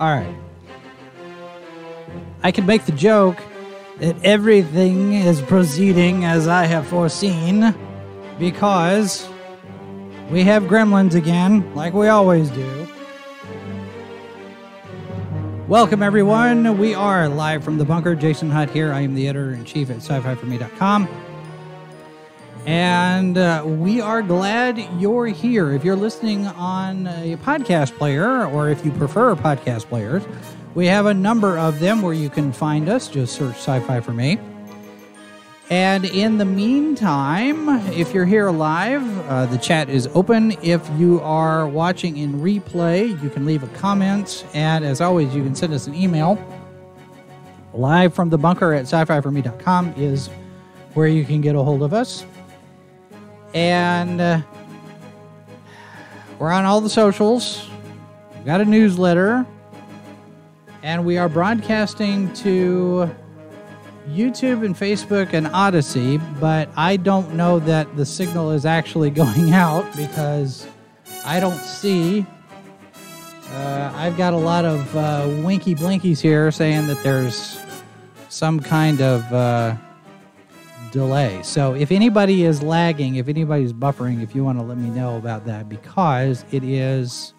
All 0.00 0.08
right. 0.08 0.34
I 2.44 2.52
can 2.52 2.66
make 2.66 2.84
the 2.84 2.92
joke 2.92 3.36
that 3.98 4.16
everything 4.24 5.12
is 5.14 5.42
proceeding 5.42 6.24
as 6.24 6.46
I 6.46 6.66
have 6.66 6.86
foreseen 6.86 7.74
because 8.38 9.28
we 10.30 10.44
have 10.44 10.64
gremlins 10.64 11.16
again, 11.16 11.74
like 11.74 11.94
we 11.94 12.06
always 12.06 12.48
do. 12.50 12.88
Welcome, 15.66 16.02
everyone. 16.02 16.78
We 16.78 16.94
are 16.94 17.28
live 17.28 17.64
from 17.64 17.76
the 17.76 17.84
bunker. 17.84 18.14
Jason 18.14 18.50
Hutt 18.50 18.70
here. 18.70 18.92
I 18.92 19.00
am 19.00 19.16
the 19.16 19.26
editor 19.26 19.52
in 19.52 19.64
chief 19.64 19.90
at 19.90 19.96
sci 19.96 20.20
fi 20.20 20.34
for 20.36 20.46
me.com. 20.46 21.08
And 22.68 23.38
uh, 23.38 23.62
we 23.64 24.02
are 24.02 24.20
glad 24.20 24.76
you're 25.00 25.24
here. 25.24 25.72
If 25.72 25.84
you're 25.84 25.96
listening 25.96 26.46
on 26.48 27.06
a 27.06 27.38
podcast 27.38 27.96
player, 27.96 28.44
or 28.44 28.68
if 28.68 28.84
you 28.84 28.90
prefer 28.90 29.34
podcast 29.34 29.86
players, 29.86 30.22
we 30.74 30.84
have 30.84 31.06
a 31.06 31.14
number 31.14 31.56
of 31.58 31.80
them 31.80 32.02
where 32.02 32.12
you 32.12 32.28
can 32.28 32.52
find 32.52 32.90
us. 32.90 33.08
Just 33.08 33.34
search 33.34 33.54
sci 33.54 33.80
fi 33.80 34.00
for 34.00 34.12
me. 34.12 34.38
And 35.70 36.04
in 36.04 36.36
the 36.36 36.44
meantime, 36.44 37.70
if 37.94 38.12
you're 38.12 38.26
here 38.26 38.50
live, 38.50 39.28
uh, 39.30 39.46
the 39.46 39.56
chat 39.56 39.88
is 39.88 40.06
open. 40.08 40.52
If 40.62 40.86
you 40.98 41.22
are 41.22 41.66
watching 41.66 42.18
in 42.18 42.34
replay, 42.34 43.08
you 43.22 43.30
can 43.30 43.46
leave 43.46 43.62
a 43.62 43.68
comment. 43.68 44.44
And 44.52 44.84
as 44.84 45.00
always, 45.00 45.34
you 45.34 45.42
can 45.42 45.54
send 45.54 45.72
us 45.72 45.86
an 45.86 45.94
email. 45.94 46.36
Live 47.72 48.12
from 48.12 48.28
the 48.28 48.36
bunker 48.36 48.74
at 48.74 48.82
sci 48.82 49.06
fi 49.06 49.22
for 49.22 49.30
me.com 49.30 49.94
is 49.96 50.28
where 50.92 51.08
you 51.08 51.24
can 51.24 51.40
get 51.40 51.54
a 51.54 51.62
hold 51.62 51.82
of 51.82 51.94
us 51.94 52.26
and 53.54 54.20
uh, 54.20 54.40
we're 56.38 56.50
on 56.50 56.64
all 56.64 56.80
the 56.80 56.90
socials. 56.90 57.68
We've 58.34 58.44
got 58.44 58.60
a 58.60 58.64
newsletter, 58.64 59.46
and 60.82 61.04
we 61.04 61.18
are 61.18 61.28
broadcasting 61.28 62.32
to 62.34 63.10
YouTube 64.08 64.64
and 64.64 64.76
Facebook 64.76 65.32
and 65.32 65.48
Odysee. 65.48 66.18
But 66.38 66.68
I 66.76 66.96
don't 66.96 67.34
know 67.34 67.58
that 67.60 67.96
the 67.96 68.06
signal 68.06 68.52
is 68.52 68.64
actually 68.64 69.10
going 69.22 69.52
out 69.52 69.84
because 69.96 70.66
I 71.24 71.40
don't 71.40 71.60
see. 71.60 72.24
Uh, 73.50 73.92
I've 73.94 74.16
got 74.16 74.34
a 74.34 74.38
lot 74.38 74.64
of 74.64 74.96
uh, 74.96 75.26
winky 75.42 75.74
blinkies 75.74 76.20
here 76.20 76.50
saying 76.50 76.86
that 76.86 77.02
there's 77.02 77.58
some 78.28 78.60
kind 78.60 79.00
of. 79.00 79.32
Uh, 79.32 79.76
delay. 80.92 81.40
So 81.42 81.74
if 81.74 81.92
anybody 81.92 82.44
is 82.44 82.62
lagging, 82.62 83.16
if 83.16 83.28
anybody's 83.28 83.72
buffering, 83.72 84.22
if 84.22 84.34
you 84.34 84.44
want 84.44 84.58
to 84.58 84.64
let 84.64 84.78
me 84.78 84.90
know 84.90 85.16
about 85.16 85.44
that, 85.46 85.68
because 85.68 86.44
it 86.50 86.64
is 86.64 87.34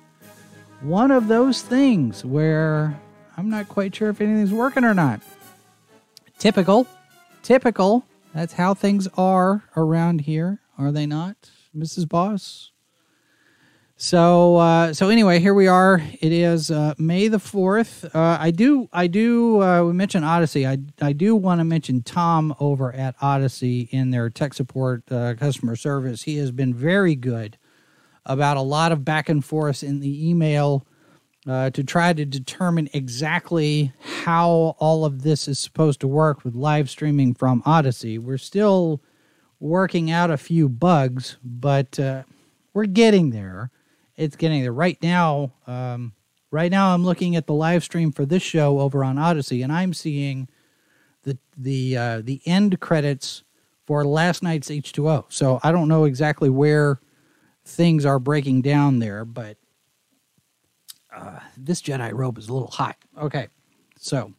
one 0.82 1.12
of 1.12 1.28
those 1.28 1.62
things 1.62 2.24
where 2.24 3.00
I'm 3.38 3.50
not 3.50 3.68
quite 3.70 3.96
sure 3.96 4.10
if 4.10 4.22
anything's 4.22 4.54
working 4.54 4.84
or 4.84 4.94
not. 4.94 5.22
Typical. 6.38 6.88
Typical. 7.44 8.06
That's 8.34 8.54
how 8.54 8.74
things 8.74 9.08
are 9.18 9.64
around 9.76 10.22
here, 10.22 10.60
are 10.78 10.92
they 10.92 11.06
not, 11.06 11.50
Mrs. 11.76 12.08
Boss? 12.08 12.69
So 14.02 14.56
uh, 14.56 14.94
so 14.94 15.10
anyway, 15.10 15.42
here 15.42 15.54
we 15.54 15.68
are. 15.68 16.02
It 16.22 16.32
is 16.32 16.72
uh, 16.72 16.94
May 16.98 17.28
the 17.28 17.38
fourth. 17.38 18.06
Uh, 18.16 18.38
I 18.40 18.50
do 18.50 18.88
I 18.94 19.08
do 19.08 19.62
uh, 19.62 19.84
we 19.84 19.92
mentioned 19.92 20.24
Odysee. 20.24 20.66
I 20.66 20.78
I 21.02 21.12
do 21.12 21.36
want 21.36 21.60
to 21.60 21.66
mention 21.66 22.02
Tom 22.02 22.56
over 22.62 22.96
at 22.96 23.16
Odysee 23.22 23.90
in 23.92 24.12
their 24.12 24.30
tech 24.30 24.54
support 24.54 25.04
uh, 25.12 25.34
customer 25.36 25.76
service. 25.76 26.24
He 26.24 26.38
has 26.38 26.52
been 26.52 26.74
very 26.74 27.14
good 27.14 27.58
about 28.26 28.56
a 28.56 28.62
lot 28.62 28.94
of 28.94 29.04
back 29.04 29.28
and 29.28 29.44
forth 29.44 29.84
in 29.84 30.00
the 30.00 30.30
email 30.30 30.88
uh, 31.46 31.70
to 31.72 31.84
try 31.84 32.14
to 32.14 32.24
determine 32.24 32.88
exactly 32.94 33.92
how 34.24 34.78
all 34.80 35.04
of 35.04 35.24
this 35.24 35.46
is 35.46 35.60
supposed 35.60 36.00
to 36.00 36.08
work 36.08 36.46
with 36.46 36.56
live 36.56 36.90
streaming 36.90 37.34
from 37.34 37.62
Odysee. 37.66 38.18
We're 38.18 38.38
still 38.38 39.02
working 39.60 40.10
out 40.10 40.32
a 40.32 40.38
few 40.38 40.70
bugs, 40.70 41.36
but 41.44 42.00
we're 42.74 42.86
getting 42.86 43.32
there 43.32 43.72
it's 44.20 44.36
getting 44.36 44.62
there 44.62 44.74
right 44.74 45.02
now. 45.02 45.54
Um, 45.66 46.14
right 46.52 46.70
now, 46.70 46.94
I'm 46.94 47.06
looking 47.06 47.38
at 47.38 47.48
the 47.48 47.54
live 47.54 47.84
stream 47.84 48.12
for 48.12 48.26
this 48.26 48.44
show 48.44 48.80
over 48.80 49.04
on 49.04 49.18
Odysee, 49.18 49.64
and 49.64 49.72
I'm 49.72 49.94
seeing 49.94 50.50
the 51.24 51.38
the 51.58 51.98
uh, 51.98 52.22
the 52.24 52.42
end 52.46 52.80
credits 52.82 53.44
for 53.88 54.04
last 54.04 54.44
night's 54.44 54.70
H2O. 54.70 55.26
So 55.30 55.60
I 55.64 55.72
don't 55.72 55.88
know 55.88 56.04
exactly 56.04 56.50
where 56.50 57.00
things 57.64 58.06
are 58.06 58.20
breaking 58.20 58.62
down 58.62 59.00
there, 59.00 59.24
but 59.24 59.58
uh, 61.16 61.40
this 61.58 61.82
Jedi 61.82 62.12
robe 62.14 62.38
is 62.38 62.50
a 62.50 62.54
little 62.54 62.72
hot. 62.72 62.98
Okay, 63.18 63.48
so 63.98 64.34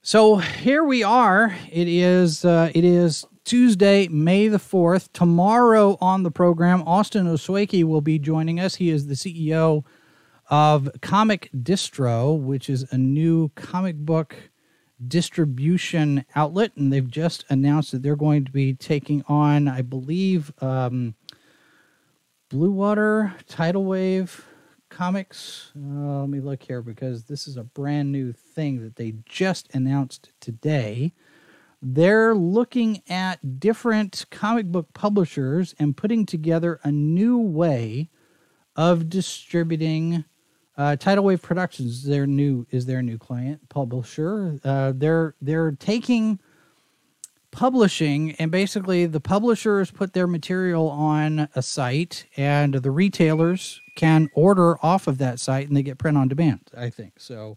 so 0.00 0.36
here 0.36 0.82
we 0.82 1.02
are. 1.02 1.54
It 1.70 1.88
is 1.88 2.46
uh, 2.46 2.70
it 2.74 2.84
is 2.84 3.26
Tuesday, 3.46 4.08
May 4.08 4.48
the 4.48 4.58
4th. 4.58 5.08
Tomorrow 5.12 5.98
on 6.00 6.24
the 6.24 6.32
program, 6.32 6.82
Austin 6.82 7.26
Oswaki 7.26 7.84
will 7.84 8.00
be 8.00 8.18
joining 8.18 8.58
us. 8.58 8.74
He 8.74 8.90
is 8.90 9.06
the 9.06 9.14
CEO 9.14 9.84
of 10.50 10.90
Comic 11.00 11.48
Distro, 11.56 12.36
which 12.36 12.68
is 12.68 12.84
a 12.90 12.98
new 12.98 13.50
comic 13.50 13.98
book 13.98 14.34
distribution 15.06 16.24
outlet. 16.34 16.72
And 16.74 16.92
they've 16.92 17.08
just 17.08 17.44
announced 17.48 17.92
that 17.92 18.02
they're 18.02 18.16
going 18.16 18.44
to 18.46 18.50
be 18.50 18.74
taking 18.74 19.22
on, 19.28 19.68
I 19.68 19.80
believe, 19.80 20.52
um, 20.60 21.14
Blue 22.48 22.72
Water, 22.72 23.32
Tidal 23.46 23.84
Wave 23.84 24.44
Comics. 24.88 25.70
Uh, 25.76 26.18
let 26.22 26.30
me 26.30 26.40
look 26.40 26.64
here 26.64 26.82
because 26.82 27.26
this 27.26 27.46
is 27.46 27.56
a 27.56 27.62
brand 27.62 28.10
new 28.10 28.32
thing 28.32 28.82
that 28.82 28.96
they 28.96 29.14
just 29.24 29.72
announced 29.72 30.32
today 30.40 31.12
they're 31.82 32.34
looking 32.34 33.02
at 33.08 33.60
different 33.60 34.24
comic 34.30 34.66
book 34.66 34.92
publishers 34.94 35.74
and 35.78 35.96
putting 35.96 36.26
together 36.26 36.80
a 36.82 36.90
new 36.90 37.38
way 37.38 38.08
of 38.74 39.08
distributing 39.08 40.24
uh, 40.76 40.96
Tidal 40.96 41.24
Wave 41.24 41.42
Productions. 41.42 42.04
Their 42.04 42.26
new 42.26 42.66
is 42.70 42.86
their 42.86 43.02
new 43.02 43.18
client 43.18 43.68
publisher. 43.68 44.58
Uh, 44.64 44.92
they're 44.94 45.34
they're 45.40 45.72
taking 45.72 46.38
publishing 47.50 48.32
and 48.32 48.50
basically 48.50 49.06
the 49.06 49.20
publishers 49.20 49.90
put 49.90 50.12
their 50.12 50.26
material 50.26 50.90
on 50.90 51.48
a 51.54 51.62
site 51.62 52.26
and 52.36 52.74
the 52.74 52.90
retailers 52.90 53.80
can 53.96 54.28
order 54.34 54.76
off 54.84 55.06
of 55.06 55.16
that 55.16 55.40
site 55.40 55.66
and 55.66 55.74
they 55.74 55.82
get 55.82 55.96
print 55.96 56.18
on 56.18 56.28
demand. 56.28 56.60
I 56.76 56.90
think 56.90 57.14
so. 57.18 57.56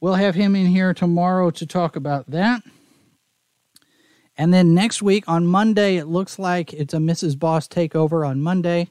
We'll 0.00 0.14
have 0.14 0.36
him 0.36 0.54
in 0.54 0.66
here 0.66 0.94
tomorrow 0.94 1.50
to 1.50 1.66
talk 1.66 1.96
about 1.96 2.30
that. 2.30 2.62
And 4.36 4.52
then 4.52 4.74
next 4.74 5.00
week 5.00 5.24
on 5.28 5.46
Monday, 5.46 5.96
it 5.96 6.06
looks 6.06 6.38
like 6.38 6.72
it's 6.72 6.92
a 6.92 6.98
Mrs. 6.98 7.38
Boss 7.38 7.68
takeover 7.68 8.26
on 8.26 8.40
Monday. 8.40 8.90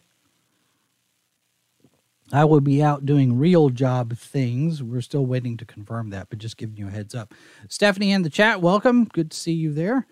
I 2.31 2.45
will 2.45 2.61
be 2.61 2.81
out 2.81 3.05
doing 3.05 3.37
real 3.37 3.69
job 3.69 4.17
things. 4.17 4.81
We're 4.81 5.01
still 5.01 5.25
waiting 5.25 5.57
to 5.57 5.65
confirm 5.65 6.09
that, 6.11 6.29
but 6.29 6.39
just 6.39 6.57
giving 6.57 6.77
you 6.77 6.87
a 6.87 6.91
heads 6.91 7.13
up. 7.13 7.33
Stephanie 7.67 8.11
in 8.11 8.23
the 8.23 8.29
chat, 8.29 8.61
welcome. 8.61 9.05
Good 9.05 9.31
to 9.31 9.37
see 9.37 9.51
you 9.51 9.73
there. 9.73 10.07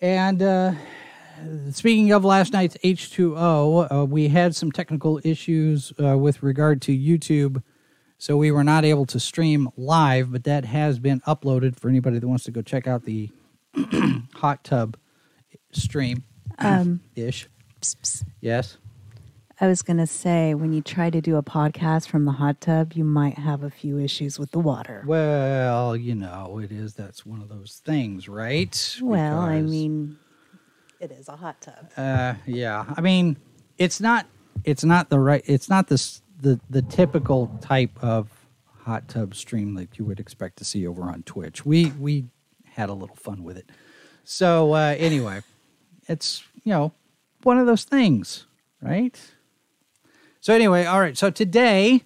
And 0.00 0.42
uh, 0.42 0.72
speaking 1.70 2.12
of 2.12 2.24
last 2.24 2.52
night's 2.52 2.76
H2O, 2.84 3.90
uh, 3.90 4.04
we 4.04 4.28
had 4.28 4.54
some 4.54 4.70
technical 4.70 5.20
issues 5.24 5.92
uh, 6.02 6.18
with 6.18 6.42
regard 6.42 6.82
to 6.82 6.96
YouTube. 6.96 7.62
So 8.18 8.36
we 8.36 8.52
were 8.52 8.62
not 8.62 8.84
able 8.84 9.06
to 9.06 9.18
stream 9.18 9.68
live, 9.76 10.30
but 10.30 10.44
that 10.44 10.66
has 10.66 10.98
been 10.98 11.20
uploaded 11.22 11.76
for 11.76 11.88
anybody 11.88 12.18
that 12.18 12.28
wants 12.28 12.44
to 12.44 12.52
go 12.52 12.62
check 12.62 12.86
out 12.86 13.04
the 13.04 13.30
hot 14.34 14.64
tub 14.64 14.96
stream 15.72 16.24
um, 16.58 17.00
ish. 17.16 17.48
Yes. 18.40 18.76
I 19.60 19.68
was 19.68 19.82
going 19.82 19.98
to 19.98 20.06
say, 20.06 20.54
when 20.54 20.72
you 20.72 20.82
try 20.82 21.10
to 21.10 21.20
do 21.20 21.36
a 21.36 21.42
podcast 21.42 22.08
from 22.08 22.24
the 22.24 22.32
hot 22.32 22.60
tub, 22.60 22.94
you 22.94 23.04
might 23.04 23.38
have 23.38 23.62
a 23.62 23.70
few 23.70 23.98
issues 23.98 24.38
with 24.38 24.50
the 24.50 24.58
water. 24.58 25.04
Well, 25.06 25.96
you 25.96 26.14
know, 26.14 26.58
it 26.58 26.72
is. 26.72 26.94
That's 26.94 27.24
one 27.24 27.40
of 27.40 27.48
those 27.48 27.80
things, 27.84 28.28
right? 28.28 28.98
Well, 29.00 29.38
I 29.38 29.60
mean, 29.62 30.16
it 30.98 31.12
is 31.12 31.28
a 31.28 31.36
hot 31.36 31.60
tub. 31.60 31.90
uh, 31.96 32.34
yeah. 32.44 32.84
I 32.96 33.00
mean, 33.00 33.36
it's 33.78 34.00
not. 34.00 34.26
It's 34.64 34.84
not 34.84 35.10
the 35.10 35.18
right. 35.18 35.42
It's 35.46 35.68
not 35.68 35.86
the 35.88 36.20
the 36.40 36.60
the 36.68 36.82
typical 36.82 37.56
type 37.60 38.02
of 38.02 38.30
hot 38.84 39.06
tub 39.08 39.34
stream 39.34 39.74
that 39.74 39.96
you 39.98 40.04
would 40.04 40.18
expect 40.18 40.56
to 40.58 40.64
see 40.64 40.86
over 40.86 41.02
on 41.04 41.22
Twitch. 41.22 41.64
We 41.64 41.92
we 42.00 42.26
had 42.74 42.88
a 42.88 42.94
little 42.94 43.16
fun 43.16 43.42
with 43.44 43.56
it. 43.56 43.70
So 44.24 44.74
uh, 44.74 44.94
anyway, 44.98 45.42
it's 46.08 46.42
you 46.64 46.72
know 46.72 46.92
one 47.42 47.58
of 47.58 47.66
those 47.66 47.84
things, 47.84 48.46
right? 48.80 49.18
So 50.40 50.54
anyway, 50.54 50.84
all 50.84 51.00
right. 51.00 51.16
So 51.16 51.30
today, 51.30 52.02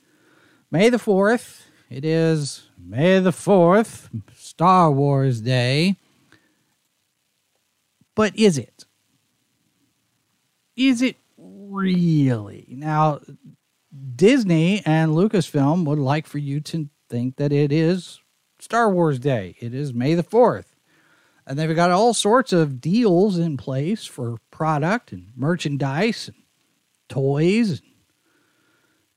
May 0.71 0.91
the 0.91 0.99
fourth, 0.99 1.67
it 1.89 2.05
is 2.05 2.69
May 2.79 3.19
the 3.19 3.33
fourth, 3.33 4.11
Star 4.35 4.91
Wars 4.91 5.41
Day. 5.41 5.97
But 8.15 8.37
is 8.37 8.59
it? 8.59 8.85
Is 10.77 11.03
it 11.03 11.17
really? 11.37 12.67
Now, 12.69 13.21
Disney 14.15 14.83
and 14.85 15.13
Lucasfilm 15.13 15.85
would 15.87 15.99
like 15.99 16.27
for 16.27 16.39
you 16.39 16.61
to 16.61 16.89
think 17.09 17.37
that 17.37 17.53
it 17.53 17.73
is 17.73 18.21
Star 18.59 18.91
Wars 18.91 19.19
Day. 19.19 19.57
It 19.61 19.75
is 19.75 19.93
May 19.93 20.15
the 20.15 20.23
4th. 20.23 20.67
And 21.47 21.59
they've 21.59 21.77
got 21.77 21.91
all 21.91 22.13
sorts 22.13 22.53
of 22.53 22.81
deals 22.81 23.39
in 23.39 23.57
place 23.57 24.05
for 24.05 24.39
product 24.51 25.13
and 25.13 25.31
merchandise 25.37 26.29
and 26.29 26.43
toys 27.09 27.81
and 27.81 27.91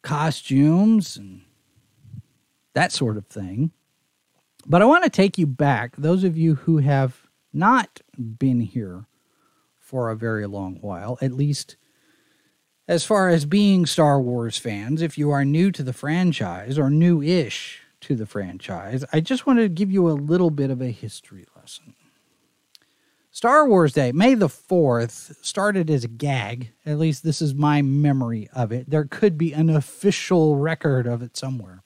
costumes 0.04 1.18
and 1.18 1.42
that 2.74 2.92
sort 2.92 3.18
of 3.18 3.26
thing. 3.26 3.72
But 4.68 4.82
I 4.82 4.86
want 4.86 5.04
to 5.06 5.10
take 5.10 5.38
you 5.38 5.48
back, 5.48 5.96
those 5.96 6.24
of 6.24 6.38
you 6.38 6.56
who 6.56 6.78
have 6.78 7.28
not 7.52 8.02
been 8.18 8.62
here 8.62 9.06
for 9.80 10.10
a 10.10 10.16
very 10.16 10.46
long 10.46 10.76
while, 10.82 11.18
at 11.22 11.32
least 11.32 11.78
as 12.88 13.04
far 13.04 13.30
as 13.30 13.46
being 13.46 13.86
Star 13.88 14.22
Wars 14.22 14.58
fans, 14.58 15.02
if 15.02 15.18
you 15.18 15.32
are 15.32 15.46
new 15.46 15.72
to 15.72 15.82
the 15.82 15.94
franchise 15.94 16.78
or 16.78 16.92
new 16.92 17.22
ish 17.24 17.82
to 18.02 18.16
the 18.16 18.26
franchise, 18.26 19.04
I 19.12 19.20
just 19.20 19.46
want 19.46 19.60
to 19.60 19.70
give 19.70 19.92
you 19.92 20.10
a 20.10 20.14
little 20.14 20.50
bit 20.50 20.70
of 20.70 20.82
a 20.82 20.92
history 20.92 21.46
lesson. 21.56 21.96
Star 23.32 23.68
Wars 23.68 23.94
Day, 23.94 24.12
May 24.12 24.34
the 24.34 24.48
4th, 24.48 25.36
started 25.46 25.90
as 25.90 26.04
a 26.04 26.08
gag. 26.08 26.72
At 26.86 26.98
least 26.98 27.24
this 27.24 27.42
is 27.42 27.54
my 27.54 27.82
memory 27.82 28.50
of 28.54 28.72
it. 28.72 28.90
There 28.90 29.06
could 29.06 29.38
be 29.38 29.54
an 29.54 29.70
official 29.70 30.56
record 30.58 31.06
of 31.06 31.22
it 31.22 31.38
somewhere. 31.38 31.84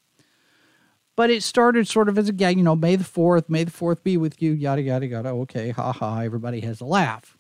But 1.15 1.29
it 1.29 1.43
started 1.43 1.87
sort 1.87 2.09
of 2.09 2.17
as 2.17 2.29
a 2.29 2.33
gag, 2.33 2.57
you 2.57 2.63
know, 2.63 2.75
May 2.75 2.95
the 2.95 3.03
4th, 3.03 3.49
May 3.49 3.65
the 3.65 3.71
4th 3.71 4.03
be 4.03 4.17
with 4.17 4.41
you, 4.41 4.51
yada, 4.51 4.81
yada, 4.81 5.05
yada. 5.05 5.29
Okay, 5.29 5.69
ha 5.69 5.91
ha, 5.91 6.19
everybody 6.21 6.61
has 6.61 6.81
a 6.81 6.85
laugh. 6.85 7.37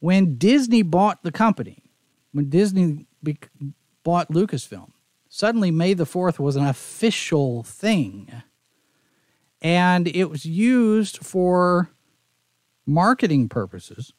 When 0.00 0.36
Disney 0.36 0.82
bought 0.82 1.22
the 1.22 1.32
company, 1.32 1.84
when 2.32 2.48
Disney 2.48 3.06
be- 3.22 3.38
bought 4.02 4.30
Lucasfilm, 4.30 4.90
suddenly 5.38 5.70
May 5.70 5.94
the 5.94 6.04
4th 6.04 6.40
was 6.40 6.56
an 6.56 6.66
official 6.66 7.62
thing. 7.62 8.42
And 9.62 10.08
it 10.08 10.28
was 10.30 10.44
used 10.44 11.18
for 11.18 11.90
marketing 12.84 13.48
purposes 13.48 14.12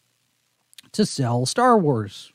to 0.94 1.06
sell 1.06 1.45
Star 1.45 1.77
Wars 1.77 2.31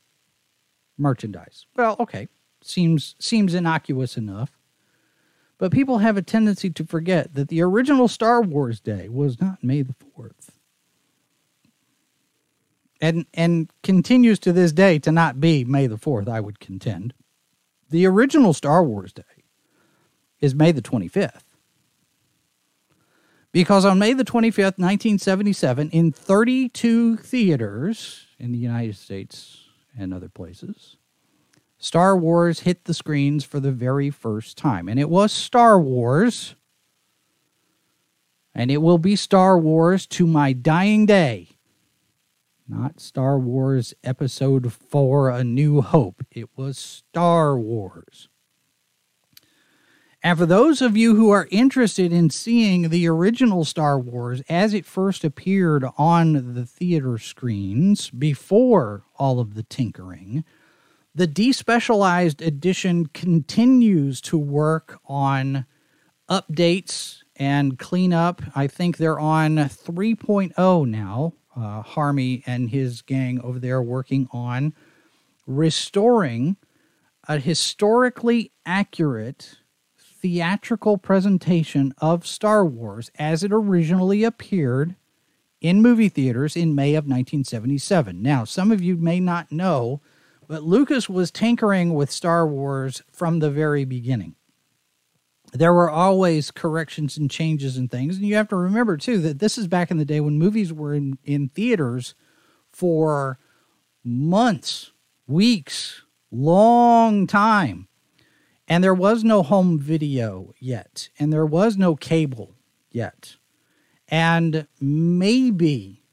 merchandise. 0.99 1.65
Well, 1.75 1.95
okay, 1.99 2.27
seems 2.61 3.15
seems 3.17 3.55
innocuous 3.55 4.17
enough. 4.17 4.51
But 5.57 5.71
people 5.71 5.99
have 5.99 6.15
a 6.15 6.21
tendency 6.21 6.69
to 6.69 6.85
forget 6.85 7.33
that 7.33 7.47
the 7.47 7.63
original 7.63 8.07
Star 8.07 8.39
Wars 8.39 8.79
Day 8.79 9.09
was 9.09 9.41
not 9.41 9.63
May 9.63 9.81
the 9.81 9.95
4th 9.95 10.51
and 13.01 13.25
and 13.33 13.71
continues 13.81 14.37
to 14.39 14.53
this 14.53 14.71
day 14.71 14.99
to 14.99 15.11
not 15.11 15.41
be 15.41 15.65
May 15.65 15.87
the 15.87 15.97
4th, 15.97 16.29
I 16.29 16.39
would 16.39 16.59
contend. 16.59 17.15
The 17.89 18.05
original 18.05 18.53
Star 18.53 18.83
Wars 18.83 19.13
Day 19.13 19.23
is 20.39 20.55
May 20.55 20.71
the 20.71 20.81
25th. 20.81 21.43
Because 23.51 23.85
on 23.85 23.99
May 23.99 24.13
the 24.13 24.25
25th, 24.25 24.77
1977, 24.77 25.89
in 25.91 26.11
32 26.11 27.17
theaters 27.17 28.25
in 28.37 28.51
the 28.51 28.57
United 28.57 28.97
States 28.97 29.61
and 29.97 30.13
other 30.13 30.27
places, 30.27 30.97
Star 31.77 32.17
Wars 32.17 32.61
hit 32.61 32.83
the 32.85 32.93
screens 32.93 33.45
for 33.45 33.59
the 33.59 33.71
very 33.71 34.09
first 34.09 34.57
time. 34.57 34.89
And 34.89 34.99
it 34.99 35.09
was 35.09 35.31
Star 35.31 35.79
Wars. 35.79 36.55
And 38.53 38.71
it 38.71 38.77
will 38.77 38.97
be 38.97 39.15
Star 39.15 39.57
Wars 39.57 40.05
to 40.07 40.27
my 40.27 40.51
dying 40.51 41.05
day 41.05 41.54
not 42.67 42.99
Star 42.99 43.37
Wars 43.37 43.93
Episode 44.03 44.73
4 44.73 45.29
A 45.29 45.43
New 45.43 45.81
Hope. 45.81 46.25
It 46.31 46.49
was 46.55 46.77
Star 46.77 47.57
Wars. 47.57 48.27
And 50.23 50.39
for 50.39 50.47
those 50.47 50.81
of 50.81 50.97
you 50.97 51.15
who 51.15 51.29
are 51.29 51.47
interested 51.51 52.11
in 52.11 52.31
seeing 52.31 52.89
the 52.89 53.07
original 53.07 53.63
Star 53.63 53.99
Wars 53.99 54.41
as 54.49 54.73
it 54.73 54.83
first 54.85 55.23
appeared 55.23 55.85
on 55.97 56.55
the 56.55 56.65
theater 56.65 57.19
screens 57.19 58.09
before 58.09 59.03
all 59.17 59.39
of 59.39 59.53
the 59.53 59.61
tinkering, 59.61 60.43
the 61.13 61.27
despecialized 61.27 62.45
edition 62.45 63.05
continues 63.05 64.19
to 64.21 64.39
work 64.39 64.99
on 65.05 65.67
updates 66.27 67.21
and 67.35 67.77
cleanup. 67.77 68.41
I 68.55 68.65
think 68.65 68.97
they're 68.97 69.19
on 69.19 69.57
3.0 69.57 70.89
now 70.89 71.33
uh, 71.55 71.81
Harmy 71.81 72.43
and 72.45 72.69
his 72.69 73.01
gang 73.01 73.39
over 73.41 73.59
there 73.59 73.81
working 73.81 74.27
on 74.31 74.73
restoring 75.47 76.57
a 77.27 77.39
historically 77.39 78.51
accurate 78.65 79.57
theatrical 79.97 80.97
presentation 80.97 81.93
of 81.99 82.25
Star 82.25 82.65
Wars 82.65 83.11
as 83.17 83.43
it 83.43 83.51
originally 83.51 84.23
appeared 84.23 84.95
in 85.61 85.81
movie 85.81 86.09
theaters 86.09 86.55
in 86.55 86.75
May 86.75 86.95
of 86.95 87.05
1977. 87.05 88.21
Now, 88.21 88.43
some 88.43 88.71
of 88.71 88.81
you 88.81 88.97
may 88.97 89.19
not 89.19 89.51
know, 89.51 90.01
but 90.47 90.63
Lucas 90.63 91.09
was 91.09 91.31
tinkering 91.31 91.93
with 91.93 92.11
Star 92.11 92.47
Wars 92.47 93.01
from 93.11 93.39
the 93.39 93.49
very 93.49 93.85
beginning 93.85 94.35
there 95.53 95.73
were 95.73 95.89
always 95.89 96.51
corrections 96.51 97.17
and 97.17 97.29
changes 97.29 97.77
and 97.77 97.89
things. 97.89 98.17
And 98.17 98.25
you 98.25 98.35
have 98.35 98.49
to 98.49 98.55
remember, 98.55 98.97
too, 98.97 99.19
that 99.19 99.39
this 99.39 99.57
is 99.57 99.67
back 99.67 99.91
in 99.91 99.97
the 99.97 100.05
day 100.05 100.19
when 100.19 100.37
movies 100.37 100.73
were 100.73 100.93
in, 100.93 101.17
in 101.23 101.49
theaters 101.49 102.15
for 102.71 103.39
months, 104.03 104.91
weeks, 105.27 106.01
long 106.31 107.27
time. 107.27 107.87
And 108.67 108.83
there 108.83 108.93
was 108.93 109.23
no 109.23 109.43
home 109.43 109.79
video 109.79 110.53
yet, 110.59 111.09
and 111.19 111.31
there 111.31 111.45
was 111.45 111.77
no 111.77 111.95
cable 111.95 112.55
yet. 112.89 113.35
And 114.07 114.67
maybe 114.79 116.03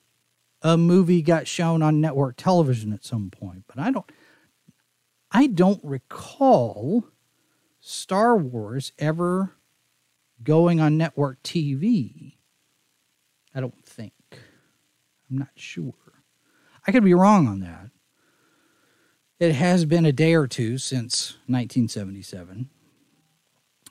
a 0.62 0.76
movie 0.76 1.23
got 1.23 1.47
shown 1.47 1.83
on 1.83 2.00
network 2.00 2.37
television 2.37 2.92
at 2.92 3.04
some 3.04 3.30
point, 3.30 3.64
but 3.66 3.78
I 3.78 3.90
don't 3.90 4.11
I 5.30 5.47
don't 5.47 5.80
recall 5.83 7.07
Star 7.85 8.37
Wars 8.37 8.93
ever 8.97 9.57
going 10.41 10.81
on 10.81 10.97
network 10.97 11.43
TV. 11.43 12.37
I 13.53 13.61
don't 13.61 13.85
think. 13.85 14.12
I'm 15.29 15.39
not 15.39 15.49
sure. 15.57 15.93
I 16.87 16.93
could 16.93 17.03
be 17.03 17.12
wrong 17.12 17.49
on 17.49 17.59
that. 17.59 17.91
It 19.41 19.57
has 19.57 19.85
been 19.85 20.07
a 20.07 20.12
day 20.12 20.35
or 20.35 20.47
two 20.47 20.79
since 20.79 21.33
1977. 21.49 22.71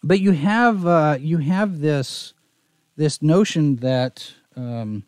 But 0.01 0.21
you 0.21 0.31
have 0.31 0.85
uh, 0.87 1.17
you 1.19 1.39
have 1.39 1.81
this 1.81 2.33
this 2.95 3.21
notion 3.21 3.75
that 3.77 4.31
um, 4.55 5.03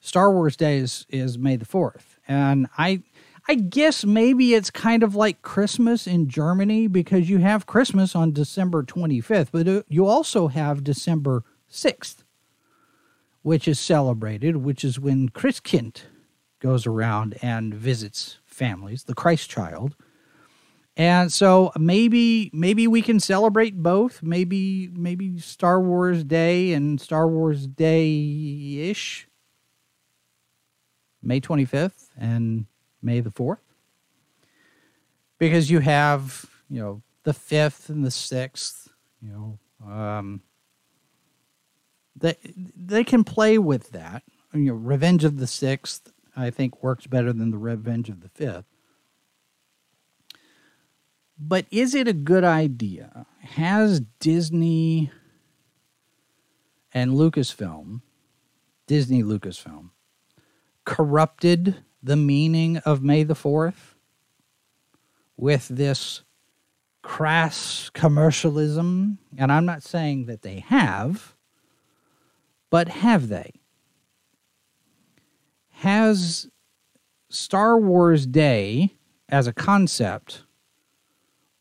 Star 0.00 0.30
Wars 0.30 0.54
Day 0.54 0.76
is, 0.76 1.06
is 1.08 1.38
May 1.38 1.56
the 1.56 1.64
fourth, 1.64 2.18
and 2.28 2.68
I 2.76 3.02
I 3.50 3.54
guess 3.54 4.04
maybe 4.04 4.52
it's 4.52 4.70
kind 4.70 5.02
of 5.02 5.14
like 5.14 5.40
Christmas 5.40 6.06
in 6.06 6.28
Germany 6.28 6.86
because 6.86 7.30
you 7.30 7.38
have 7.38 7.64
Christmas 7.64 8.14
on 8.14 8.32
December 8.32 8.82
25th, 8.82 9.48
but 9.50 9.66
uh, 9.66 9.82
you 9.88 10.06
also 10.06 10.48
have 10.48 10.84
December 10.84 11.44
6th, 11.72 12.24
which 13.40 13.66
is 13.66 13.80
celebrated, 13.80 14.58
which 14.58 14.84
is 14.84 15.00
when 15.00 15.30
Christkind 15.30 16.02
goes 16.60 16.86
around 16.86 17.38
and 17.40 17.72
visits 17.72 18.38
families, 18.44 19.04
the 19.04 19.14
Christ 19.14 19.48
child. 19.48 19.96
And 20.94 21.32
so 21.32 21.72
maybe 21.78 22.50
maybe 22.52 22.86
we 22.86 23.00
can 23.00 23.20
celebrate 23.20 23.82
both. 23.82 24.22
Maybe 24.22 24.90
maybe 24.92 25.38
Star 25.38 25.80
Wars 25.80 26.22
Day 26.22 26.72
and 26.72 27.00
Star 27.00 27.26
Wars 27.26 27.66
Day 27.66 28.90
ish. 28.90 29.26
May 31.22 31.40
25th 31.40 32.08
and 32.18 32.66
May 33.08 33.20
the 33.20 33.30
4th. 33.30 33.58
Because 35.38 35.70
you 35.70 35.80
have, 35.80 36.44
you 36.68 36.78
know, 36.78 37.02
the 37.24 37.32
5th 37.32 37.88
and 37.88 38.04
the 38.04 38.10
6th, 38.10 38.88
you 39.22 39.30
know, 39.30 39.90
um, 39.90 40.42
they, 42.14 42.36
they 42.76 43.04
can 43.04 43.24
play 43.24 43.56
with 43.56 43.92
that. 43.92 44.24
You 44.52 44.60
know, 44.60 44.74
Revenge 44.74 45.24
of 45.24 45.38
the 45.38 45.46
6th, 45.46 46.12
I 46.36 46.50
think, 46.50 46.82
works 46.82 47.06
better 47.06 47.32
than 47.32 47.50
the 47.50 47.56
Revenge 47.56 48.10
of 48.10 48.20
the 48.20 48.28
5th. 48.28 48.64
But 51.38 51.64
is 51.70 51.94
it 51.94 52.08
a 52.08 52.12
good 52.12 52.44
idea? 52.44 53.24
Has 53.40 54.00
Disney 54.20 55.10
and 56.92 57.12
Lucasfilm, 57.12 58.02
Disney 58.86 59.22
Lucasfilm, 59.22 59.90
corrupted 60.84 61.76
the 62.02 62.16
meaning 62.16 62.78
of 62.78 63.02
May 63.02 63.22
the 63.22 63.34
4th 63.34 63.94
with 65.36 65.68
this 65.68 66.22
crass 67.02 67.90
commercialism? 67.94 69.18
And 69.36 69.50
I'm 69.50 69.66
not 69.66 69.82
saying 69.82 70.26
that 70.26 70.42
they 70.42 70.60
have, 70.60 71.34
but 72.70 72.88
have 72.88 73.28
they? 73.28 73.60
Has 75.70 76.48
Star 77.30 77.78
Wars 77.78 78.26
Day 78.26 78.94
as 79.28 79.46
a 79.46 79.52
concept 79.52 80.42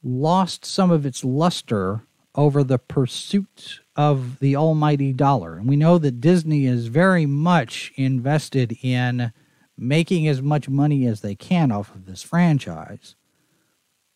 lost 0.04 0.66
some 0.66 0.92
of 0.92 1.06
its 1.06 1.24
luster 1.24 2.02
over 2.36 2.64
the 2.64 2.78
pursuit 2.78 3.82
of 3.96 4.40
the 4.40 4.56
almighty 4.56 5.12
dollar. 5.12 5.58
And 5.58 5.68
we 5.68 5.76
know 5.76 5.98
that 5.98 6.22
Disney 6.22 6.66
is 6.66 6.88
very 6.88 7.26
much 7.26 7.92
invested 7.96 8.78
in 8.82 9.34
making 9.78 10.28
as 10.28 10.42
much 10.42 10.68
money 10.68 11.06
as 11.06 11.22
they 11.22 11.36
can 11.36 11.72
off 11.72 11.94
of 11.94 12.06
this 12.06 12.24
franchise, 12.24 13.16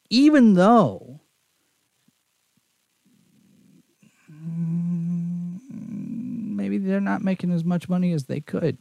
even 0.10 0.56
though 0.56 1.22
maybe 6.62 6.78
they're 6.78 7.00
not 7.02 7.22
making 7.22 7.52
as 7.52 7.64
much 7.64 7.90
money 7.90 8.12
as 8.14 8.26
they 8.26 8.40
could. 8.40 8.78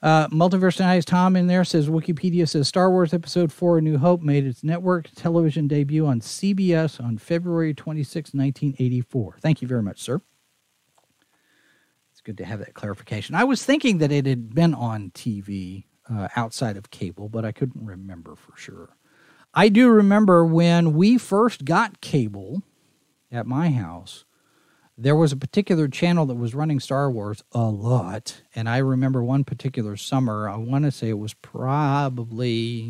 Uh, 0.00 0.26
Multiverse 0.28 0.76
Tonight 0.76 1.04
Tom 1.04 1.36
in 1.36 1.46
there 1.46 1.64
says 1.64 1.88
Wikipedia 1.88 2.48
says 2.48 2.66
Star 2.66 2.90
Wars 2.90 3.12
Episode 3.12 3.52
4 3.52 3.78
A 3.78 3.80
New 3.82 3.98
Hope 3.98 4.22
made 4.22 4.46
its 4.46 4.64
network 4.64 5.10
television 5.14 5.68
debut 5.68 6.06
on 6.06 6.20
CBS 6.20 7.02
on 7.02 7.18
February 7.18 7.74
26, 7.74 8.32
1984. 8.32 9.36
Thank 9.40 9.60
you 9.60 9.68
very 9.68 9.82
much, 9.82 10.00
sir. 10.00 10.20
It's 12.10 12.22
good 12.22 12.38
to 12.38 12.44
have 12.44 12.60
that 12.60 12.74
clarification. 12.74 13.34
I 13.34 13.44
was 13.44 13.64
thinking 13.64 13.98
that 13.98 14.12
it 14.12 14.24
had 14.24 14.54
been 14.54 14.72
on 14.72 15.10
TV 15.10 15.84
uh, 16.10 16.28
outside 16.36 16.76
of 16.76 16.90
cable, 16.90 17.28
but 17.28 17.44
I 17.44 17.52
couldn't 17.52 17.84
remember 17.84 18.34
for 18.36 18.56
sure. 18.56 18.96
I 19.54 19.68
do 19.68 19.88
remember 19.90 20.44
when 20.44 20.94
we 20.94 21.18
first 21.18 21.64
got 21.64 22.00
cable 22.00 22.62
at 23.30 23.46
my 23.46 23.70
house 23.70 24.24
there 24.96 25.16
was 25.16 25.32
a 25.32 25.36
particular 25.36 25.88
channel 25.88 26.26
that 26.26 26.34
was 26.34 26.54
running 26.54 26.78
Star 26.78 27.10
Wars 27.10 27.42
a 27.52 27.62
lot. 27.62 28.42
And 28.54 28.68
I 28.68 28.78
remember 28.78 29.22
one 29.22 29.44
particular 29.44 29.96
summer, 29.96 30.48
I 30.48 30.56
want 30.56 30.84
to 30.84 30.90
say 30.90 31.08
it 31.08 31.18
was 31.18 31.34
probably 31.34 32.88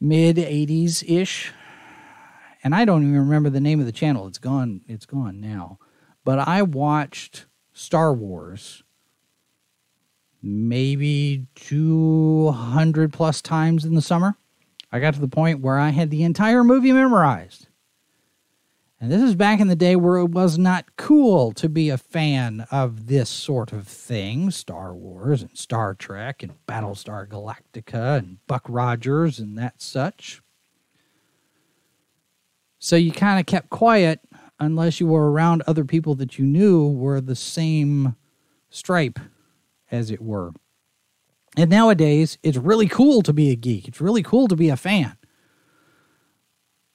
mid 0.00 0.36
80s 0.36 1.04
ish. 1.08 1.52
And 2.64 2.74
I 2.74 2.84
don't 2.84 3.02
even 3.02 3.18
remember 3.18 3.50
the 3.50 3.60
name 3.60 3.78
of 3.80 3.86
the 3.86 3.92
channel. 3.92 4.26
It's 4.26 4.38
gone. 4.38 4.80
It's 4.88 5.06
gone 5.06 5.40
now. 5.40 5.78
But 6.24 6.40
I 6.40 6.62
watched 6.62 7.46
Star 7.72 8.12
Wars 8.12 8.82
maybe 10.42 11.46
200 11.54 13.12
plus 13.12 13.42
times 13.42 13.84
in 13.84 13.94
the 13.94 14.02
summer. 14.02 14.36
I 14.92 15.00
got 15.00 15.14
to 15.14 15.20
the 15.20 15.28
point 15.28 15.60
where 15.60 15.78
I 15.78 15.90
had 15.90 16.10
the 16.10 16.22
entire 16.22 16.64
movie 16.64 16.92
memorized. 16.92 17.68
And 18.98 19.12
this 19.12 19.20
is 19.20 19.34
back 19.34 19.60
in 19.60 19.68
the 19.68 19.76
day 19.76 19.94
where 19.94 20.16
it 20.16 20.30
was 20.30 20.56
not 20.56 20.96
cool 20.96 21.52
to 21.52 21.68
be 21.68 21.90
a 21.90 21.98
fan 21.98 22.66
of 22.70 23.08
this 23.08 23.28
sort 23.28 23.72
of 23.72 23.86
thing 23.86 24.50
Star 24.50 24.94
Wars 24.94 25.42
and 25.42 25.56
Star 25.56 25.92
Trek 25.92 26.42
and 26.42 26.54
Battlestar 26.66 27.28
Galactica 27.28 28.18
and 28.18 28.38
Buck 28.46 28.64
Rogers 28.68 29.38
and 29.38 29.58
that 29.58 29.82
such. 29.82 30.40
So 32.78 32.96
you 32.96 33.12
kind 33.12 33.38
of 33.38 33.44
kept 33.44 33.68
quiet 33.68 34.20
unless 34.58 34.98
you 34.98 35.06
were 35.06 35.30
around 35.30 35.62
other 35.66 35.84
people 35.84 36.14
that 36.14 36.38
you 36.38 36.46
knew 36.46 36.88
were 36.88 37.20
the 37.20 37.36
same 37.36 38.16
stripe, 38.70 39.18
as 39.90 40.10
it 40.10 40.20
were. 40.20 40.52
And 41.56 41.70
nowadays, 41.70 42.38
it's 42.42 42.58
really 42.58 42.88
cool 42.88 43.22
to 43.22 43.32
be 43.32 43.50
a 43.50 43.56
geek. 43.56 43.88
It's 43.88 44.00
really 44.00 44.22
cool 44.22 44.48
to 44.48 44.56
be 44.56 44.68
a 44.68 44.76
fan. 44.76 45.16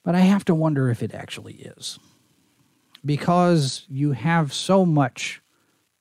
But 0.04 0.14
I 0.14 0.20
have 0.20 0.44
to 0.46 0.54
wonder 0.54 0.88
if 0.88 1.02
it 1.02 1.14
actually 1.14 1.54
is. 1.54 1.98
Because 3.04 3.84
you 3.88 4.12
have 4.12 4.52
so 4.52 4.86
much 4.86 5.40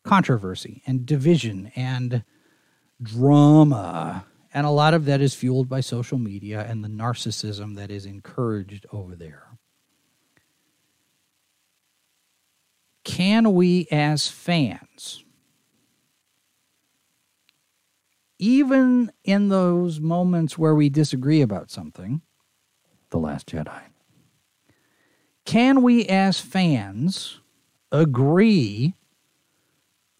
controversy 0.03 0.83
and 0.85 1.05
division 1.05 1.71
and 1.75 2.23
drama. 3.01 4.25
And 4.53 4.67
a 4.67 4.71
lot 4.71 4.93
of 4.93 5.05
that 5.05 5.21
is 5.21 5.33
fueled 5.33 5.69
by 5.69 5.81
social 5.81 6.17
media 6.17 6.65
and 6.67 6.83
the 6.83 6.89
narcissism 6.89 7.75
that 7.75 7.89
is 7.89 8.05
encouraged 8.05 8.85
over 8.91 9.15
there. 9.15 9.47
Can 13.03 13.53
we, 13.53 13.87
as 13.89 14.27
fans, 14.27 15.23
even 18.41 19.11
in 19.23 19.49
those 19.49 19.99
moments 20.01 20.57
where 20.57 20.73
we 20.73 20.89
disagree 20.89 21.41
about 21.41 21.69
something, 21.69 22.21
The 23.11 23.19
Last 23.19 23.47
Jedi, 23.47 23.81
can 25.45 25.83
we, 25.83 26.07
as 26.07 26.39
fans, 26.39 27.39
agree 27.91 28.95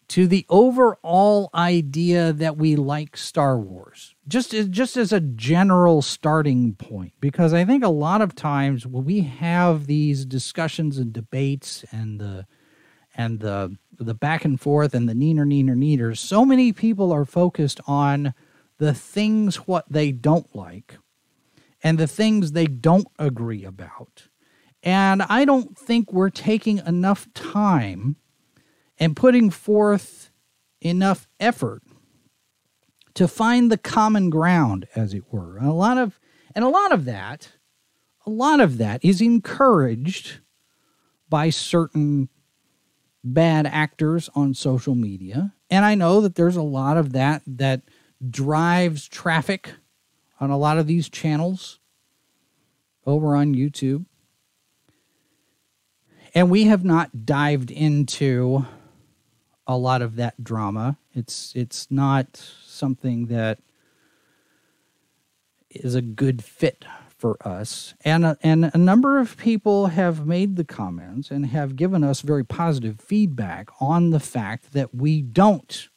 to 0.06 0.28
the 0.28 0.46
overall 0.48 1.50
idea 1.52 2.32
that 2.32 2.56
we 2.56 2.76
like 2.76 3.16
Star 3.16 3.58
Wars? 3.58 4.14
Just 4.28 4.54
as, 4.54 4.68
just 4.68 4.96
as 4.96 5.12
a 5.12 5.20
general 5.20 6.00
starting 6.00 6.74
point, 6.74 7.14
because 7.18 7.52
I 7.52 7.64
think 7.64 7.82
a 7.82 7.88
lot 7.88 8.22
of 8.22 8.36
times 8.36 8.86
when 8.86 9.04
we 9.04 9.22
have 9.22 9.86
these 9.86 10.24
discussions 10.24 10.96
and 10.96 11.12
debates 11.12 11.84
and 11.90 12.20
the 12.20 12.46
and 13.16 13.40
the 13.40 13.76
the 14.02 14.14
back 14.14 14.44
and 14.44 14.60
forth 14.60 14.94
and 14.94 15.08
the 15.08 15.14
neener 15.14 15.46
neener 15.46 15.76
neaters, 15.76 16.20
so 16.20 16.44
many 16.44 16.72
people 16.72 17.12
are 17.12 17.24
focused 17.24 17.80
on 17.86 18.34
the 18.78 18.94
things 18.94 19.56
what 19.56 19.84
they 19.90 20.12
don't 20.12 20.54
like 20.54 20.98
and 21.82 21.98
the 21.98 22.06
things 22.06 22.52
they 22.52 22.66
don't 22.66 23.08
agree 23.18 23.64
about 23.64 24.28
and 24.82 25.22
I 25.22 25.44
don't 25.44 25.78
think 25.78 26.12
we're 26.12 26.30
taking 26.30 26.78
enough 26.78 27.32
time 27.34 28.16
and 28.98 29.16
putting 29.16 29.50
forth 29.50 30.30
enough 30.80 31.28
effort 31.38 31.82
to 33.14 33.28
find 33.28 33.70
the 33.70 33.78
common 33.78 34.30
ground, 34.30 34.88
as 34.96 35.14
it 35.14 35.24
were. 35.30 35.58
And 35.58 35.68
a 35.68 35.72
lot 35.72 35.98
of 35.98 36.18
and 36.54 36.64
a 36.64 36.68
lot 36.68 36.92
of 36.92 37.04
that, 37.04 37.52
a 38.26 38.30
lot 38.30 38.60
of 38.60 38.78
that 38.78 39.04
is 39.04 39.20
encouraged 39.20 40.40
by 41.28 41.50
certain 41.50 42.28
bad 43.24 43.66
actors 43.66 44.28
on 44.34 44.54
social 44.54 44.94
media. 44.94 45.52
And 45.70 45.84
I 45.84 45.94
know 45.94 46.20
that 46.20 46.34
there's 46.34 46.56
a 46.56 46.62
lot 46.62 46.96
of 46.96 47.12
that 47.12 47.42
that 47.46 47.82
drives 48.28 49.08
traffic 49.08 49.72
on 50.40 50.50
a 50.50 50.58
lot 50.58 50.78
of 50.78 50.86
these 50.86 51.08
channels 51.08 51.78
over 53.06 53.34
on 53.34 53.54
YouTube 53.54 54.04
and 56.34 56.50
we 56.50 56.64
have 56.64 56.84
not 56.84 57.26
dived 57.26 57.70
into 57.70 58.64
a 59.66 59.76
lot 59.76 60.02
of 60.02 60.16
that 60.16 60.42
drama. 60.42 60.96
It's 61.14 61.52
it's 61.54 61.90
not 61.90 62.36
something 62.64 63.26
that 63.26 63.58
is 65.70 65.94
a 65.94 66.02
good 66.02 66.42
fit 66.42 66.84
for 67.22 67.38
us. 67.46 67.94
And 68.04 68.24
a, 68.24 68.36
and 68.42 68.72
a 68.74 68.78
number 68.78 69.20
of 69.20 69.36
people 69.36 69.86
have 69.86 70.26
made 70.26 70.56
the 70.56 70.64
comments 70.64 71.30
and 71.30 71.46
have 71.46 71.76
given 71.76 72.02
us 72.02 72.20
very 72.20 72.42
positive 72.42 73.00
feedback 73.00 73.68
on 73.80 74.10
the 74.10 74.18
fact 74.18 74.72
that 74.72 74.92
we 74.92 75.22
don't 75.22 75.88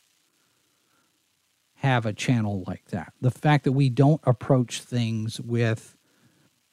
have 1.78 2.06
a 2.06 2.14
channel 2.14 2.64
like 2.68 2.90
that. 2.90 3.12
The 3.22 3.32
fact 3.32 3.64
that 3.64 3.72
we 3.72 3.90
don't 3.90 4.22
approach 4.24 4.82
things 4.82 5.42
with 5.42 5.98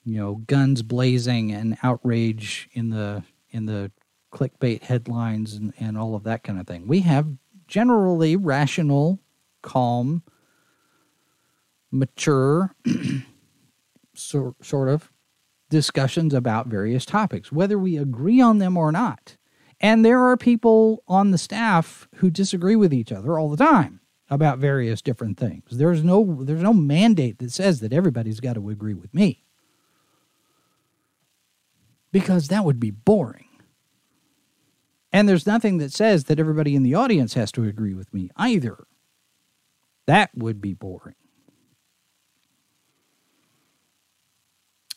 you 0.05 0.19
know 0.19 0.35
guns 0.47 0.83
blazing 0.83 1.51
and 1.51 1.79
outrage 1.83 2.69
in 2.75 2.91
the 2.91 3.25
in 3.53 3.65
the 3.65 3.91
clickbait 4.35 4.83
headlines 4.83 5.55
and, 5.55 5.73
and 5.81 5.97
all 5.97 6.15
of 6.15 6.25
that 6.25 6.45
kind 6.45 6.61
of 6.61 6.67
thing. 6.67 6.87
We 6.87 7.01
have 7.01 7.27
generally 7.67 8.37
rational, 8.37 9.19
calm, 9.63 10.23
mature 11.91 12.75
sort, 14.14 14.64
sort 14.64 14.88
of 14.88 15.11
discussions 15.71 16.35
about 16.35 16.66
various 16.66 17.04
topics, 17.04 17.50
whether 17.50 17.78
we 17.78 17.97
agree 17.97 18.40
on 18.40 18.59
them 18.59 18.76
or 18.76 18.92
not. 18.92 19.37
And 19.81 20.04
there 20.04 20.21
are 20.21 20.37
people 20.37 21.02
on 21.09 21.31
the 21.33 21.38
staff 21.38 22.09
who 22.16 22.31
disagree 22.31 22.76
with 22.76 22.92
each 22.95 23.11
other 23.11 23.38
all 23.38 23.49
the 23.49 23.57
time 23.57 24.00
about 24.31 24.59
various 24.59 25.02
different 25.02 25.38
things. 25.38 25.64
There's 25.71 26.04
no 26.04 26.38
there's 26.42 26.62
no 26.62 26.73
mandate 26.73 27.38
that 27.38 27.50
says 27.50 27.81
that 27.81 27.92
everybody's 27.92 28.40
got 28.40 28.54
to 28.54 28.71
agree 28.71 28.95
with 28.95 29.12
me 29.12 29.45
because 32.12 32.49
that 32.49 32.64
would 32.64 32.78
be 32.78 32.90
boring. 32.90 33.49
And 35.12 35.28
there's 35.28 35.47
nothing 35.47 35.78
that 35.78 35.92
says 35.92 36.25
that 36.25 36.38
everybody 36.38 36.75
in 36.75 36.83
the 36.83 36.95
audience 36.95 37.35
has 37.35 37.52
to 37.52 37.64
agree 37.64 37.95
with 37.95 38.14
me 38.14 38.31
either. 38.37 38.85
That 40.07 40.31
would 40.35 40.61
be 40.61 40.75
boring. 40.75 41.16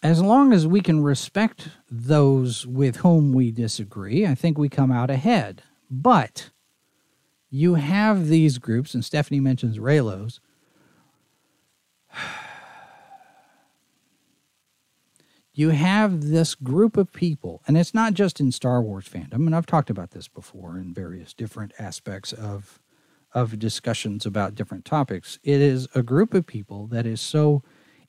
As 0.06 0.22
long 0.22 0.54
as 0.54 0.68
we 0.68 0.82
can 0.82 1.02
respect 1.02 1.70
those 1.90 2.68
with 2.68 2.98
whom 2.98 3.34
we 3.34 3.50
disagree, 3.50 4.24
I 4.24 4.36
think 4.36 4.56
we 4.56 4.70
come 4.70 4.92
out 4.92 5.10
ahead. 5.10 5.64
But 5.90 6.52
you 7.50 7.74
have 7.74 8.28
these 8.28 8.60
groups, 8.60 8.94
and 8.94 9.04
Stephanie 9.04 9.40
mentions 9.40 9.80
Reylos. 9.80 10.40
You 15.58 15.70
have 15.70 16.24
this 16.24 16.54
group 16.54 16.98
of 16.98 17.14
people, 17.14 17.62
and 17.66 17.78
it's 17.78 17.94
not 17.94 18.14
just 18.14 18.42
in 18.42 18.52
Star 18.52 18.82
Wars 18.82 19.08
fandom, 19.08 19.48
and 19.48 19.56
I've 19.56 19.66
talked 19.66 19.90
about 19.90 20.12
this 20.12 20.28
before 20.28 20.78
in 20.78 20.94
various 20.94 21.34
different 21.34 21.72
aspects 21.80 22.34
of 22.34 22.82
of 23.34 23.58
discussions 23.58 24.26
about 24.26 24.56
different 24.56 24.84
topics. 24.84 25.40
It 25.44 25.62
is 25.62 25.88
a 25.96 26.04
group 26.04 26.34
of 26.34 26.46
people 26.46 26.88
that 26.88 27.06
is 27.06 27.22
so 27.22 27.64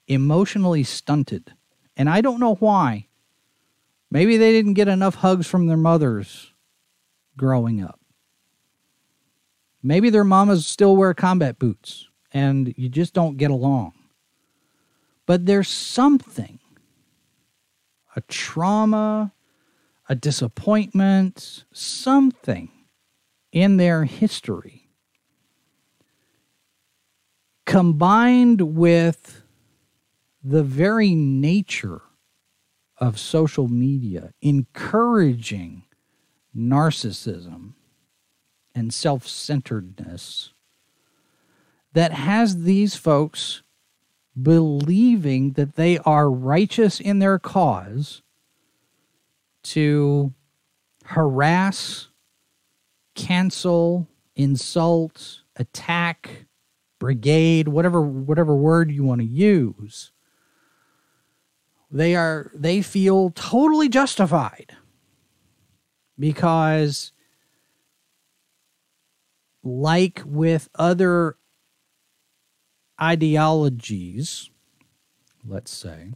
emotionally 0.08 0.82
stunted, 0.82 1.54
and 1.96 2.08
I 2.08 2.20
don't 2.20 2.40
know 2.40 2.54
why. 2.54 3.08
Maybe 4.10 4.36
they 4.36 4.52
didn't 4.52 4.74
get 4.74 4.88
enough 4.88 5.16
hugs 5.16 5.46
from 5.46 5.66
their 5.66 5.76
mothers 5.76 6.52
growing 7.36 7.82
up. 7.82 8.00
Maybe 9.82 10.10
their 10.10 10.24
mamas 10.24 10.66
still 10.66 10.96
wear 10.96 11.14
combat 11.14 11.58
boots 11.58 12.08
and 12.32 12.72
you 12.76 12.88
just 12.88 13.14
don't 13.14 13.36
get 13.36 13.50
along. 13.50 13.92
But 15.26 15.46
there's 15.46 15.68
something 15.68 16.60
a 18.14 18.20
trauma, 18.22 19.32
a 20.08 20.14
disappointment, 20.14 21.64
something 21.72 22.70
in 23.52 23.76
their 23.76 24.04
history 24.04 24.86
combined 27.66 28.60
with 28.76 29.42
the 30.48 30.62
very 30.62 31.12
nature 31.12 32.02
of 32.98 33.18
social 33.18 33.66
media 33.66 34.32
encouraging 34.40 35.82
narcissism 36.56 37.72
and 38.72 38.94
self 38.94 39.26
centeredness 39.26 40.52
that 41.92 42.12
has 42.12 42.62
these 42.62 42.94
folks 42.94 43.62
believing 44.40 45.52
that 45.52 45.74
they 45.74 45.98
are 45.98 46.30
righteous 46.30 47.00
in 47.00 47.18
their 47.18 47.40
cause 47.40 48.22
to 49.64 50.32
harass, 51.06 52.08
cancel, 53.16 54.06
insult, 54.36 55.40
attack, 55.56 56.46
brigade, 57.00 57.66
whatever 57.66 58.00
whatever 58.00 58.54
word 58.54 58.92
you 58.92 59.02
want 59.02 59.20
to 59.20 59.26
use. 59.26 60.12
They 61.90 62.14
are 62.16 62.50
they 62.54 62.82
feel 62.82 63.30
totally 63.30 63.88
justified 63.88 64.76
because 66.18 67.12
like 69.62 70.22
with 70.24 70.68
other 70.76 71.36
ideologies, 73.00 74.50
let's 75.44 75.70
say, 75.70 76.12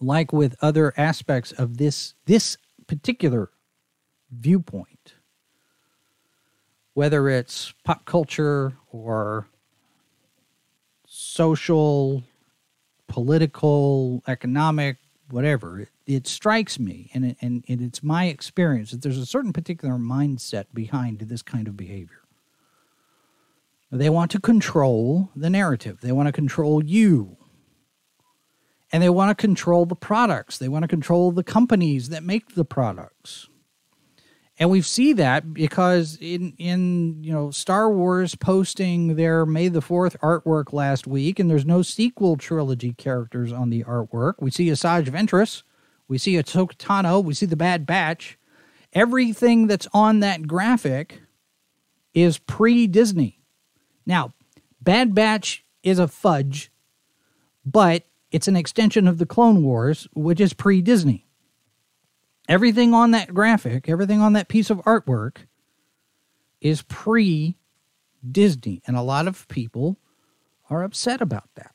like 0.00 0.32
with 0.32 0.56
other 0.60 0.92
aspects 0.96 1.52
of 1.52 1.78
this 1.78 2.14
this 2.26 2.56
particular 2.86 3.50
viewpoint, 4.30 5.14
whether 6.94 7.28
it's 7.28 7.72
pop 7.84 8.04
culture 8.04 8.74
or 8.90 9.48
social, 11.06 12.22
political, 13.14 14.24
economic, 14.26 14.96
whatever, 15.30 15.78
it, 15.78 15.88
it 16.04 16.26
strikes 16.26 16.80
me, 16.80 17.12
and, 17.14 17.24
it, 17.24 17.36
and, 17.40 17.62
and 17.68 17.80
it's 17.80 18.02
my 18.02 18.24
experience 18.24 18.90
that 18.90 19.02
there's 19.02 19.18
a 19.18 19.24
certain 19.24 19.52
particular 19.52 19.94
mindset 19.94 20.64
behind 20.74 21.20
this 21.20 21.40
kind 21.40 21.68
of 21.68 21.76
behavior. 21.76 22.22
They 23.92 24.10
want 24.10 24.32
to 24.32 24.40
control 24.40 25.30
the 25.36 25.48
narrative. 25.48 26.00
They 26.00 26.10
want 26.10 26.26
to 26.26 26.32
control 26.32 26.82
you. 26.82 27.36
And 28.92 29.00
they 29.00 29.10
want 29.10 29.30
to 29.30 29.40
control 29.40 29.86
the 29.86 29.94
products. 29.94 30.58
They 30.58 30.68
want 30.68 30.82
to 30.82 30.88
control 30.88 31.30
the 31.30 31.44
companies 31.44 32.08
that 32.08 32.24
make 32.24 32.56
the 32.56 32.64
products. 32.64 33.48
And 34.58 34.70
we 34.70 34.82
see 34.82 35.12
that 35.14 35.52
because 35.52 36.16
in 36.20 36.54
in 36.58 37.24
you 37.24 37.32
know 37.32 37.50
Star 37.50 37.90
Wars 37.90 38.34
posting 38.36 39.16
their 39.16 39.44
May 39.44 39.68
the 39.68 39.80
4th 39.80 40.16
artwork 40.18 40.72
last 40.72 41.06
week 41.06 41.38
and 41.38 41.50
there's 41.50 41.66
no 41.66 41.82
sequel 41.82 42.36
trilogy 42.36 42.92
characters 42.92 43.52
on 43.52 43.70
the 43.70 43.82
artwork. 43.82 44.34
We 44.38 44.52
see 44.52 44.68
Asajj 44.68 45.06
Ventress, 45.06 45.64
we 46.06 46.18
see 46.18 46.34
Ahsoka 46.34 46.76
Tano, 46.76 47.22
we 47.22 47.34
see 47.34 47.46
the 47.46 47.56
Bad 47.56 47.84
Batch. 47.84 48.38
Everything 48.92 49.66
that's 49.66 49.88
on 49.92 50.20
that 50.20 50.46
graphic 50.46 51.20
is 52.12 52.38
pre-Disney. 52.38 53.40
Now, 54.06 54.32
Bad 54.80 55.16
Batch 55.16 55.64
is 55.82 55.98
a 55.98 56.06
fudge, 56.06 56.70
but 57.66 58.04
it's 58.30 58.46
an 58.46 58.54
extension 58.54 59.08
of 59.08 59.18
the 59.18 59.26
Clone 59.26 59.64
Wars, 59.64 60.06
which 60.14 60.40
is 60.40 60.52
pre 60.52 60.80
Disney. 60.80 61.23
Everything 62.48 62.92
on 62.92 63.12
that 63.12 63.32
graphic, 63.32 63.88
everything 63.88 64.20
on 64.20 64.34
that 64.34 64.48
piece 64.48 64.70
of 64.70 64.78
artwork 64.78 65.46
is 66.60 66.82
pre 66.82 67.56
Disney. 68.28 68.82
And 68.86 68.96
a 68.96 69.02
lot 69.02 69.26
of 69.26 69.48
people 69.48 69.98
are 70.70 70.82
upset 70.82 71.20
about 71.20 71.48
that. 71.54 71.74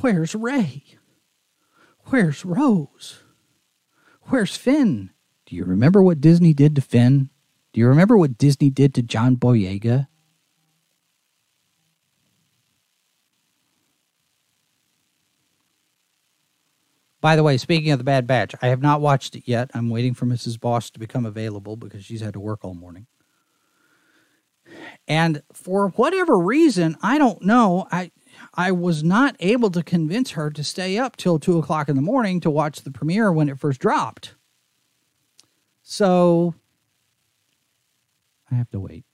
Where's 0.00 0.34
Rey? 0.34 0.84
Where's 2.06 2.44
Rose? 2.44 3.22
Where's 4.24 4.56
Finn? 4.56 5.10
Do 5.46 5.56
you 5.56 5.64
remember 5.64 6.02
what 6.02 6.20
Disney 6.20 6.54
did 6.54 6.76
to 6.76 6.82
Finn? 6.82 7.30
Do 7.72 7.80
you 7.80 7.86
remember 7.88 8.16
what 8.16 8.38
Disney 8.38 8.70
did 8.70 8.94
to 8.94 9.02
John 9.02 9.36
Boyega? 9.36 10.08
By 17.20 17.36
the 17.36 17.42
way, 17.42 17.58
speaking 17.58 17.90
of 17.90 17.98
the 17.98 18.04
Bad 18.04 18.26
Batch, 18.26 18.54
I 18.62 18.68
have 18.68 18.80
not 18.80 19.00
watched 19.00 19.36
it 19.36 19.42
yet. 19.46 19.70
I'm 19.74 19.90
waiting 19.90 20.14
for 20.14 20.26
Mrs. 20.26 20.58
Boss 20.58 20.90
to 20.90 20.98
become 20.98 21.26
available 21.26 21.76
because 21.76 22.04
she's 22.04 22.22
had 22.22 22.32
to 22.32 22.40
work 22.40 22.64
all 22.64 22.74
morning. 22.74 23.06
And 25.06 25.42
for 25.52 25.88
whatever 25.90 26.38
reason, 26.38 26.96
I 27.02 27.18
don't 27.18 27.42
know, 27.42 27.86
I 27.90 28.10
I 28.54 28.72
was 28.72 29.02
not 29.02 29.36
able 29.40 29.70
to 29.72 29.82
convince 29.82 30.30
her 30.32 30.50
to 30.50 30.64
stay 30.64 30.96
up 30.96 31.16
till 31.16 31.38
two 31.38 31.58
o'clock 31.58 31.88
in 31.88 31.96
the 31.96 32.02
morning 32.02 32.40
to 32.40 32.50
watch 32.50 32.82
the 32.82 32.90
premiere 32.90 33.32
when 33.32 33.48
it 33.48 33.58
first 33.58 33.80
dropped. 33.80 34.34
So 35.82 36.54
I 38.50 38.54
have 38.54 38.70
to 38.70 38.80
wait. 38.80 39.04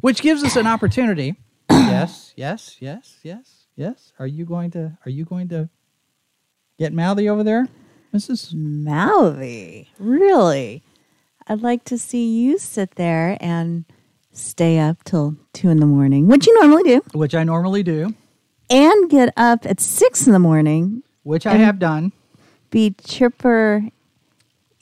Which 0.00 0.22
gives 0.22 0.42
us 0.42 0.56
an 0.56 0.66
opportunity. 0.66 1.36
yes, 1.70 2.32
yes, 2.36 2.76
yes, 2.80 3.18
yes, 3.22 3.66
yes. 3.76 4.12
Are 4.18 4.26
you 4.26 4.44
going 4.44 4.70
to 4.72 4.98
are 5.04 5.10
you 5.10 5.24
going 5.24 5.48
to 5.48 5.68
Get 6.78 6.92
mouthy 6.92 7.28
over 7.28 7.44
there, 7.44 7.68
Mrs. 8.12 8.52
Mouthy. 8.54 9.88
Really? 9.98 10.82
I'd 11.46 11.62
like 11.62 11.84
to 11.84 11.98
see 11.98 12.26
you 12.40 12.58
sit 12.58 12.96
there 12.96 13.36
and 13.40 13.84
stay 14.32 14.78
up 14.78 15.04
till 15.04 15.36
two 15.52 15.68
in 15.68 15.78
the 15.78 15.86
morning, 15.86 16.26
which 16.26 16.46
you 16.46 16.60
normally 16.60 16.82
do, 16.82 17.02
Which 17.12 17.34
I 17.34 17.44
normally 17.44 17.82
do, 17.82 18.14
and 18.70 19.10
get 19.10 19.32
up 19.36 19.64
at 19.66 19.78
six 19.80 20.26
in 20.26 20.32
the 20.32 20.38
morning, 20.38 21.02
which 21.22 21.46
I 21.46 21.54
have 21.54 21.78
done. 21.78 22.12
be 22.70 22.94
chipper 23.04 23.88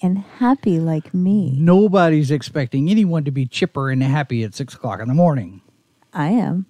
and 0.00 0.18
happy 0.18 0.80
like 0.80 1.12
me. 1.12 1.54
Nobody's 1.58 2.30
expecting 2.30 2.88
anyone 2.90 3.24
to 3.24 3.30
be 3.30 3.44
chipper 3.44 3.90
and 3.90 4.02
happy 4.02 4.42
at 4.44 4.54
six 4.54 4.74
o'clock 4.74 5.00
in 5.00 5.08
the 5.08 5.14
morning. 5.14 5.60
I 6.14 6.28
am. 6.28 6.66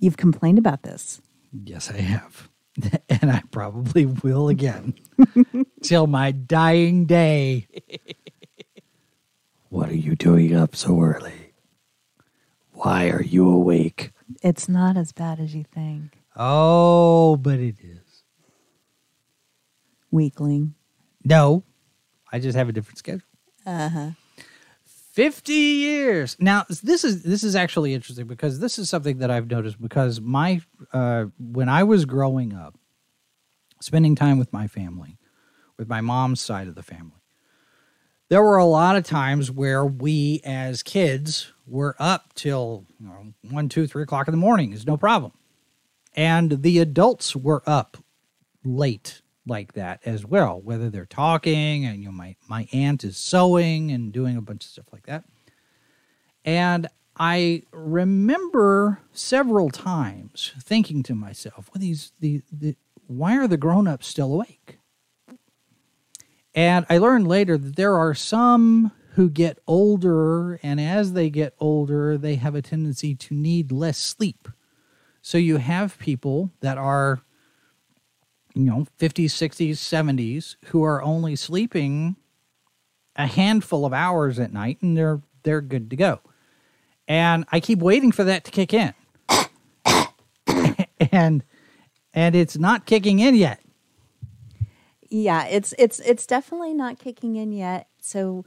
You've 0.00 0.16
complained 0.18 0.58
about 0.58 0.82
this. 0.82 1.20
Yes, 1.64 1.90
I 1.90 1.96
have. 1.98 2.48
and 3.08 3.30
I 3.30 3.42
probably 3.50 4.06
will 4.06 4.48
again 4.48 4.94
till 5.82 6.06
my 6.06 6.30
dying 6.32 7.06
day. 7.06 7.66
what 9.68 9.88
are 9.88 9.96
you 9.96 10.14
doing 10.14 10.54
up 10.54 10.76
so 10.76 11.00
early? 11.00 11.52
Why 12.72 13.10
are 13.10 13.22
you 13.22 13.48
awake? 13.50 14.12
It's 14.42 14.68
not 14.68 14.96
as 14.96 15.12
bad 15.12 15.40
as 15.40 15.54
you 15.54 15.64
think. 15.64 16.22
Oh, 16.36 17.36
but 17.36 17.58
it 17.58 17.76
is. 17.80 18.22
Weakling. 20.12 20.74
No, 21.24 21.64
I 22.32 22.38
just 22.38 22.56
have 22.56 22.68
a 22.68 22.72
different 22.72 22.98
schedule. 22.98 23.26
Uh 23.66 23.88
huh. 23.88 24.10
50 25.18 25.52
years. 25.52 26.36
Now, 26.38 26.64
this 26.80 27.02
is 27.02 27.24
this 27.24 27.42
is 27.42 27.56
actually 27.56 27.92
interesting 27.92 28.28
because 28.28 28.60
this 28.60 28.78
is 28.78 28.88
something 28.88 29.18
that 29.18 29.32
I've 29.32 29.50
noticed 29.50 29.82
because 29.82 30.20
my 30.20 30.60
uh 30.92 31.24
when 31.40 31.68
I 31.68 31.82
was 31.82 32.04
growing 32.04 32.54
up 32.54 32.78
spending 33.80 34.14
time 34.14 34.38
with 34.38 34.52
my 34.52 34.68
family, 34.68 35.18
with 35.76 35.88
my 35.88 36.00
mom's 36.00 36.40
side 36.40 36.68
of 36.68 36.76
the 36.76 36.84
family. 36.84 37.20
There 38.28 38.44
were 38.44 38.58
a 38.58 38.64
lot 38.64 38.94
of 38.94 39.02
times 39.02 39.50
where 39.50 39.84
we 39.84 40.40
as 40.44 40.84
kids 40.84 41.52
were 41.66 41.96
up 41.98 42.32
till 42.36 42.86
you 43.00 43.08
know, 43.08 43.32
one, 43.50 43.68
two, 43.68 43.88
three 43.88 44.04
o'clock 44.04 44.28
in 44.28 44.32
the 44.32 44.38
morning 44.38 44.72
is 44.72 44.86
no 44.86 44.96
problem. 44.96 45.32
And 46.14 46.62
the 46.62 46.78
adults 46.78 47.34
were 47.34 47.64
up 47.66 47.96
late 48.64 49.22
like 49.48 49.72
that 49.72 50.00
as 50.04 50.24
well, 50.24 50.60
whether 50.60 50.90
they're 50.90 51.06
talking 51.06 51.84
and 51.84 52.00
you 52.00 52.06
know 52.06 52.12
my 52.12 52.36
my 52.48 52.68
aunt 52.72 53.04
is 53.04 53.16
sewing 53.16 53.90
and 53.90 54.12
doing 54.12 54.36
a 54.36 54.42
bunch 54.42 54.64
of 54.64 54.70
stuff 54.70 54.86
like 54.92 55.06
that. 55.06 55.24
And 56.44 56.86
I 57.16 57.62
remember 57.72 59.00
several 59.12 59.70
times 59.70 60.52
thinking 60.60 61.02
to 61.04 61.14
myself, 61.14 61.68
well, 61.72 61.80
these 61.80 62.12
the, 62.20 62.42
the 62.52 62.76
why 63.06 63.36
are 63.36 63.48
the 63.48 63.56
grown-ups 63.56 64.06
still 64.06 64.34
awake? 64.34 64.78
And 66.54 66.86
I 66.88 66.98
learned 66.98 67.26
later 67.26 67.56
that 67.56 67.76
there 67.76 67.96
are 67.96 68.14
some 68.14 68.92
who 69.12 69.28
get 69.28 69.58
older, 69.66 70.60
and 70.62 70.80
as 70.80 71.12
they 71.12 71.30
get 71.30 71.54
older, 71.58 72.16
they 72.16 72.36
have 72.36 72.54
a 72.54 72.62
tendency 72.62 73.14
to 73.14 73.34
need 73.34 73.72
less 73.72 73.98
sleep. 73.98 74.48
So 75.22 75.38
you 75.38 75.56
have 75.56 75.98
people 75.98 76.52
that 76.60 76.78
are 76.78 77.22
you 78.58 78.64
know 78.64 78.86
50s 78.98 79.26
60s 79.26 79.72
70s 79.76 80.56
who 80.66 80.82
are 80.82 81.02
only 81.02 81.36
sleeping 81.36 82.16
a 83.16 83.26
handful 83.26 83.86
of 83.86 83.94
hours 83.94 84.38
at 84.40 84.52
night 84.52 84.78
and 84.82 84.96
they're 84.96 85.22
they're 85.44 85.62
good 85.62 85.90
to 85.90 85.96
go 85.96 86.20
and 87.06 87.44
i 87.52 87.60
keep 87.60 87.78
waiting 87.78 88.12
for 88.12 88.24
that 88.24 88.44
to 88.44 88.50
kick 88.50 88.74
in 88.74 88.94
and 91.12 91.44
and 92.14 92.34
it's 92.36 92.58
not 92.58 92.86
kicking 92.86 93.20
in 93.20 93.36
yet 93.36 93.60
Yeah, 95.10 95.44
it's 95.46 95.74
it's 95.78 96.00
it's 96.00 96.26
definitely 96.26 96.74
not 96.74 96.98
kicking 96.98 97.36
in 97.36 97.52
yet. 97.52 97.88
So 98.00 98.44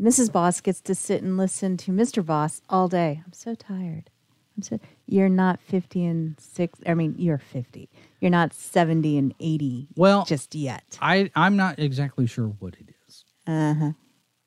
Mrs. 0.00 0.32
Boss 0.32 0.60
gets 0.60 0.80
to 0.82 0.94
sit 0.94 1.22
and 1.22 1.36
listen 1.36 1.76
to 1.78 1.92
Mr. 1.92 2.24
Boss 2.24 2.62
all 2.68 2.88
day. 2.88 3.22
I'm 3.24 3.32
so 3.32 3.54
tired. 3.54 4.10
So 4.60 4.78
you're 5.06 5.28
not 5.28 5.60
50 5.60 6.04
and 6.04 6.38
6 6.40 6.78
I 6.86 6.94
mean, 6.94 7.14
you're 7.18 7.38
50. 7.38 7.88
You're 8.20 8.30
not 8.30 8.52
70 8.54 9.18
and 9.18 9.34
80 9.40 9.88
Well- 9.96 10.24
just 10.24 10.54
yet. 10.54 10.96
i 11.02 11.30
i'm 11.34 11.56
not 11.56 11.78
exactly 11.78 12.26
sure 12.26 12.46
what 12.60 12.74
it 12.80 12.94
is 13.08 13.24
Uh-huh. 13.46 13.92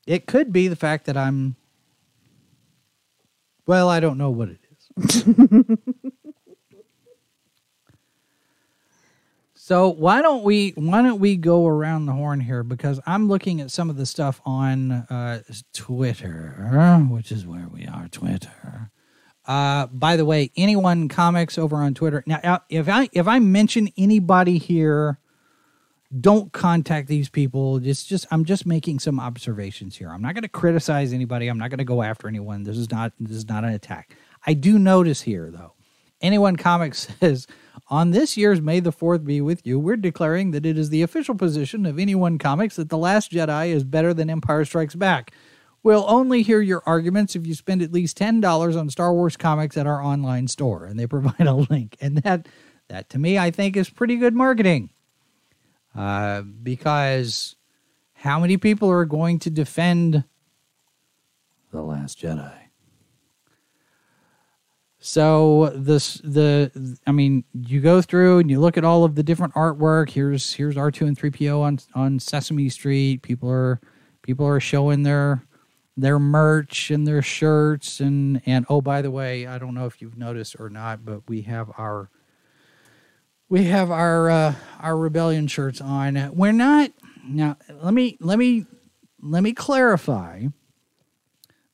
it 0.06 0.26
could 0.26 0.52
be 0.52 0.66
the 0.68 0.76
fact 0.76 1.06
that 1.06 1.16
i'm 1.16 1.56
well 3.66 3.88
i 3.88 4.00
don't 4.00 4.18
know 4.18 4.30
what 4.30 4.48
it 4.48 4.60
is 4.96 5.66
So 9.54 9.88
why 9.90 10.22
don't 10.22 10.44
we 10.44 10.70
why 10.76 11.02
don't 11.02 11.20
we 11.20 11.36
go 11.36 11.66
around 11.66 12.06
the 12.06 12.12
horn 12.12 12.40
here 12.40 12.62
because 12.62 13.00
I'm 13.06 13.28
looking 13.28 13.60
at 13.60 13.70
some 13.70 13.90
of 13.90 13.96
the 13.96 14.06
stuff 14.06 14.40
on 14.46 14.92
uh, 14.92 15.42
Twitter, 15.74 16.98
which 17.10 17.30
is 17.30 17.44
where 17.46 17.68
we 17.68 17.84
are, 17.86 18.08
Twitter. 18.08 18.90
Uh, 19.48 19.86
by 19.86 20.16
the 20.16 20.26
way, 20.26 20.50
anyone 20.56 21.08
comics 21.08 21.56
over 21.56 21.76
on 21.76 21.94
Twitter. 21.94 22.22
Now, 22.26 22.38
uh, 22.44 22.58
if 22.68 22.86
I 22.86 23.08
if 23.12 23.26
I 23.26 23.38
mention 23.38 23.88
anybody 23.96 24.58
here, 24.58 25.18
don't 26.20 26.52
contact 26.52 27.08
these 27.08 27.30
people. 27.30 27.84
It's 27.84 28.04
just 28.04 28.26
I'm 28.30 28.44
just 28.44 28.66
making 28.66 28.98
some 28.98 29.18
observations 29.18 29.96
here. 29.96 30.10
I'm 30.10 30.20
not 30.20 30.34
going 30.34 30.42
to 30.42 30.48
criticize 30.48 31.14
anybody. 31.14 31.48
I'm 31.48 31.56
not 31.56 31.70
going 31.70 31.78
to 31.78 31.84
go 31.84 32.02
after 32.02 32.28
anyone. 32.28 32.62
This 32.62 32.76
is 32.76 32.90
not 32.90 33.14
this 33.18 33.36
is 33.36 33.48
not 33.48 33.64
an 33.64 33.70
attack. 33.70 34.14
I 34.46 34.52
do 34.52 34.78
notice 34.78 35.22
here 35.22 35.50
though. 35.50 35.72
Anyone 36.20 36.56
Comics 36.56 37.08
says, 37.20 37.46
on 37.88 38.10
this 38.10 38.36
year's 38.36 38.60
May 38.60 38.80
the 38.80 38.92
4th 38.92 39.24
be 39.24 39.40
with 39.40 39.66
you, 39.66 39.78
we're 39.78 39.96
declaring 39.96 40.50
that 40.50 40.66
it 40.66 40.76
is 40.76 40.90
the 40.90 41.02
official 41.02 41.34
position 41.34 41.86
of 41.86 41.98
Anyone 41.98 42.38
Comics 42.38 42.76
that 42.76 42.88
The 42.88 42.98
Last 42.98 43.32
Jedi 43.32 43.68
is 43.68 43.84
better 43.84 44.12
than 44.12 44.28
Empire 44.28 44.64
Strikes 44.64 44.94
Back. 44.94 45.32
We'll 45.88 46.04
only 46.06 46.42
hear 46.42 46.60
your 46.60 46.82
arguments 46.84 47.34
if 47.34 47.46
you 47.46 47.54
spend 47.54 47.80
at 47.80 47.94
least 47.94 48.18
$10 48.18 48.78
on 48.78 48.90
Star 48.90 49.14
Wars 49.14 49.38
comics 49.38 49.74
at 49.78 49.86
our 49.86 50.02
online 50.02 50.46
store. 50.46 50.84
And 50.84 51.00
they 51.00 51.06
provide 51.06 51.46
a 51.46 51.54
link. 51.54 51.96
And 51.98 52.18
that, 52.18 52.46
that 52.88 53.08
to 53.08 53.18
me, 53.18 53.38
I 53.38 53.50
think 53.50 53.74
is 53.74 53.88
pretty 53.88 54.16
good 54.16 54.34
marketing. 54.34 54.90
Uh, 55.96 56.42
because 56.42 57.56
how 58.12 58.38
many 58.38 58.58
people 58.58 58.90
are 58.90 59.06
going 59.06 59.38
to 59.38 59.48
defend 59.48 60.24
The 61.72 61.80
Last 61.80 62.20
Jedi? 62.20 62.52
So 64.98 65.72
this 65.74 66.16
the 66.16 66.98
I 67.06 67.12
mean 67.12 67.44
you 67.54 67.80
go 67.80 68.02
through 68.02 68.40
and 68.40 68.50
you 68.50 68.60
look 68.60 68.76
at 68.76 68.84
all 68.84 69.04
of 69.04 69.14
the 69.14 69.22
different 69.22 69.54
artwork. 69.54 70.10
Here's 70.10 70.52
here's 70.52 70.76
R 70.76 70.90
two 70.90 71.06
and 71.06 71.16
three 71.16 71.30
PO 71.30 71.62
on 71.62 71.78
on 71.94 72.18
Sesame 72.18 72.68
Street. 72.68 73.22
People 73.22 73.48
are 73.48 73.80
people 74.20 74.44
are 74.44 74.60
showing 74.60 75.04
their 75.04 75.47
their 75.98 76.18
merch 76.18 76.90
and 76.90 77.06
their 77.06 77.22
shirts 77.22 77.98
and 78.00 78.40
and 78.46 78.64
oh 78.68 78.80
by 78.80 79.02
the 79.02 79.10
way 79.10 79.46
I 79.46 79.58
don't 79.58 79.74
know 79.74 79.86
if 79.86 80.00
you've 80.00 80.16
noticed 80.16 80.56
or 80.58 80.70
not, 80.70 81.04
but 81.04 81.28
we 81.28 81.42
have 81.42 81.70
our 81.76 82.08
we 83.48 83.64
have 83.64 83.90
our 83.90 84.30
uh, 84.30 84.54
our 84.80 84.96
rebellion 84.96 85.46
shirts 85.46 85.80
on. 85.80 86.30
We're 86.34 86.52
not 86.52 86.92
now. 87.26 87.56
Let 87.82 87.94
me 87.94 88.16
let 88.20 88.38
me 88.38 88.66
let 89.20 89.42
me 89.42 89.52
clarify. 89.52 90.46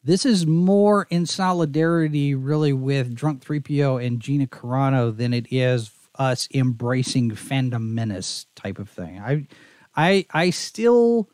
This 0.03 0.27
is 0.27 0.47
more 0.47 1.07
in 1.09 1.25
solidarity, 1.25 2.35
really, 2.35 2.75
with 2.75 3.15
Drunk 3.15 3.43
3PO 3.43 4.07
and 4.07 4.21
Gina 4.21 4.47
Carano 4.47 5.17
than 5.17 5.33
it 5.33 5.47
is 5.51 5.91
us 6.17 6.47
embracing 6.53 7.31
fandom 7.31 7.93
menace 7.93 8.45
type 8.55 8.79
of 8.79 8.91
thing. 8.91 9.19
I, 9.19 9.47
I, 9.97 10.27
I 10.31 10.51
still 10.51 11.31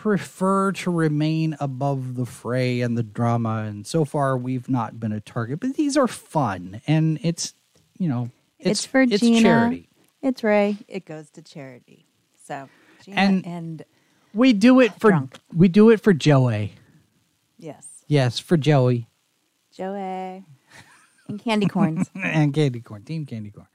prefer 0.00 0.72
to 0.72 0.90
remain 0.90 1.54
above 1.60 2.14
the 2.14 2.24
fray 2.24 2.80
and 2.80 2.96
the 2.96 3.02
drama, 3.02 3.64
and 3.68 3.86
so 3.86 4.06
far 4.06 4.34
we've 4.38 4.66
not 4.66 4.98
been 4.98 5.12
a 5.12 5.20
target. 5.20 5.60
But 5.60 5.74
these 5.76 5.94
are 5.94 6.08
fun, 6.08 6.80
and 6.86 7.18
it's 7.22 7.52
you 7.98 8.08
know 8.08 8.30
It's, 8.58 8.70
it's, 8.80 8.86
for 8.86 9.02
it's 9.02 9.20
Gina. 9.20 9.42
charity. 9.42 9.88
It's 10.22 10.42
Ray. 10.42 10.78
It 10.88 11.04
goes 11.04 11.28
to 11.32 11.42
charity. 11.42 12.06
So 12.46 12.70
Gina 13.04 13.20
And- 13.20 13.46
and, 13.46 13.84
We 14.32 14.54
do 14.54 14.80
it 14.80 14.94
for 14.98 15.10
Drunk. 15.10 15.38
we 15.54 15.68
do 15.68 15.90
it 15.90 16.00
for 16.00 16.14
Joey. 16.14 16.72
yes, 17.58 17.86
Yes, 18.06 18.38
for 18.38 18.56
Joey. 18.56 19.06
Joey 19.70 20.44
and 21.28 21.38
candy 21.44 21.66
corns. 21.66 22.08
and 22.14 22.54
candy 22.54 22.80
corn, 22.80 23.02
team 23.04 23.26
candy 23.26 23.50
corn. 23.50 23.66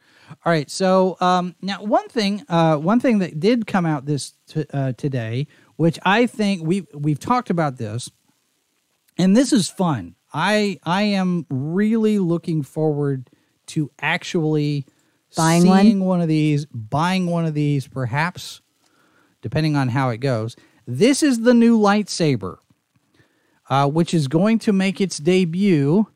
All 0.44 0.52
right, 0.52 0.72
so 0.72 1.18
um, 1.22 1.54
now 1.62 1.84
one 1.84 2.10
thing, 2.10 2.44
uh, 2.50 2.78
one 2.78 3.00
thing 3.00 3.20
that 3.20 3.40
did 3.40 3.68
come 3.68 3.86
out 3.86 4.08
this 4.08 4.34
t- 4.48 4.66
uh, 4.74 4.94
today, 4.94 5.46
which 5.76 6.00
I 6.04 6.26
think 6.26 6.64
we 6.64 6.88
we've 6.94 7.20
talked 7.20 7.50
about 7.50 7.78
this, 7.78 8.10
and 9.18 9.36
this 9.36 9.52
is 9.54 9.70
fun. 9.70 10.16
I 10.34 10.80
I 10.84 11.04
am 11.04 11.46
really 11.50 12.20
looking 12.20 12.62
forward 12.64 13.30
to 13.68 13.92
actually 14.00 14.86
Buying 15.36 15.68
one? 15.68 15.82
seeing 15.82 16.00
one 16.06 16.22
of 16.22 16.28
these, 16.28 16.66
buying 16.68 17.28
one 17.28 17.46
of 17.46 17.54
these, 17.54 17.88
perhaps, 17.88 18.62
depending 19.42 19.76
on 19.76 19.90
how 19.90 20.10
it 20.10 20.18
goes. 20.18 20.56
This 20.88 21.22
is 21.24 21.42
the 21.42 21.54
new 21.54 21.80
lightsaber, 21.80 22.58
uh, 23.70 23.90
which 23.90 24.14
is 24.14 24.28
going 24.28 24.60
to 24.60 24.74
make 24.74 25.02
its 25.02 25.18
debut 25.18 26.08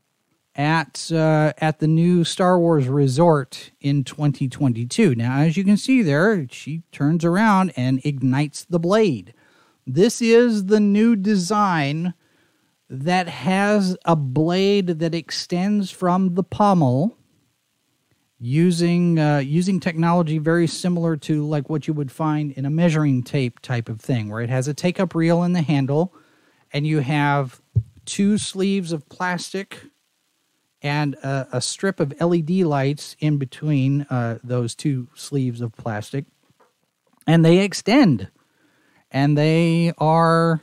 at 0.56 1.12
uh, 1.12 1.54
at 1.58 1.80
the 1.80 1.88
new 1.88 2.24
Star 2.24 2.60
Wars 2.60 2.88
Resort 2.88 3.72
in 3.82 4.04
2022. 4.04 5.16
Now, 5.16 5.40
as 5.40 5.58
you 5.58 5.64
can 5.64 5.78
see 5.78 6.02
there, 6.02 6.48
she 6.50 6.84
turns 6.92 7.26
around 7.26 7.74
and 7.76 8.02
ignites 8.06 8.64
the 8.64 8.80
blade. 8.80 9.34
This 9.92 10.22
is 10.22 10.68
the 10.68 10.80
new 10.80 11.16
design 11.16 12.14
that 12.92 13.28
has 13.28 13.98
a 14.06 14.16
blade 14.16 15.00
that 15.00 15.16
extends 15.16 15.90
from 15.90 16.36
the 16.36 16.44
pommel 16.44 17.18
using 18.38 19.18
uh, 19.18 19.40
using 19.40 19.80
technology 19.80 20.38
very 20.38 20.68
similar 20.68 21.18
to 21.18 21.44
like 21.44 21.72
what 21.72 21.88
you 21.88 21.96
would 21.96 22.12
find 22.12 22.52
in 22.52 22.68
a 22.68 22.70
measuring 22.70 23.24
tape 23.24 23.62
type 23.62 23.90
of 23.90 24.00
thing 24.00 24.30
where 24.30 24.42
it 24.42 24.50
has 24.52 24.68
a 24.68 24.76
take 24.76 25.00
up 25.00 25.16
reel 25.16 25.42
in 25.42 25.54
the 25.54 25.64
handle 25.64 26.14
and 26.72 26.86
you 26.86 27.00
have 27.00 27.60
two 28.06 28.38
sleeves 28.38 28.92
of 28.92 29.10
plastic 29.10 29.88
and 30.84 31.16
a, 31.16 31.48
a 31.54 31.62
strip 31.62 32.00
of 32.00 32.14
LED 32.22 32.52
lights 32.52 33.16
in 33.20 33.38
between 33.38 34.04
uh, 34.12 34.38
those 34.44 34.76
two 34.76 35.08
sleeves 35.16 35.62
of 35.62 35.76
plastic. 35.76 36.26
And 37.26 37.44
they 37.44 37.58
extend 37.58 38.30
and 39.12 39.38
they 39.38 39.94
are 39.98 40.62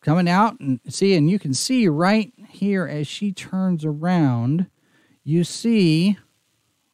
coming 0.00 0.28
out 0.28 0.58
and 0.60 0.80
see 0.88 1.14
and 1.14 1.30
you 1.30 1.38
can 1.38 1.54
see 1.54 1.88
right 1.88 2.32
here 2.48 2.86
as 2.86 3.06
she 3.06 3.32
turns 3.32 3.84
around 3.84 4.66
you 5.22 5.42
see 5.42 6.18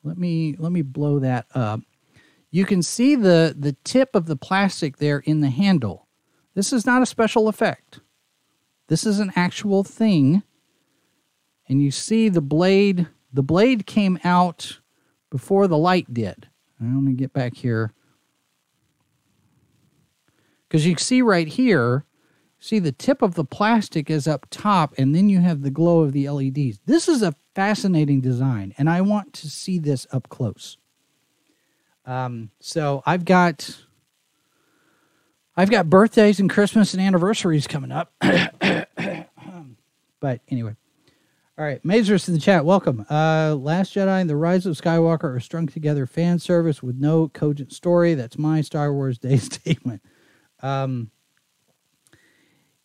let 0.03 0.17
me 0.17 0.57
let 0.59 0.73
me 0.73 0.83
blow 0.83 1.19
that 1.19 1.47
up. 1.55 1.81
You 2.51 2.65
can 2.65 2.83
see 2.83 3.15
the 3.17 3.55
the 3.59 3.77
tip 3.85 4.15
of 4.15 4.27
the 4.27 4.37
plastic 4.37 4.97
there 4.97 5.19
in 5.19 5.41
the 5.41 5.51
handle. 5.51 6.07
This 6.55 6.73
is 6.73 6.87
not 6.87 7.03
a 7.03 7.07
special 7.07 7.49
effect. 7.49 8.01
This 8.89 9.05
is 9.05 9.21
an 9.21 9.33
actual 9.37 9.85
thing. 9.85 10.43
And 11.69 11.83
you 11.83 11.91
see 11.91 12.29
the 12.29 12.41
blade 12.41 13.09
the 13.33 13.43
blade 13.43 13.87
came 13.87 14.19
out 14.25 14.81
before 15.31 15.69
the 15.69 15.79
light 15.79 16.13
did. 16.13 16.49
Let 16.81 16.89
me 16.89 17.13
get 17.13 17.33
back 17.33 17.55
here 17.57 17.93
because 20.71 20.87
you 20.87 20.97
see 20.99 21.23
right 21.23 21.49
here 21.49 22.07
see 22.61 22.81
the 22.81 22.93
tip 22.93 23.23
of 23.23 23.37
the 23.37 23.45
plastic 23.45 24.11
is 24.11 24.29
up 24.29 24.49
top 24.51 24.95
and 24.99 25.15
then 25.15 25.31
you 25.31 25.41
have 25.41 25.63
the 25.63 25.71
glow 25.73 26.03
of 26.03 26.15
the 26.15 26.31
leds 26.31 26.81
this 26.87 27.09
is 27.09 27.23
a 27.23 27.37
fascinating 27.57 28.23
design 28.23 28.75
and 28.79 28.91
i 28.91 29.03
want 29.03 29.35
to 29.35 29.51
see 29.51 29.79
this 29.79 30.09
up 30.13 30.31
close 30.31 30.75
Um, 32.07 32.51
so 32.61 33.03
I've 33.07 33.25
got 33.25 33.77
I've 35.57 35.71
got 35.71 35.89
birthdays 35.91 36.41
and 36.41 36.51
Christmas 36.51 36.95
and 36.95 37.03
anniversaries 37.03 37.67
coming 37.69 37.93
up. 37.93 38.13
but 38.21 38.89
anyway. 40.49 40.77
All 41.59 41.65
right, 41.67 41.83
Mazers 41.85 42.27
in 42.29 42.35
the 42.35 42.41
chat, 42.41 42.65
welcome. 42.65 43.05
Uh, 43.11 43.55
Last 43.55 43.95
Jedi 43.95 44.21
and 44.21 44.31
The 44.31 44.37
Rise 44.37 44.67
of 44.67 44.77
Skywalker 44.77 45.37
are 45.37 45.41
strung 45.41 45.67
together 45.69 46.07
fan 46.07 46.39
service 46.39 46.83
with 46.83 46.97
no 46.97 47.29
cogent 47.29 47.73
story. 47.73 48.15
That's 48.15 48.39
my 48.39 48.61
Star 48.63 48.93
Wars 48.93 49.19
Day 49.19 49.37
statement. 49.39 50.03
Um, 50.63 51.11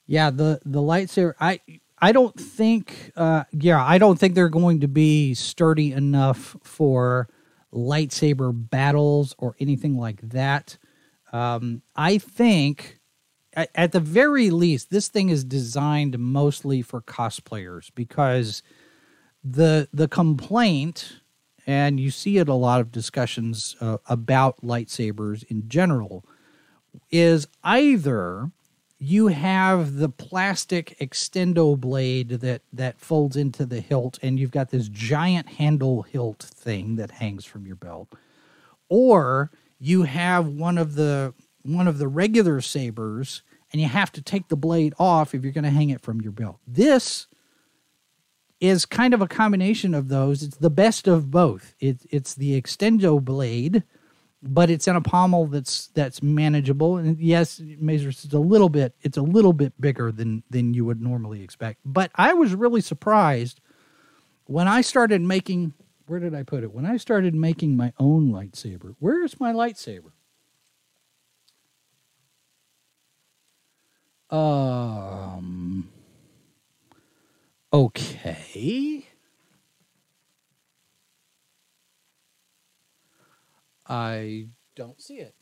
yeah, 0.07 0.29
the 0.29 0.59
the 0.65 0.79
lightsaber. 0.79 1.33
I 1.39 1.59
I 1.99 2.11
don't 2.11 2.39
think. 2.39 3.11
Uh, 3.15 3.43
yeah, 3.51 3.83
I 3.83 3.97
don't 3.97 4.19
think 4.19 4.35
they're 4.35 4.49
going 4.49 4.81
to 4.81 4.87
be 4.87 5.33
sturdy 5.33 5.91
enough 5.91 6.55
for 6.63 7.27
lightsaber 7.73 8.51
battles 8.53 9.35
or 9.37 9.55
anything 9.59 9.97
like 9.97 10.21
that. 10.21 10.77
Um, 11.33 11.81
I 11.95 12.17
think 12.17 12.99
at, 13.53 13.69
at 13.75 13.91
the 13.91 13.99
very 13.99 14.49
least, 14.49 14.89
this 14.89 15.07
thing 15.07 15.29
is 15.29 15.43
designed 15.43 16.19
mostly 16.19 16.81
for 16.81 17.01
cosplayers 17.01 17.91
because 17.95 18.61
the 19.43 19.87
the 19.93 20.07
complaint, 20.07 21.21
and 21.65 21.99
you 21.99 22.11
see 22.11 22.37
it 22.37 22.47
a 22.47 22.53
lot 22.53 22.81
of 22.81 22.91
discussions 22.91 23.75
uh, 23.81 23.97
about 24.07 24.61
lightsabers 24.61 25.43
in 25.49 25.67
general, 25.67 26.25
is 27.11 27.47
either 27.63 28.51
you 28.97 29.27
have 29.27 29.97
the 29.97 30.09
plastic 30.09 30.97
extendo 30.99 31.77
blade 31.77 32.29
that 32.29 32.61
that 32.71 32.99
folds 32.99 33.35
into 33.35 33.65
the 33.65 33.81
hilt 33.81 34.17
and 34.21 34.39
you've 34.39 34.51
got 34.51 34.69
this 34.69 34.87
giant 34.87 35.47
handle 35.47 36.03
hilt 36.03 36.41
thing 36.41 36.95
that 36.95 37.11
hangs 37.11 37.45
from 37.45 37.65
your 37.65 37.75
belt 37.75 38.07
or 38.89 39.51
you 39.79 40.03
have 40.03 40.47
one 40.47 40.77
of 40.77 40.95
the 40.95 41.33
one 41.63 41.87
of 41.87 41.97
the 41.97 42.07
regular 42.07 42.61
sabers 42.61 43.41
and 43.71 43.81
you 43.81 43.87
have 43.87 44.11
to 44.13 44.21
take 44.21 44.47
the 44.47 44.55
blade 44.55 44.93
off 44.99 45.33
if 45.33 45.43
you're 45.43 45.51
going 45.51 45.63
to 45.63 45.69
hang 45.69 45.89
it 45.89 46.01
from 46.01 46.21
your 46.21 46.31
belt. 46.31 46.59
This 46.65 47.27
is 48.61 48.85
kind 48.85 49.13
of 49.13 49.21
a 49.21 49.27
combination 49.27 49.93
of 49.93 50.07
those. 50.07 50.43
It's 50.43 50.57
the 50.57 50.69
best 50.69 51.07
of 51.07 51.29
both. 51.29 51.73
It, 51.79 51.97
it's 52.09 52.35
the 52.35 52.59
extendo 52.59 53.21
blade, 53.21 53.83
but 54.45 54.69
it's 54.69 54.87
in 54.87 54.95
a 54.95 55.01
pommel 55.01 55.47
that's 55.47 55.87
that's 55.87 56.21
manageable. 56.21 56.97
And 56.97 57.19
yes, 57.19 57.59
it 57.59 57.81
it's 58.23 58.33
a 58.33 58.39
little 58.39 58.69
bit 58.69 58.95
it's 59.01 59.17
a 59.17 59.21
little 59.21 59.53
bit 59.53 59.79
bigger 59.79 60.11
than 60.11 60.43
than 60.49 60.73
you 60.73 60.85
would 60.85 61.01
normally 61.01 61.41
expect. 61.43 61.79
But 61.83 62.11
I 62.15 62.33
was 62.33 62.53
really 62.53 62.81
surprised 62.81 63.59
when 64.45 64.67
I 64.67 64.81
started 64.81 65.21
making 65.21 65.73
where 66.07 66.19
did 66.19 66.35
I 66.35 66.43
put 66.43 66.63
it? 66.63 66.71
When 66.71 66.85
I 66.85 66.97
started 66.97 67.33
making 67.33 67.75
my 67.75 67.91
own 67.99 68.31
lightsaber. 68.31 68.95
Where's 68.99 69.39
my 69.39 69.51
lightsaber? 69.51 70.11
Um. 74.29 75.89
Okay. 77.73 79.07
I 83.87 84.47
don't 84.75 85.01
see 85.01 85.15
it. 85.15 85.35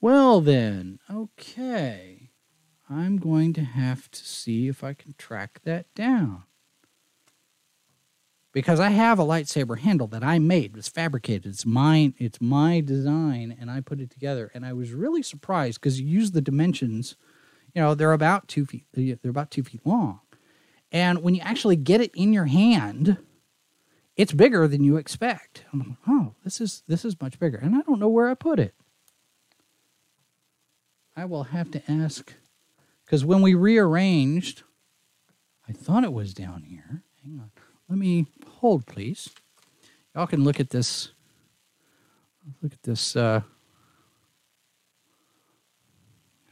Well, 0.00 0.40
then, 0.40 1.00
okay. 1.10 2.30
I'm 2.88 3.18
going 3.18 3.52
to 3.54 3.64
have 3.64 4.10
to 4.10 4.24
see 4.24 4.68
if 4.68 4.82
I 4.82 4.94
can 4.94 5.14
track 5.18 5.60
that 5.64 5.92
down 5.94 6.44
because 8.52 8.80
I 8.80 8.90
have 8.90 9.18
a 9.18 9.24
lightsaber 9.24 9.78
handle 9.78 10.06
that 10.08 10.24
I 10.24 10.38
made. 10.38 10.76
It's 10.76 10.88
fabricated. 10.88 11.46
It's 11.46 11.66
mine. 11.66 12.14
It's 12.18 12.40
my 12.40 12.80
design, 12.80 13.56
and 13.60 13.70
I 13.70 13.80
put 13.80 14.00
it 14.00 14.10
together. 14.10 14.50
And 14.54 14.64
I 14.64 14.72
was 14.72 14.92
really 14.92 15.22
surprised 15.22 15.80
because 15.80 16.00
you 16.00 16.06
use 16.06 16.30
the 16.30 16.40
dimensions. 16.40 17.16
You 17.74 17.82
know, 17.82 17.94
they're 17.94 18.12
about 18.12 18.48
two 18.48 18.64
feet. 18.64 18.84
They're 18.92 19.18
about 19.24 19.50
two 19.50 19.62
feet 19.62 19.82
long, 19.84 20.20
and 20.90 21.22
when 21.22 21.34
you 21.34 21.40
actually 21.42 21.76
get 21.76 22.00
it 22.00 22.10
in 22.14 22.32
your 22.32 22.46
hand, 22.46 23.18
it's 24.16 24.32
bigger 24.32 24.66
than 24.66 24.82
you 24.82 24.96
expect. 24.96 25.64
I'm 25.72 25.78
like, 25.80 25.98
oh, 26.06 26.34
this 26.44 26.60
is 26.60 26.82
this 26.88 27.04
is 27.04 27.20
much 27.20 27.38
bigger, 27.38 27.58
and 27.58 27.76
I 27.76 27.82
don't 27.82 28.00
know 28.00 28.08
where 28.08 28.28
I 28.28 28.34
put 28.34 28.58
it. 28.58 28.74
I 31.16 31.24
will 31.24 31.44
have 31.44 31.70
to 31.72 31.90
ask 31.90 32.32
because 33.04 33.24
when 33.24 33.42
we 33.42 33.54
rearranged, 33.54 34.62
I 35.68 35.72
thought 35.72 36.04
it 36.04 36.12
was 36.12 36.32
down 36.32 36.62
here. 36.62 37.02
Hang 37.24 37.40
on. 37.40 37.50
Let 37.88 37.98
me 37.98 38.26
hold, 38.46 38.86
please. 38.86 39.30
Y'all 40.14 40.26
can 40.26 40.44
look 40.44 40.60
at 40.60 40.70
this. 40.70 41.12
Look 42.62 42.72
at 42.72 42.82
this. 42.82 43.14
Uh, 43.16 43.42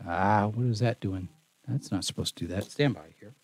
ah, 0.07 0.49
what 0.53 0.67
is 0.67 0.81
that 0.81 1.01
doing? 1.01 1.29
That's 1.67 1.91
not 1.91 2.05
supposed 2.05 2.37
to 2.37 2.47
do 2.47 2.55
that. 2.55 2.65
Stand 2.65 2.95
by 2.95 3.15
here. 3.19 3.35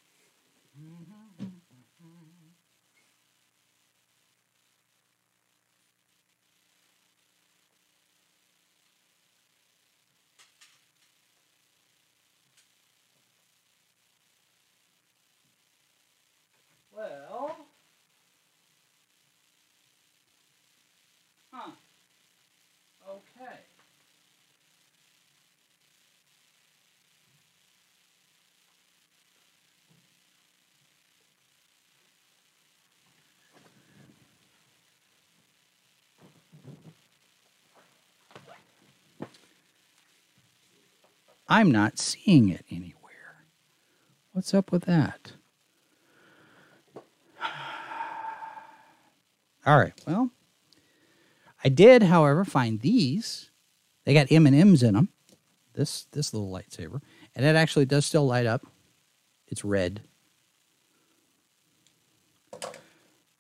Okay. 23.13 23.59
I'm 41.49 41.71
not 41.71 41.99
seeing 41.99 42.49
it 42.49 42.65
anywhere. 42.71 43.45
What's 44.33 44.55
up 44.55 44.73
with 44.73 44.85
that? 44.87 45.33
All 49.67 49.79
right. 49.79 49.93
Well, 50.07 50.31
I 51.65 51.69
did, 51.69 52.05
however, 52.05 52.45
find 52.45 52.81
these. 52.81 53.51
They 54.05 54.15
got 54.15 54.33
M 54.33 54.47
and 54.47 54.57
M's 54.57 54.83
in 54.83 54.95
them. 54.95 55.09
This 55.75 56.07
this 56.13 56.35
little 56.35 56.51
lightsaber, 56.51 57.01
and 57.35 57.47
it 57.47 57.57
actually 57.57 57.87
does 57.87 58.05
still 58.05 58.27
light 58.27 58.47
up. 58.47 58.67
It's 59.47 59.65
red. 59.65 60.03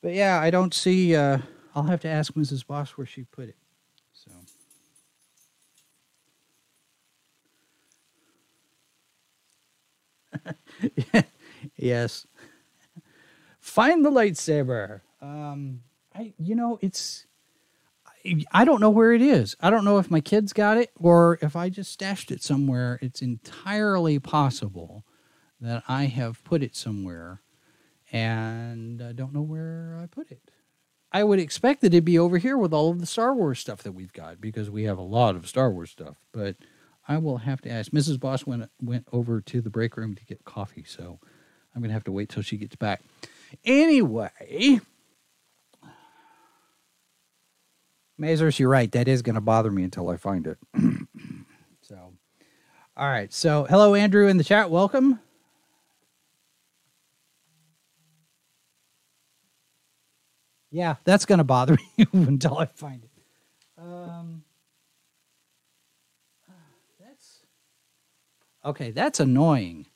But 0.00 0.14
yeah, 0.14 0.40
I 0.40 0.50
don't 0.50 0.72
see. 0.72 1.14
Uh, 1.14 1.38
I'll 1.74 1.82
have 1.84 2.00
to 2.00 2.08
ask 2.08 2.32
Mrs. 2.34 2.66
Boss 2.66 2.90
where 2.92 3.06
she 3.06 3.24
put 3.24 3.48
it. 3.50 3.56
So. 4.12 4.30
yes. 11.76 12.26
Find 13.60 14.04
the 14.04 14.10
lightsaber. 14.10 15.02
Um, 15.20 15.82
I 16.14 16.32
you 16.38 16.54
know 16.54 16.78
it's 16.82 17.26
I- 18.52 18.64
don't 18.64 18.80
know 18.80 18.90
where 18.90 19.12
it 19.12 19.22
is. 19.22 19.56
I 19.60 19.70
don't 19.70 19.84
know 19.84 19.98
if 19.98 20.10
my 20.10 20.20
kids 20.20 20.52
got 20.52 20.76
it 20.78 20.90
or 20.96 21.38
if 21.42 21.56
I 21.56 21.68
just 21.68 21.92
stashed 21.92 22.30
it 22.30 22.42
somewhere. 22.42 22.98
It's 23.02 23.22
entirely 23.22 24.18
possible 24.18 25.04
that 25.60 25.82
I 25.88 26.04
have 26.04 26.42
put 26.44 26.62
it 26.62 26.76
somewhere 26.76 27.40
and 28.12 29.02
I 29.02 29.12
don't 29.12 29.32
know 29.32 29.42
where 29.42 29.98
I 30.02 30.06
put 30.06 30.30
it. 30.30 30.50
I 31.12 31.24
would 31.24 31.38
expect 31.38 31.80
that 31.82 31.88
it'd 31.94 32.04
be 32.04 32.18
over 32.18 32.38
here 32.38 32.56
with 32.56 32.72
all 32.72 32.90
of 32.90 33.00
the 33.00 33.06
Star 33.06 33.34
Wars 33.34 33.58
stuff 33.58 33.82
that 33.82 33.92
we've 33.92 34.12
got 34.12 34.40
because 34.40 34.70
we 34.70 34.84
have 34.84 34.98
a 34.98 35.02
lot 35.02 35.36
of 35.36 35.46
Star 35.46 35.70
Wars 35.70 35.90
stuff. 35.90 36.16
But 36.32 36.56
I 37.06 37.18
will 37.18 37.38
have 37.38 37.60
to 37.62 37.70
ask. 37.70 37.90
Mrs. 37.92 38.18
Boss 38.18 38.46
went 38.46 38.70
went 38.80 39.06
over 39.12 39.40
to 39.42 39.60
the 39.60 39.70
break 39.70 39.96
room 39.96 40.14
to 40.14 40.24
get 40.24 40.44
coffee, 40.44 40.84
so 40.86 41.18
I'm 41.74 41.82
gonna 41.82 41.92
have 41.92 42.04
to 42.04 42.12
wait 42.12 42.28
till 42.30 42.42
she 42.42 42.56
gets 42.56 42.76
back. 42.76 43.02
Anyway, 43.64 44.80
Mazers, 48.20 48.58
you're 48.58 48.68
right. 48.68 48.90
That 48.92 49.08
is 49.08 49.22
going 49.22 49.34
to 49.34 49.40
bother 49.40 49.70
me 49.70 49.82
until 49.84 50.08
I 50.10 50.16
find 50.16 50.46
it. 50.46 50.58
so, 51.82 52.14
all 52.96 53.08
right. 53.08 53.32
So, 53.32 53.64
hello, 53.68 53.94
Andrew, 53.94 54.28
in 54.28 54.36
the 54.36 54.44
chat. 54.44 54.70
Welcome. 54.70 55.20
Yeah, 60.70 60.96
that's 61.04 61.26
going 61.26 61.38
to 61.38 61.44
bother 61.44 61.76
me 61.98 62.06
until 62.12 62.58
I 62.58 62.66
find 62.66 63.04
it. 63.04 63.10
Um, 63.78 64.44
that's 67.00 67.42
okay. 68.64 68.90
That's 68.92 69.20
annoying. 69.20 69.86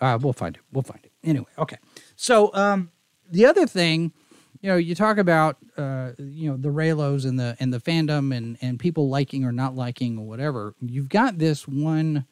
All 0.00 0.12
right, 0.12 0.22
we'll 0.22 0.32
find 0.32 0.56
it. 0.56 0.62
We'll 0.72 0.82
find 0.82 1.00
it 1.04 1.12
anyway. 1.24 1.48
Okay. 1.58 1.78
So, 2.16 2.54
um, 2.54 2.90
the 3.30 3.46
other 3.46 3.66
thing, 3.66 4.12
you 4.60 4.68
know, 4.68 4.76
you 4.76 4.94
talk 4.94 5.18
about 5.18 5.56
uh, 5.76 6.12
you 6.18 6.50
know 6.50 6.56
the 6.56 6.68
Reylos 6.68 7.26
and 7.26 7.38
the 7.38 7.56
and 7.60 7.72
the 7.72 7.80
fandom 7.80 8.36
and 8.36 8.58
and 8.60 8.78
people 8.78 9.08
liking 9.08 9.44
or 9.44 9.52
not 9.52 9.74
liking 9.74 10.18
or 10.18 10.26
whatever. 10.26 10.74
You've 10.80 11.08
got 11.08 11.38
this 11.38 11.66
one. 11.66 12.26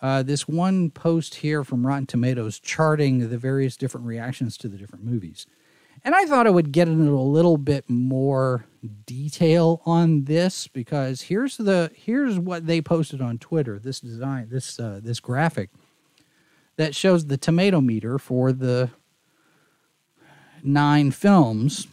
Uh, 0.00 0.22
this 0.22 0.46
one 0.46 0.90
post 0.90 1.34
here 1.34 1.64
from 1.64 1.84
Rotten 1.84 2.06
Tomatoes 2.06 2.60
charting 2.60 3.30
the 3.30 3.36
various 3.36 3.76
different 3.76 4.06
reactions 4.06 4.56
to 4.58 4.68
the 4.68 4.76
different 4.76 5.04
movies. 5.04 5.44
And 6.04 6.14
I 6.14 6.24
thought 6.26 6.46
I 6.46 6.50
would 6.50 6.70
get 6.70 6.86
into 6.86 7.18
a 7.18 7.20
little 7.20 7.58
bit 7.58 7.90
more 7.90 8.64
detail 9.06 9.82
on 9.84 10.24
this 10.24 10.68
because 10.68 11.22
here's 11.22 11.56
the 11.56 11.90
here's 11.94 12.38
what 12.38 12.66
they 12.68 12.80
posted 12.80 13.20
on 13.20 13.38
Twitter. 13.38 13.80
This 13.80 13.98
design, 13.98 14.48
this 14.50 14.78
uh, 14.78 15.00
this 15.02 15.18
graphic 15.18 15.70
that 16.76 16.94
shows 16.94 17.26
the 17.26 17.36
tomato 17.36 17.80
meter 17.80 18.18
for 18.18 18.52
the 18.52 18.90
nine 20.62 21.10
films. 21.10 21.86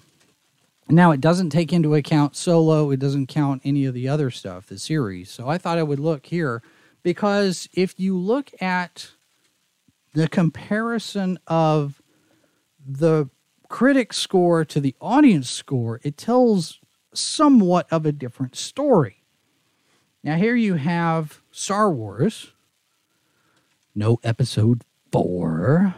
Now 0.90 1.12
it 1.12 1.22
doesn't 1.22 1.50
take 1.50 1.74
into 1.74 1.96
account 1.96 2.36
Solo. 2.36 2.92
It 2.92 3.00
doesn't 3.00 3.28
count 3.28 3.62
any 3.66 3.86
of 3.86 3.94
the 3.94 4.08
other 4.08 4.30
stuff, 4.30 4.68
the 4.68 4.78
series. 4.78 5.32
So 5.32 5.48
I 5.48 5.58
thought 5.58 5.78
I 5.78 5.84
would 5.84 6.00
look 6.00 6.28
here 6.28 6.62
because 7.02 7.68
if 7.74 8.00
you 8.00 8.18
look 8.18 8.52
at 8.62 9.12
the 10.14 10.28
comparison 10.28 11.38
of 11.48 12.02
the 12.86 13.30
critic 13.68 14.14
score 14.14 14.64
to 14.66 14.80
the 14.80 14.96
audience 15.02 15.50
score, 15.50 16.00
it 16.04 16.18
tells 16.18 16.80
somewhat 17.14 17.88
of 17.92 18.06
a 18.06 18.12
different 18.12 18.56
story. 18.56 19.24
Now, 20.24 20.38
here 20.38 20.56
you 20.56 20.76
have 20.76 21.42
Star 21.52 21.92
Wars, 21.92 22.52
no 23.94 24.20
episode 24.24 24.84
four. 25.12 25.96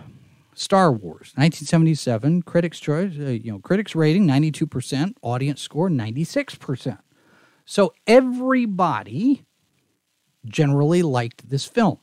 Star 0.57 0.91
Wars, 0.91 1.33
1977, 1.35 2.41
critics 2.41 2.79
choice, 2.79 3.13
uh, 3.19 3.25
you 3.25 3.51
know, 3.51 3.59
critics 3.59 3.93
rating 3.93 4.25
92%, 4.25 5.13
audience 5.21 5.61
score 5.61 5.87
96%. 5.87 6.97
So 7.63 7.93
everybody 8.07 9.45
generally 10.47 11.03
liked 11.03 11.47
this 11.47 11.65
film. 11.65 11.99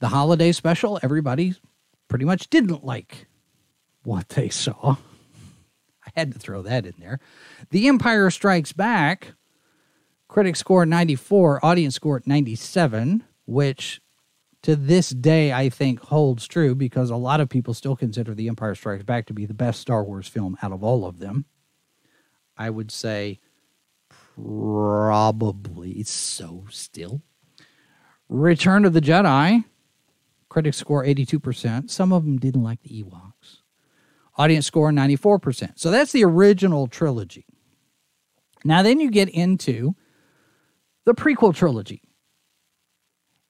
The 0.00 0.08
holiday 0.08 0.52
special, 0.52 1.00
everybody 1.02 1.54
pretty 2.06 2.26
much 2.26 2.50
didn't 2.50 2.84
like 2.84 3.28
what 4.02 4.28
they 4.28 4.50
saw. 4.50 4.96
I 6.06 6.10
had 6.14 6.32
to 6.32 6.38
throw 6.38 6.60
that 6.62 6.84
in 6.84 6.94
there. 6.98 7.18
The 7.70 7.88
Empire 7.88 8.28
Strikes 8.28 8.74
Back, 8.74 9.32
critics 10.28 10.58
score 10.58 10.84
94, 10.84 11.64
audience 11.64 11.94
score 11.94 12.20
97, 12.26 13.24
which 13.46 14.01
to 14.62 14.76
this 14.76 15.10
day 15.10 15.52
I 15.52 15.68
think 15.68 16.00
holds 16.00 16.46
true 16.46 16.74
because 16.74 17.10
a 17.10 17.16
lot 17.16 17.40
of 17.40 17.48
people 17.48 17.74
still 17.74 17.96
consider 17.96 18.34
The 18.34 18.48
Empire 18.48 18.74
Strikes 18.74 19.02
Back 19.02 19.26
to 19.26 19.34
be 19.34 19.46
the 19.46 19.54
best 19.54 19.80
Star 19.80 20.04
Wars 20.04 20.28
film 20.28 20.56
out 20.62 20.72
of 20.72 20.82
all 20.84 21.04
of 21.04 21.18
them. 21.18 21.44
I 22.56 22.70
would 22.70 22.90
say 22.90 23.40
probably 24.08 25.92
It's 25.92 26.10
so 26.10 26.64
still. 26.70 27.22
Return 28.28 28.84
of 28.84 28.92
the 28.92 29.00
Jedi, 29.00 29.64
Critics 30.52 30.76
score 30.76 31.02
82%. 31.02 31.88
Some 31.88 32.12
of 32.12 32.24
them 32.24 32.36
didn't 32.36 32.62
like 32.62 32.82
the 32.82 33.02
Ewoks. 33.02 33.62
Audience 34.36 34.66
score 34.66 34.90
94%. 34.90 35.78
So 35.78 35.90
that's 35.90 36.12
the 36.12 36.24
original 36.24 36.88
trilogy. 36.88 37.46
Now, 38.62 38.82
then 38.82 39.00
you 39.00 39.10
get 39.10 39.30
into 39.30 39.94
the 41.06 41.14
prequel 41.14 41.54
trilogy. 41.54 42.02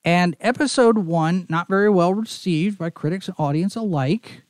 And 0.05 0.37
episode 0.41 0.99
one, 0.99 1.47
not 1.49 1.69
very 1.69 1.89
well 1.89 2.13
received 2.13 2.79
by 2.79 2.91
critics 2.91 3.29
and 3.29 3.37
audience 3.39 3.77
alike. 3.77 4.43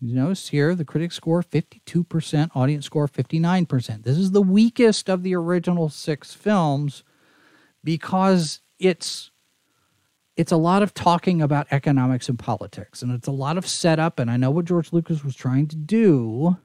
You 0.00 0.16
notice 0.16 0.48
here 0.48 0.74
the 0.74 0.84
critics 0.84 1.14
score 1.14 1.42
52%, 1.44 2.50
audience 2.56 2.86
score 2.86 3.06
59%. 3.06 4.02
This 4.02 4.18
is 4.18 4.32
the 4.32 4.42
weakest 4.42 5.08
of 5.08 5.22
the 5.22 5.36
original 5.36 5.88
six 5.88 6.34
films 6.34 7.04
because 7.84 8.60
it's 8.80 9.30
it's 10.34 10.50
a 10.50 10.56
lot 10.56 10.82
of 10.82 10.94
talking 10.94 11.42
about 11.42 11.66
economics 11.70 12.28
and 12.28 12.38
politics, 12.38 13.02
and 13.02 13.12
it's 13.12 13.28
a 13.28 13.32
lot 13.32 13.58
of 13.58 13.66
setup. 13.66 14.18
And 14.18 14.30
I 14.30 14.36
know 14.38 14.50
what 14.50 14.64
George 14.64 14.92
Lucas 14.92 15.22
was 15.22 15.36
trying 15.36 15.68
to 15.68 15.76
do, 15.76 16.56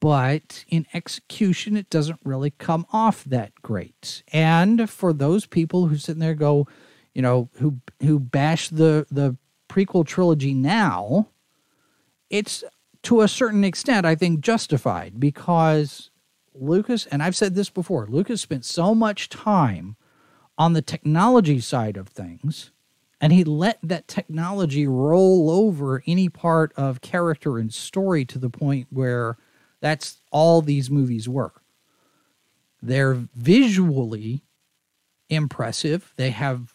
but 0.00 0.64
in 0.68 0.86
execution, 0.94 1.76
it 1.76 1.90
doesn't 1.90 2.20
really 2.24 2.50
come 2.50 2.86
off 2.92 3.24
that 3.24 3.52
great. 3.62 4.22
And 4.32 4.88
for 4.88 5.12
those 5.12 5.46
people 5.46 5.86
who 5.86 5.96
sit 5.96 6.12
in 6.12 6.18
there 6.20 6.34
go, 6.34 6.66
you 7.12 7.22
know, 7.22 7.50
who 7.54 7.80
who 8.00 8.18
bash 8.18 8.68
the 8.68 9.06
the 9.10 9.36
prequel 9.68 10.06
trilogy 10.06 10.54
now, 10.54 11.28
it's 12.30 12.64
to 13.02 13.20
a 13.20 13.28
certain 13.28 13.64
extent, 13.64 14.06
I 14.06 14.14
think, 14.14 14.40
justified 14.40 15.20
because 15.20 16.10
Lucas, 16.54 17.06
and 17.06 17.22
I've 17.22 17.36
said 17.36 17.54
this 17.54 17.68
before, 17.68 18.06
Lucas 18.08 18.40
spent 18.40 18.64
so 18.64 18.94
much 18.94 19.28
time 19.28 19.96
on 20.56 20.72
the 20.72 20.82
technology 20.82 21.60
side 21.60 21.96
of 21.96 22.08
things 22.08 22.70
and 23.20 23.32
he 23.32 23.42
let 23.42 23.78
that 23.82 24.06
technology 24.06 24.86
roll 24.86 25.50
over 25.50 26.02
any 26.06 26.28
part 26.28 26.72
of 26.76 27.00
character 27.00 27.58
and 27.58 27.72
story 27.72 28.24
to 28.26 28.38
the 28.38 28.50
point 28.50 28.86
where 28.90 29.38
that's 29.84 30.22
all 30.32 30.62
these 30.62 30.90
movies 30.90 31.28
were. 31.28 31.52
They're 32.80 33.28
visually 33.34 34.42
impressive. 35.28 36.14
They 36.16 36.30
have, 36.30 36.72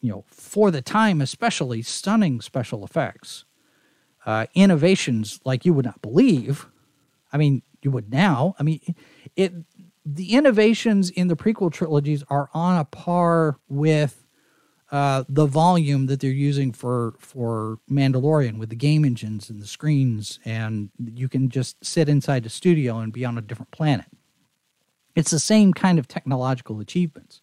you 0.00 0.10
know, 0.10 0.24
for 0.26 0.72
the 0.72 0.82
time 0.82 1.20
especially, 1.20 1.82
stunning 1.82 2.40
special 2.40 2.84
effects, 2.84 3.44
uh, 4.26 4.46
innovations 4.52 5.38
like 5.44 5.64
you 5.64 5.72
would 5.72 5.84
not 5.84 6.02
believe. 6.02 6.66
I 7.32 7.36
mean, 7.36 7.62
you 7.82 7.92
would 7.92 8.10
now. 8.10 8.56
I 8.58 8.64
mean, 8.64 8.80
it 9.36 9.54
the 10.04 10.32
innovations 10.32 11.08
in 11.08 11.28
the 11.28 11.36
prequel 11.36 11.72
trilogies 11.72 12.24
are 12.30 12.50
on 12.52 12.80
a 12.80 12.84
par 12.84 13.60
with 13.68 14.26
uh, 14.90 15.24
the 15.28 15.46
volume 15.46 16.06
that 16.06 16.20
they're 16.20 16.30
using 16.30 16.72
for 16.72 17.14
for 17.18 17.78
Mandalorian 17.90 18.58
with 18.58 18.70
the 18.70 18.76
game 18.76 19.04
engines 19.04 19.48
and 19.50 19.60
the 19.60 19.66
screens, 19.66 20.40
and 20.44 20.90
you 20.98 21.28
can 21.28 21.48
just 21.48 21.84
sit 21.84 22.08
inside 22.08 22.42
the 22.42 22.50
studio 22.50 22.98
and 22.98 23.12
be 23.12 23.24
on 23.24 23.38
a 23.38 23.42
different 23.42 23.70
planet. 23.70 24.06
It's 25.14 25.30
the 25.30 25.38
same 25.38 25.72
kind 25.72 25.98
of 25.98 26.08
technological 26.08 26.80
achievements. 26.80 27.40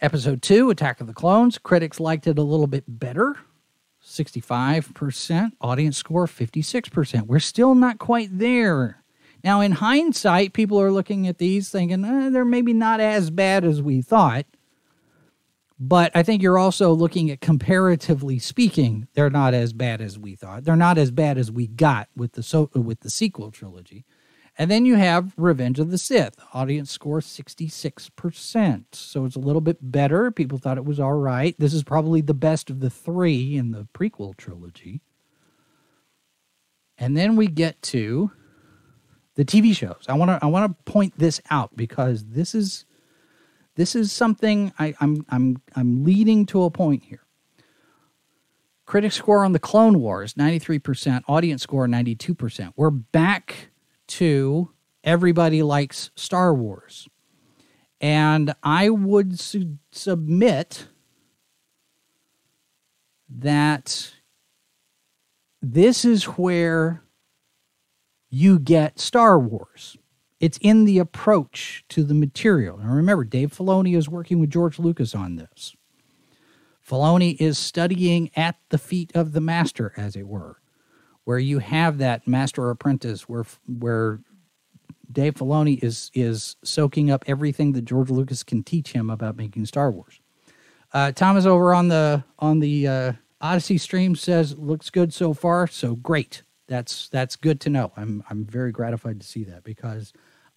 Episode 0.00 0.42
two, 0.42 0.68
Attack 0.70 1.00
of 1.00 1.06
the 1.06 1.14
Clones, 1.14 1.58
critics 1.58 1.98
liked 1.98 2.26
it 2.26 2.38
a 2.38 2.42
little 2.42 2.66
bit 2.66 2.84
better. 2.86 3.36
65%, 4.04 5.52
audience 5.60 5.96
score 5.96 6.26
56%. 6.26 7.22
We're 7.22 7.38
still 7.40 7.74
not 7.74 7.98
quite 7.98 8.38
there 8.38 9.02
now, 9.46 9.60
in 9.60 9.70
hindsight, 9.70 10.54
people 10.54 10.80
are 10.80 10.90
looking 10.90 11.28
at 11.28 11.38
these 11.38 11.70
thinking 11.70 12.04
eh, 12.04 12.30
they're 12.30 12.44
maybe 12.44 12.72
not 12.72 12.98
as 12.98 13.30
bad 13.30 13.64
as 13.64 13.80
we 13.80 14.02
thought. 14.02 14.44
But 15.78 16.10
I 16.14 16.22
think 16.22 16.42
you're 16.42 16.58
also 16.58 16.92
looking 16.92 17.30
at 17.30 17.40
comparatively 17.40 18.38
speaking, 18.38 19.08
they're 19.14 19.28
not 19.28 19.52
as 19.52 19.74
bad 19.74 20.00
as 20.00 20.18
we 20.18 20.34
thought. 20.34 20.64
They're 20.64 20.74
not 20.74 20.96
as 20.96 21.10
bad 21.10 21.36
as 21.36 21.50
we 21.50 21.66
got 21.66 22.08
with 22.16 22.32
the 22.32 22.42
so, 22.42 22.70
with 22.74 23.00
the 23.00 23.10
sequel 23.10 23.50
trilogy. 23.50 24.06
And 24.58 24.70
then 24.70 24.86
you 24.86 24.94
have 24.96 25.34
Revenge 25.36 25.78
of 25.78 25.90
the 25.90 25.98
Sith. 25.98 26.36
Audience 26.54 26.90
score 26.90 27.20
66%. 27.20 28.84
So 28.92 29.26
it's 29.26 29.36
a 29.36 29.40
little 29.40 29.60
bit 29.60 29.78
better. 29.82 30.30
People 30.30 30.56
thought 30.56 30.78
it 30.78 30.86
was 30.86 30.98
all 30.98 31.12
right. 31.12 31.54
This 31.58 31.74
is 31.74 31.84
probably 31.84 32.22
the 32.22 32.32
best 32.32 32.70
of 32.70 32.80
the 32.80 32.88
three 32.88 33.54
in 33.54 33.72
the 33.72 33.86
prequel 33.92 34.34
trilogy. 34.34 35.02
And 36.96 37.14
then 37.14 37.36
we 37.36 37.48
get 37.48 37.82
to 37.82 38.30
the 39.34 39.44
TV 39.44 39.76
shows. 39.76 40.06
I 40.08 40.14
want 40.14 40.30
to 40.30 40.38
I 40.42 40.46
want 40.46 40.70
to 40.70 40.90
point 40.90 41.18
this 41.18 41.42
out 41.50 41.76
because 41.76 42.24
this 42.24 42.54
is 42.54 42.85
this 43.76 43.94
is 43.94 44.10
something 44.10 44.72
I, 44.78 44.94
I'm 45.00 45.24
I'm 45.28 45.62
I'm 45.74 46.04
leading 46.04 46.46
to 46.46 46.64
a 46.64 46.70
point 46.70 47.04
here. 47.04 47.22
Critic 48.86 49.12
score 49.12 49.44
on 49.44 49.52
the 49.52 49.58
Clone 49.58 49.98
Wars 50.00 50.34
93%, 50.34 51.22
audience 51.26 51.62
score 51.62 51.88
92%. 51.88 52.72
We're 52.76 52.90
back 52.90 53.70
to 54.08 54.70
everybody 55.02 55.62
likes 55.62 56.10
Star 56.14 56.54
Wars. 56.54 57.08
And 58.00 58.54
I 58.62 58.90
would 58.90 59.40
su- 59.40 59.78
submit 59.90 60.86
that 63.28 64.12
this 65.60 66.04
is 66.04 66.24
where 66.24 67.02
you 68.30 68.58
get 68.60 69.00
Star 69.00 69.38
Wars. 69.38 69.96
It's 70.38 70.58
in 70.60 70.84
the 70.84 70.98
approach 70.98 71.84
to 71.88 72.02
the 72.02 72.14
material. 72.14 72.78
And 72.78 72.94
remember, 72.94 73.24
Dave 73.24 73.52
Filoni 73.52 73.96
is 73.96 74.08
working 74.08 74.38
with 74.38 74.50
George 74.50 74.78
Lucas 74.78 75.14
on 75.14 75.36
this. 75.36 75.74
Filoni 76.86 77.36
is 77.40 77.58
studying 77.58 78.30
at 78.36 78.56
the 78.68 78.78
feet 78.78 79.10
of 79.14 79.32
the 79.32 79.40
master, 79.40 79.92
as 79.96 80.14
it 80.14 80.28
were, 80.28 80.60
where 81.24 81.38
you 81.38 81.58
have 81.58 81.98
that 81.98 82.28
master 82.28 82.70
apprentice, 82.70 83.28
where 83.28 83.44
where 83.66 84.20
Dave 85.10 85.34
Filoni 85.34 85.82
is 85.82 86.10
is 86.14 86.56
soaking 86.62 87.10
up 87.10 87.24
everything 87.26 87.72
that 87.72 87.84
George 87.84 88.10
Lucas 88.10 88.42
can 88.42 88.62
teach 88.62 88.92
him 88.92 89.10
about 89.10 89.36
making 89.36 89.66
Star 89.66 89.90
Wars. 89.90 90.20
Uh, 90.92 91.10
Thomas 91.12 91.46
over 91.46 91.74
on 91.74 91.88
the 91.88 92.22
on 92.38 92.60
the 92.60 92.86
uh, 92.86 93.12
Odysee 93.40 93.78
Stream 93.78 94.14
says 94.14 94.56
looks 94.56 94.90
good 94.90 95.12
so 95.12 95.34
far, 95.34 95.66
so 95.66 95.96
great. 95.96 96.42
That's 96.68 97.08
that's 97.08 97.36
good 97.36 97.60
to 97.62 97.70
know. 97.70 97.92
I'm 97.96 98.24
I'm 98.28 98.44
very 98.44 98.72
gratified 98.72 99.20
to 99.20 99.26
see 99.26 99.44
that 99.44 99.64
because 99.64 100.12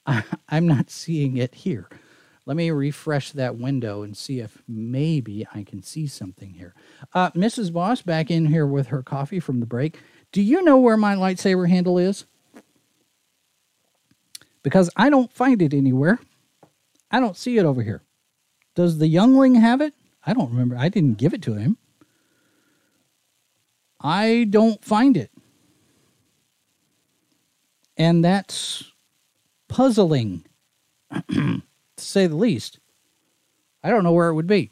I, 0.06 0.24
I'm 0.50 0.68
not 0.68 0.90
seeing 0.90 1.38
it 1.38 1.56
here. 1.56 1.90
Let 2.46 2.58
me 2.58 2.72
refresh 2.72 3.32
that 3.34 3.58
window 3.58 4.02
and 4.02 4.18
see 4.18 4.40
if 4.40 4.64
maybe 4.68 5.46
I 5.54 5.64
can 5.64 5.84
see 5.84 6.08
something 6.08 6.54
here. 6.54 6.74
Uh, 7.14 7.30
Mrs. 7.32 7.72
Boss 7.72 8.02
back 8.02 8.32
in 8.32 8.48
here 8.48 8.66
with 8.66 8.88
her 8.88 9.04
coffee 9.04 9.40
from 9.40 9.60
the 9.60 9.68
break. 9.68 10.00
Do 10.32 10.42
you 10.42 10.64
know 10.64 10.78
where 10.78 10.98
my 10.98 11.14
lightsaber 11.14 11.70
handle 11.70 12.00
is? 12.00 12.26
Because 14.64 14.90
I 14.96 15.12
don't 15.12 15.32
find 15.32 15.62
it 15.62 15.76
anywhere. 15.76 16.20
I 17.12 17.20
don't 17.20 17.38
see 17.38 17.58
it 17.60 17.66
over 17.66 17.84
here. 17.84 18.02
Does 18.74 18.98
the 18.98 19.08
youngling 19.08 19.56
have 19.56 19.82
it? 19.82 19.94
I 20.26 20.34
don't 20.34 20.50
remember. 20.50 20.76
I 20.76 20.90
didn't 20.90 21.20
give 21.20 21.34
it 21.36 21.42
to 21.44 21.54
him. 21.54 21.78
I 24.02 24.48
don't 24.50 24.84
find 24.84 25.18
it. 25.18 25.32
And 28.00 28.24
that's 28.24 28.92
puzzling, 29.68 30.46
to 31.30 31.62
say 31.98 32.26
the 32.28 32.38
least. 32.38 32.80
I 33.84 33.90
don't 33.90 34.04
know 34.04 34.14
where 34.14 34.30
it 34.30 34.36
would 34.36 34.48
be. 34.48 34.72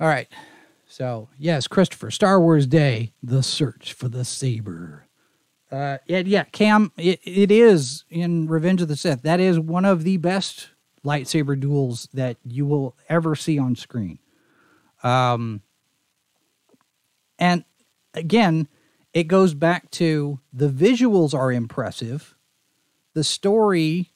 All 0.00 0.06
right. 0.06 0.28
So, 0.86 1.28
yes, 1.38 1.66
Christopher, 1.66 2.10
Star 2.10 2.40
Wars 2.40 2.66
Day, 2.66 3.12
the 3.22 3.42
search 3.42 3.92
for 3.92 4.08
the 4.08 4.24
saber. 4.24 5.06
Uh, 5.70 5.98
and 6.08 6.28
yeah, 6.28 6.44
Cam, 6.44 6.92
it, 6.96 7.18
it 7.24 7.50
is 7.50 8.04
in 8.10 8.46
Revenge 8.46 8.82
of 8.82 8.88
the 8.88 8.96
Sith. 8.96 9.22
That 9.22 9.40
is 9.40 9.58
one 9.58 9.84
of 9.84 10.04
the 10.04 10.18
best 10.18 10.68
lightsaber 11.04 11.58
duels 11.58 12.08
that 12.12 12.36
you 12.44 12.66
will 12.66 12.96
ever 13.08 13.34
see 13.34 13.58
on 13.58 13.74
screen. 13.74 14.18
Um, 15.02 15.62
and 17.38 17.64
again, 18.14 18.68
it 19.12 19.24
goes 19.24 19.54
back 19.54 19.90
to 19.92 20.40
the 20.52 20.68
visuals 20.68 21.34
are 21.34 21.52
impressive, 21.52 22.34
the 23.14 23.24
story 23.24 24.12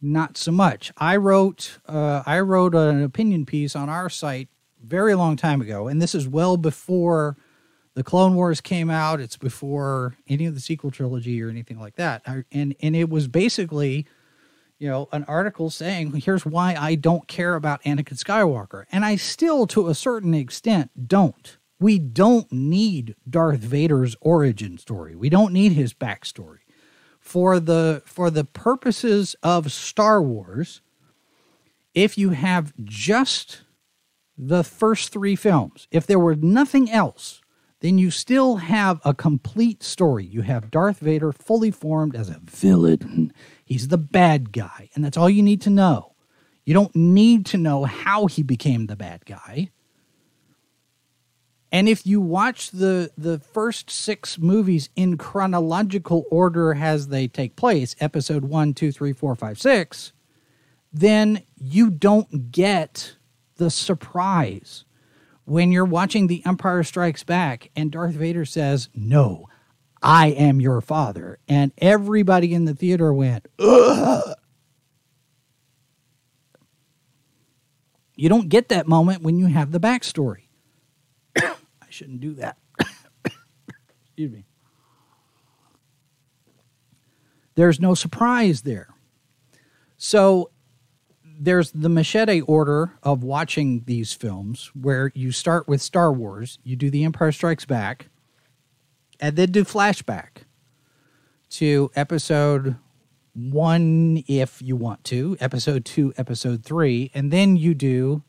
not 0.00 0.36
so 0.36 0.52
much. 0.52 0.92
I 0.96 1.16
wrote 1.16 1.78
uh, 1.86 2.22
I 2.24 2.40
wrote 2.40 2.74
an 2.74 3.02
opinion 3.02 3.46
piece 3.46 3.74
on 3.74 3.88
our 3.88 4.08
site 4.08 4.48
very 4.82 5.14
long 5.14 5.36
time 5.36 5.60
ago, 5.60 5.88
and 5.88 6.00
this 6.00 6.14
is 6.14 6.28
well 6.28 6.56
before 6.56 7.36
the 7.94 8.04
Clone 8.04 8.34
Wars 8.36 8.60
came 8.60 8.90
out. 8.90 9.20
It's 9.20 9.36
before 9.36 10.16
any 10.28 10.46
of 10.46 10.54
the 10.54 10.60
sequel 10.60 10.92
trilogy 10.92 11.42
or 11.42 11.48
anything 11.48 11.80
like 11.80 11.96
that. 11.96 12.22
I, 12.26 12.44
and 12.52 12.76
and 12.80 12.94
it 12.94 13.10
was 13.10 13.26
basically, 13.26 14.06
you 14.78 14.88
know, 14.88 15.08
an 15.10 15.24
article 15.24 15.68
saying 15.68 16.12
here's 16.12 16.46
why 16.46 16.76
I 16.78 16.94
don't 16.94 17.26
care 17.26 17.56
about 17.56 17.82
Anakin 17.82 18.22
Skywalker, 18.22 18.84
and 18.92 19.04
I 19.04 19.16
still, 19.16 19.66
to 19.68 19.88
a 19.88 19.96
certain 19.96 20.34
extent, 20.34 21.08
don't. 21.08 21.58
We 21.80 21.98
don't 21.98 22.50
need 22.50 23.14
Darth 23.28 23.60
Vader's 23.60 24.16
origin 24.20 24.78
story. 24.78 25.14
We 25.14 25.28
don't 25.28 25.52
need 25.52 25.72
his 25.72 25.94
backstory 25.94 26.58
for 27.20 27.60
the 27.60 28.02
for 28.04 28.30
the 28.30 28.44
purposes 28.44 29.36
of 29.42 29.70
Star 29.70 30.20
Wars. 30.22 30.80
If 31.94 32.18
you 32.18 32.30
have 32.30 32.72
just 32.82 33.62
the 34.36 34.64
first 34.64 35.12
three 35.12 35.36
films, 35.36 35.88
if 35.90 36.06
there 36.06 36.18
were 36.18 36.36
nothing 36.36 36.90
else, 36.90 37.42
then 37.80 37.98
you 37.98 38.10
still 38.10 38.56
have 38.56 39.00
a 39.04 39.14
complete 39.14 39.82
story. 39.82 40.24
You 40.24 40.42
have 40.42 40.70
Darth 40.70 40.98
Vader 40.98 41.32
fully 41.32 41.70
formed 41.70 42.16
as 42.16 42.28
a 42.28 42.40
villain. 42.42 43.32
He's 43.64 43.88
the 43.88 43.98
bad 43.98 44.52
guy, 44.52 44.90
and 44.94 45.04
that's 45.04 45.16
all 45.16 45.30
you 45.30 45.42
need 45.42 45.60
to 45.62 45.70
know. 45.70 46.14
You 46.64 46.74
don't 46.74 46.94
need 46.94 47.46
to 47.46 47.56
know 47.56 47.84
how 47.84 48.26
he 48.26 48.42
became 48.42 48.86
the 48.86 48.96
bad 48.96 49.24
guy. 49.24 49.70
And 51.70 51.88
if 51.88 52.06
you 52.06 52.20
watch 52.20 52.70
the 52.70 53.10
the 53.18 53.38
first 53.38 53.90
six 53.90 54.38
movies 54.38 54.88
in 54.96 55.18
chronological 55.18 56.24
order 56.30 56.74
as 56.74 57.08
they 57.08 57.28
take 57.28 57.56
place, 57.56 57.94
episode 58.00 58.44
one, 58.44 58.72
two, 58.72 58.90
three, 58.90 59.12
four, 59.12 59.34
five, 59.34 59.60
six, 59.60 60.12
then 60.92 61.42
you 61.56 61.90
don't 61.90 62.50
get 62.50 63.16
the 63.56 63.70
surprise 63.70 64.84
when 65.44 65.72
you're 65.72 65.84
watching 65.84 66.26
The 66.26 66.44
Empire 66.46 66.82
Strikes 66.82 67.24
Back 67.24 67.70
and 67.76 67.90
Darth 67.90 68.14
Vader 68.14 68.44
says, 68.46 68.88
"No, 68.94 69.46
I 70.02 70.28
am 70.28 70.60
your 70.60 70.80
father," 70.80 71.38
and 71.48 71.72
everybody 71.78 72.54
in 72.54 72.64
the 72.64 72.74
theater 72.74 73.12
went, 73.12 73.46
Ugh. 73.58 74.34
You 78.14 78.28
don't 78.28 78.48
get 78.48 78.68
that 78.70 78.88
moment 78.88 79.22
when 79.22 79.38
you 79.38 79.46
have 79.46 79.70
the 79.70 79.78
backstory 79.78 80.47
shouldn't 81.98 82.20
do 82.20 82.34
that. 82.34 82.56
Excuse 83.24 84.30
me. 84.30 84.44
There's 87.56 87.80
no 87.80 87.94
surprise 87.94 88.62
there. 88.62 88.88
So 89.96 90.50
there's 91.24 91.72
the 91.72 91.88
machete 91.88 92.40
order 92.42 92.92
of 93.02 93.24
watching 93.24 93.82
these 93.86 94.12
films 94.12 94.70
where 94.80 95.10
you 95.14 95.32
start 95.32 95.66
with 95.66 95.82
Star 95.82 96.12
Wars, 96.12 96.60
you 96.62 96.76
do 96.76 96.88
The 96.88 97.02
Empire 97.02 97.32
Strikes 97.32 97.64
Back, 97.64 98.06
and 99.18 99.34
then 99.34 99.50
do 99.50 99.64
flashback 99.64 100.44
to 101.50 101.90
episode 101.96 102.76
one 103.34 104.22
if 104.28 104.62
you 104.62 104.76
want 104.76 105.02
to, 105.04 105.36
episode 105.40 105.84
two, 105.84 106.12
episode 106.16 106.64
three, 106.64 107.10
and 107.12 107.32
then 107.32 107.56
you 107.56 107.74
do 107.74 108.22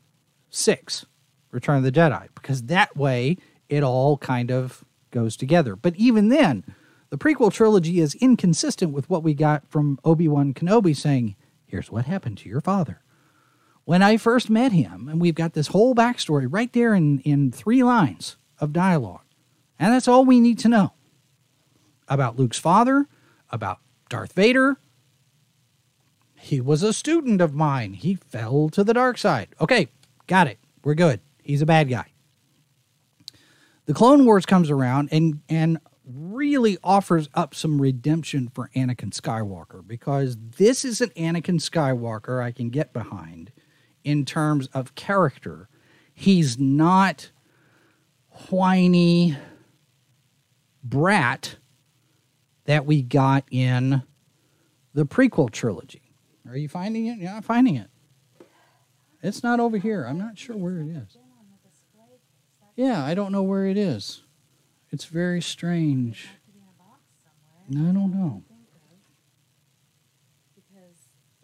six, 0.50 1.06
Return 1.52 1.78
of 1.78 1.82
the 1.84 1.92
Jedi, 1.92 2.28
because 2.34 2.62
that 2.64 2.96
way 2.96 3.36
it 3.70 3.82
all 3.82 4.18
kind 4.18 4.50
of 4.50 4.84
goes 5.10 5.36
together. 5.36 5.76
But 5.76 5.96
even 5.96 6.28
then, 6.28 6.64
the 7.08 7.16
prequel 7.16 7.52
trilogy 7.52 8.00
is 8.00 8.14
inconsistent 8.16 8.92
with 8.92 9.08
what 9.08 9.22
we 9.22 9.32
got 9.32 9.66
from 9.68 9.98
Obi 10.04 10.28
Wan 10.28 10.52
Kenobi 10.52 10.94
saying, 10.94 11.36
Here's 11.66 11.90
what 11.90 12.04
happened 12.04 12.36
to 12.38 12.48
your 12.48 12.60
father. 12.60 13.00
When 13.84 14.02
I 14.02 14.16
first 14.16 14.50
met 14.50 14.72
him, 14.72 15.08
and 15.08 15.20
we've 15.20 15.36
got 15.36 15.52
this 15.52 15.68
whole 15.68 15.94
backstory 15.94 16.46
right 16.50 16.72
there 16.72 16.94
in, 16.94 17.20
in 17.20 17.52
three 17.52 17.82
lines 17.82 18.36
of 18.58 18.72
dialogue. 18.72 19.22
And 19.78 19.92
that's 19.94 20.08
all 20.08 20.24
we 20.24 20.40
need 20.40 20.58
to 20.60 20.68
know 20.68 20.92
about 22.08 22.36
Luke's 22.36 22.58
father, 22.58 23.06
about 23.50 23.78
Darth 24.08 24.32
Vader. 24.32 24.78
He 26.36 26.60
was 26.60 26.82
a 26.82 26.92
student 26.92 27.40
of 27.40 27.54
mine. 27.54 27.94
He 27.94 28.16
fell 28.16 28.68
to 28.70 28.82
the 28.82 28.94
dark 28.94 29.16
side. 29.16 29.48
Okay, 29.60 29.88
got 30.26 30.48
it. 30.48 30.58
We're 30.82 30.94
good. 30.94 31.20
He's 31.42 31.62
a 31.62 31.66
bad 31.66 31.88
guy 31.88 32.09
the 33.90 33.94
Clone 33.94 34.24
Wars 34.24 34.46
comes 34.46 34.70
around 34.70 35.08
and 35.10 35.40
and 35.48 35.80
really 36.04 36.78
offers 36.84 37.28
up 37.34 37.56
some 37.56 37.82
redemption 37.82 38.48
for 38.48 38.70
Anakin 38.76 39.10
Skywalker 39.10 39.84
because 39.84 40.36
this 40.56 40.84
is 40.84 41.00
an 41.00 41.08
Anakin 41.16 41.56
Skywalker 41.56 42.40
I 42.40 42.52
can 42.52 42.70
get 42.70 42.92
behind 42.92 43.50
in 44.04 44.24
terms 44.24 44.68
of 44.68 44.94
character. 44.94 45.68
He's 46.14 46.56
not 46.56 47.32
whiny 48.48 49.36
brat 50.84 51.56
that 52.66 52.86
we 52.86 53.02
got 53.02 53.42
in 53.50 54.04
the 54.94 55.04
prequel 55.04 55.50
trilogy. 55.50 56.12
Are 56.48 56.56
you 56.56 56.68
finding 56.68 57.06
it? 57.06 57.18
Yeah, 57.18 57.34
I'm 57.34 57.42
finding 57.42 57.74
it. 57.74 57.90
It's 59.20 59.42
not 59.42 59.58
over 59.58 59.78
here. 59.78 60.04
I'm 60.04 60.18
not 60.18 60.38
sure 60.38 60.56
where 60.56 60.78
it 60.78 60.86
is. 60.86 61.18
Yeah, 62.80 63.04
I 63.04 63.12
don't 63.12 63.30
know 63.30 63.42
where 63.42 63.66
it 63.66 63.76
is. 63.76 64.22
It's 64.90 65.04
very 65.04 65.42
strange. 65.42 66.30
I 67.70 67.74
don't 67.74 68.10
know. 68.10 68.42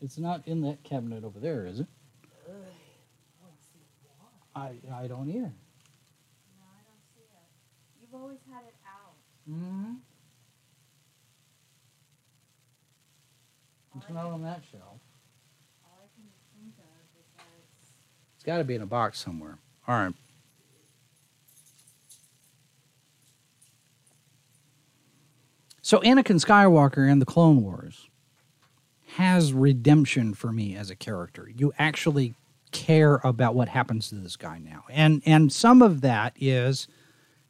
It's 0.00 0.16
not 0.16 0.48
in 0.48 0.62
that 0.62 0.82
cabinet 0.82 1.24
over 1.24 1.38
there, 1.38 1.66
is 1.66 1.80
it? 1.80 1.88
I 4.54 4.76
I 4.90 5.06
don't 5.08 5.28
either. 5.28 5.40
No, 5.40 6.64
I 6.72 6.80
don't 6.88 7.04
see 7.12 7.20
it. 7.20 7.44
You've 8.00 8.14
always 8.14 8.38
had 8.50 8.62
it 8.66 8.74
out. 8.88 9.16
Mm-hmm. 9.46 9.92
It's 13.98 14.08
not 14.08 14.24
on 14.24 14.42
that 14.44 14.62
shelf. 14.72 15.00
All 15.84 15.98
I 16.00 16.08
can 16.14 16.24
think 16.54 16.74
of 16.78 17.20
is 17.20 17.26
that 17.36 17.44
it's 17.82 17.92
It's 18.36 18.44
got 18.44 18.56
to 18.56 18.64
be 18.64 18.74
in 18.74 18.80
a 18.80 18.86
box 18.86 19.18
somewhere. 19.18 19.58
All 19.86 19.98
right. 19.98 20.14
So 25.86 26.00
Anakin 26.00 26.44
Skywalker 26.44 27.08
in 27.08 27.20
the 27.20 27.24
Clone 27.24 27.62
Wars 27.62 28.08
has 29.14 29.52
redemption 29.52 30.34
for 30.34 30.50
me 30.50 30.74
as 30.74 30.90
a 30.90 30.96
character. 30.96 31.48
You 31.56 31.72
actually 31.78 32.34
care 32.72 33.20
about 33.22 33.54
what 33.54 33.68
happens 33.68 34.08
to 34.08 34.16
this 34.16 34.34
guy 34.34 34.58
now. 34.58 34.82
And 34.90 35.22
and 35.24 35.52
some 35.52 35.82
of 35.82 36.00
that 36.00 36.32
is 36.40 36.88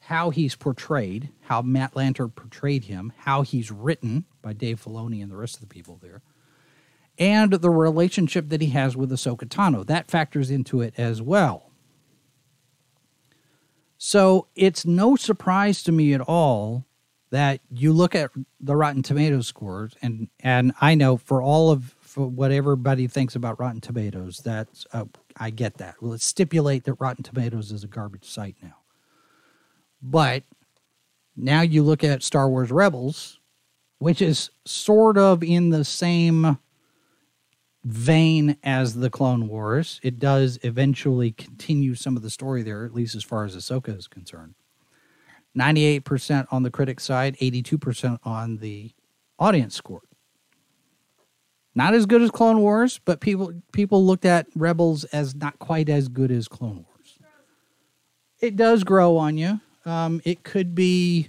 how 0.01 0.28
he's 0.28 0.55
portrayed, 0.55 1.30
how 1.45 1.62
Matt 1.62 1.95
Lanter 1.95 2.28
portrayed 2.28 2.84
him, 2.84 3.11
how 3.20 3.41
he's 3.41 3.70
written 3.70 4.26
by 4.43 4.53
Dave 4.53 4.84
Filoni 4.84 5.22
and 5.22 5.32
the 5.32 5.37
rest 5.37 5.55
of 5.55 5.62
the 5.62 5.66
people 5.66 5.99
there, 6.03 6.20
and 7.18 7.55
the 7.55 7.70
relationship 7.70 8.51
that 8.51 8.61
he 8.61 8.68
has 8.68 8.99
with 8.99 9.11
Ahsoka 9.11 9.49
Tano. 9.49 9.87
That 9.87 10.11
factors 10.11 10.51
into 10.51 10.82
it 10.82 10.93
as 10.99 11.22
well. 11.22 11.70
So 13.97 14.49
it's 14.55 14.84
no 14.84 15.16
surprise 15.16 15.82
to 15.84 15.91
me 15.91 16.12
at 16.12 16.20
all 16.20 16.84
that 17.37 17.61
you 17.70 17.93
look 17.93 18.14
at 18.14 18.30
the 18.61 18.74
Rotten 18.74 19.03
Tomatoes 19.03 19.47
scores, 19.47 19.95
and 20.01 20.28
and 20.41 20.72
I 20.80 20.95
know 20.95 21.18
for 21.18 21.43
all 21.43 21.70
of 21.70 21.95
for 22.01 22.26
what 22.26 22.51
everybody 22.51 23.07
thinks 23.09 23.37
about 23.37 23.61
Rotten 23.61 23.82
Tomatoes, 23.82 24.39
that's 24.43 24.87
uh, 24.95 25.05
I 25.37 25.51
get 25.51 25.76
that. 25.76 25.97
Well, 26.01 26.12
let's 26.12 26.24
stipulate 26.24 26.84
that 26.84 26.95
Rotten 26.95 27.22
Tomatoes 27.22 27.72
is 27.72 27.84
a 27.84 27.89
garbage 27.89 28.24
site 28.24 28.57
now. 28.62 28.76
But 30.01 30.45
now 31.37 31.61
you 31.61 31.82
look 31.82 32.03
at 32.03 32.22
Star 32.22 32.49
Wars 32.49 32.70
Rebels, 32.70 33.39
which 33.99 34.22
is 34.22 34.49
sort 34.64 35.18
of 35.18 35.43
in 35.43 35.68
the 35.68 35.84
same 35.84 36.57
vein 37.84 38.57
as 38.64 38.95
the 38.95 39.11
Clone 39.11 39.47
Wars. 39.47 40.01
It 40.03 40.18
does 40.18 40.59
eventually 40.62 41.32
continue 41.32 41.97
some 41.97 42.16
of 42.16 42.22
the 42.22 42.30
story 42.30 42.62
there, 42.62 42.87
at 42.87 42.95
least 42.95 43.14
as 43.14 43.24
far 43.24 43.45
as 43.45 43.55
Ahsoka 43.55 43.95
is 43.95 44.09
concerned. 44.09 44.55
98% 45.57 46.46
on 46.50 46.62
the 46.62 46.70
critic 46.70 47.00
side, 47.00 47.36
82% 47.38 48.18
on 48.24 48.59
the 48.59 48.92
audience 49.38 49.74
score. 49.74 50.02
Not 51.74 51.94
as 51.94 52.07
good 52.07 52.22
as 52.22 52.30
Clone 52.30 52.61
Wars, 52.61 53.00
but 53.04 53.20
people 53.20 53.52
people 53.72 54.04
looked 54.04 54.24
at 54.24 54.46
Rebels 54.54 55.04
as 55.04 55.34
not 55.34 55.59
quite 55.59 55.90
as 55.90 56.09
good 56.09 56.30
as 56.30 56.48
Clone 56.48 56.86
Wars. 56.88 57.18
It 58.40 58.57
does 58.57 58.82
grow 58.82 59.18
on 59.18 59.36
you. 59.36 59.61
Um, 59.84 60.22
it 60.24 60.42
could 60.42 60.74
be 60.74 61.28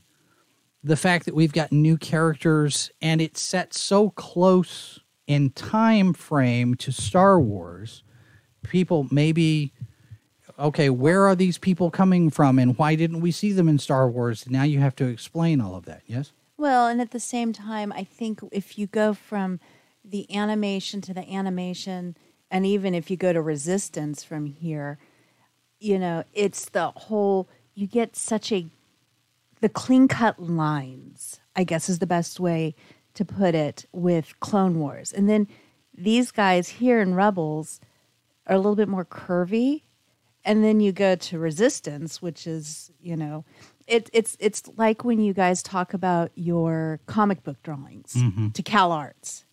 the 0.84 0.96
fact 0.96 1.26
that 1.26 1.36
we've 1.36 1.52
got 1.52 1.72
new 1.74 1.98
characters 1.98 2.92
and 3.02 3.20
it's 3.20 3.42
set 3.42 3.74
so 3.74 4.10
close 4.12 5.00
in 5.28 5.50
time 5.50 6.14
frame 6.14 6.76
to 6.76 6.92
Star 6.92 7.40
Wars. 7.40 8.04
People 8.64 9.08
maybe 9.12 9.74
okay, 10.60 10.90
where 10.90 11.28
are 11.28 11.36
these 11.36 11.58
people 11.58 11.92
coming 11.92 12.30
from 12.30 12.58
and 12.60 12.78
why 12.78 12.96
didn't 12.96 13.22
we 13.22 13.32
see 13.32 13.52
them 13.52 13.70
in 13.70 13.80
Star 13.80 14.10
Wars? 14.10 14.50
Now 14.50 14.64
you 14.64 14.80
have 14.80 14.96
to 14.98 15.06
explain 15.06 15.62
all 15.62 15.76
of 15.76 15.86
that, 15.86 16.02
yes? 16.06 16.32
Well, 16.58 16.88
and 16.88 17.00
at 17.00 17.12
the 17.12 17.20
same 17.20 17.54
time, 17.54 17.92
I 17.92 18.04
think 18.04 18.40
if 18.52 18.78
you 18.78 18.88
go 18.88 19.14
from 19.14 19.60
the 20.04 20.34
animation 20.36 21.02
to 21.02 21.14
the 21.14 21.30
animation, 21.32 22.18
and 22.50 22.66
even 22.66 22.96
if 22.96 23.12
you 23.12 23.18
go 23.18 23.34
to 23.34 23.42
Resistance 23.42 24.24
from 24.24 24.48
here, 24.48 24.98
you 25.80 26.00
know, 26.00 26.24
it's 26.34 26.70
the 26.70 26.88
whole, 26.92 27.48
you 27.76 27.86
get 27.86 28.16
such 28.16 28.52
a, 28.52 28.66
the 29.62 29.70
clean 29.70 30.08
cut 30.08 30.42
lines, 30.42 31.40
I 31.56 31.64
guess 31.64 31.90
is 31.90 32.00
the 32.00 32.08
best 32.08 32.40
way 32.40 32.74
to 33.14 33.26
put 33.26 33.54
it 33.54 33.86
with 33.92 34.40
Clone 34.40 34.80
Wars. 34.80 35.14
And 35.14 35.30
then 35.30 35.48
these 35.96 36.32
guys 36.32 36.70
here 36.70 37.00
in 37.00 37.14
Rebels 37.14 37.80
are 38.48 38.56
a 38.56 38.60
little 38.60 38.76
bit 38.76 38.88
more 38.88 39.06
curvy 39.06 39.82
and 40.48 40.64
then 40.64 40.80
you 40.80 40.92
go 40.92 41.16
to 41.16 41.38
resistance 41.38 42.22
which 42.22 42.48
is 42.48 42.90
you 43.00 43.16
know 43.16 43.46
it, 43.88 44.10
it's 44.14 44.36
it's 44.40 44.64
like 44.78 45.06
when 45.06 45.20
you 45.20 45.34
guys 45.34 45.62
talk 45.62 45.94
about 45.94 46.32
your 46.36 47.00
comic 47.06 47.44
book 47.44 47.62
drawings 47.62 48.14
Mm-hmm. 48.16 48.50
to 48.50 48.64
CalArts 48.64 49.44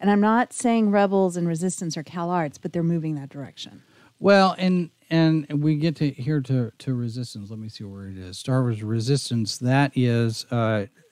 and 0.00 0.10
i'm 0.10 0.20
not 0.20 0.52
saying 0.52 0.90
rebels 0.90 1.36
and 1.36 1.46
resistance 1.46 1.96
are 1.96 2.02
CalArts 2.04 2.58
but 2.60 2.72
they're 2.72 2.82
moving 2.82 3.14
that 3.14 3.28
direction 3.28 3.82
Well, 4.18 4.56
and 4.58 4.90
and 5.10 5.46
we 5.62 5.76
get 5.76 5.94
to 5.96 6.10
here 6.10 6.40
to 6.42 6.70
to 6.84 6.94
resistance. 6.94 7.48
Let 7.50 7.58
me 7.60 7.68
see 7.70 7.84
where 7.84 8.08
it 8.08 8.18
is. 8.18 8.36
Star 8.36 8.60
Wars 8.62 8.82
Resistance. 8.82 9.56
That 9.58 9.92
is 9.94 10.44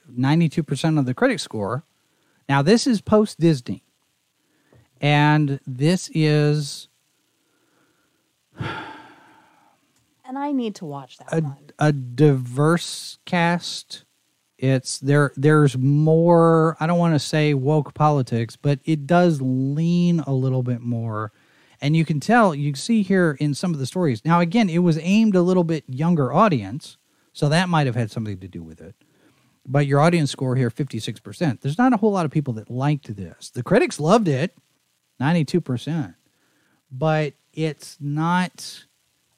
ninety 0.09 0.49
two 0.51 0.63
percent 0.63 0.99
of 0.99 1.07
the 1.07 1.15
critic 1.15 1.39
score. 1.41 1.85
Now 2.49 2.61
this 2.63 2.87
is 2.87 3.01
post 3.01 3.39
Disney, 3.41 3.85
and 5.01 5.61
this 5.67 6.11
is 6.13 6.89
and 10.27 10.39
i 10.39 10.53
need 10.53 10.75
to 10.75 10.85
watch 10.85 11.19
that 11.19 11.29
a 11.33 11.41
one 11.41 11.57
a 11.79 11.93
diverse 11.93 13.19
cast. 13.25 14.05
It's 14.59 14.99
there. 14.99 15.33
There's 15.37 15.77
more. 15.77 16.77
I 16.81 16.87
don't 16.87 16.99
want 16.99 17.15
to 17.15 17.19
say 17.19 17.53
woke 17.53 17.93
politics, 17.93 18.57
but 18.57 18.81
it 18.85 19.07
does 19.07 19.43
lean 19.43 20.21
a 20.21 20.33
little 20.33 20.63
bit 20.63 20.81
more, 20.81 21.33
and 21.81 21.95
you 21.95 22.07
can 22.07 22.21
tell. 22.21 22.55
You 22.55 22.75
see 22.75 23.03
here 23.03 23.37
in 23.39 23.53
some 23.53 23.75
of 23.75 23.79
the 23.79 23.87
stories. 23.87 24.25
Now, 24.25 24.41
again, 24.41 24.71
it 24.71 24.79
was 24.79 24.99
aimed 24.99 25.37
a 25.37 25.43
little 25.43 25.65
bit 25.65 25.85
younger 25.87 26.33
audience, 26.33 26.97
so 27.35 27.51
that 27.51 27.69
might 27.69 27.87
have 27.87 27.97
had 27.97 28.11
something 28.11 28.39
to 28.39 28.49
do 28.49 28.63
with 28.63 28.81
it. 28.81 28.95
But 29.67 29.87
your 29.87 30.01
audience 30.01 30.31
score 30.31 30.57
here, 30.57 30.71
fifty 30.71 30.99
six 30.99 31.21
percent. 31.21 31.61
There's 31.61 31.79
not 31.79 31.93
a 31.93 31.99
whole 31.99 32.13
lot 32.13 32.25
of 32.25 32.31
people 32.31 32.55
that 32.55 32.71
liked 32.71 33.15
this. 33.15 33.51
The 33.51 33.63
critics 33.63 34.01
loved 34.01 34.29
it, 34.29 34.57
ninety 35.21 35.45
two 35.45 35.61
percent, 35.61 36.15
but 36.91 37.35
it's 37.53 37.99
not. 38.01 38.87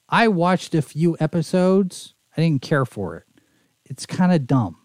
I 0.09 0.27
watched 0.27 0.75
a 0.75 0.81
few 0.81 1.15
episodes. 1.19 2.15
I 2.35 2.41
didn't 2.41 2.61
care 2.61 2.85
for 2.85 3.15
it. 3.17 3.25
It's 3.85 4.05
kind 4.05 4.31
of 4.31 4.47
dumb. 4.47 4.77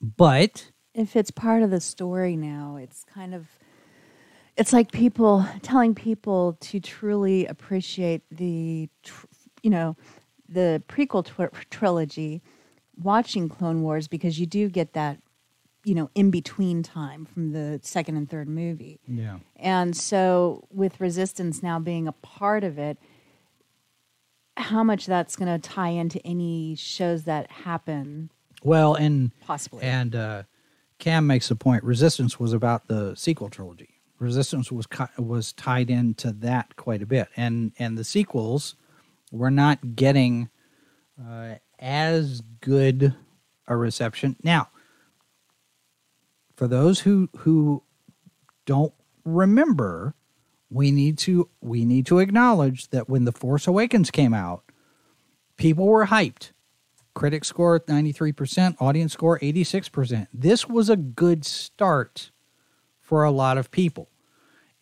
But 0.00 0.70
if 0.96 1.14
it's 1.14 1.30
part 1.30 1.62
of 1.62 1.70
the 1.70 1.80
story 1.80 2.36
now 2.36 2.76
it's 2.80 3.04
kind 3.04 3.34
of 3.34 3.46
it's 4.56 4.72
like 4.72 4.90
people 4.90 5.46
telling 5.60 5.94
people 5.94 6.56
to 6.60 6.80
truly 6.80 7.46
appreciate 7.46 8.22
the 8.30 8.88
tr- 9.02 9.26
you 9.62 9.70
know 9.70 9.94
the 10.48 10.82
prequel 10.88 11.24
trilogy 11.70 12.42
watching 12.96 13.48
clone 13.48 13.82
wars 13.82 14.08
because 14.08 14.40
you 14.40 14.46
do 14.46 14.70
get 14.70 14.94
that 14.94 15.18
you 15.84 15.94
know 15.94 16.08
in 16.14 16.30
between 16.30 16.82
time 16.82 17.26
from 17.26 17.52
the 17.52 17.78
second 17.82 18.16
and 18.16 18.30
third 18.30 18.48
movie 18.48 18.98
yeah, 19.06 19.38
and 19.56 19.94
so 19.94 20.66
with 20.70 20.98
resistance 20.98 21.62
now 21.62 21.78
being 21.78 22.08
a 22.08 22.12
part 22.12 22.64
of 22.64 22.78
it 22.78 22.96
how 24.56 24.82
much 24.82 25.06
that's 25.06 25.36
going 25.36 25.60
to 25.60 25.68
tie 25.68 25.90
into 25.90 26.24
any 26.26 26.74
shows 26.76 27.24
that 27.24 27.50
happen 27.50 28.30
well, 28.62 28.94
and 28.94 29.32
possibly 29.42 29.82
and 29.82 30.14
uh, 30.14 30.42
Cam 30.98 31.26
makes 31.26 31.50
a 31.50 31.56
point. 31.56 31.84
Resistance 31.84 32.40
was 32.40 32.52
about 32.52 32.88
the 32.88 33.14
sequel 33.14 33.48
trilogy. 33.48 34.00
Resistance 34.18 34.72
was 34.72 34.86
was 35.18 35.52
tied 35.52 35.90
into 35.90 36.32
that 36.32 36.76
quite 36.76 37.02
a 37.02 37.06
bit, 37.06 37.28
and 37.36 37.72
and 37.78 37.98
the 37.98 38.04
sequels 38.04 38.74
were 39.30 39.50
not 39.50 39.94
getting 39.94 40.48
uh, 41.22 41.56
as 41.78 42.42
good 42.60 43.14
a 43.68 43.76
reception. 43.76 44.36
Now, 44.42 44.70
for 46.56 46.66
those 46.66 47.00
who 47.00 47.28
who 47.38 47.82
don't 48.64 48.94
remember, 49.24 50.14
we 50.70 50.90
need 50.90 51.18
to 51.18 51.48
we 51.60 51.84
need 51.84 52.06
to 52.06 52.18
acknowledge 52.18 52.88
that 52.90 53.08
when 53.08 53.24
the 53.24 53.32
Force 53.32 53.66
Awakens 53.66 54.10
came 54.10 54.34
out, 54.34 54.64
people 55.56 55.86
were 55.86 56.06
hyped. 56.06 56.52
Critic 57.14 57.46
score 57.46 57.80
93%, 57.80 58.76
audience 58.78 59.14
score 59.14 59.38
86%. 59.38 60.26
This 60.34 60.68
was 60.68 60.90
a 60.90 60.96
good 60.96 61.46
start 61.46 62.30
for 63.00 63.24
a 63.24 63.30
lot 63.30 63.56
of 63.56 63.70
people. 63.70 64.10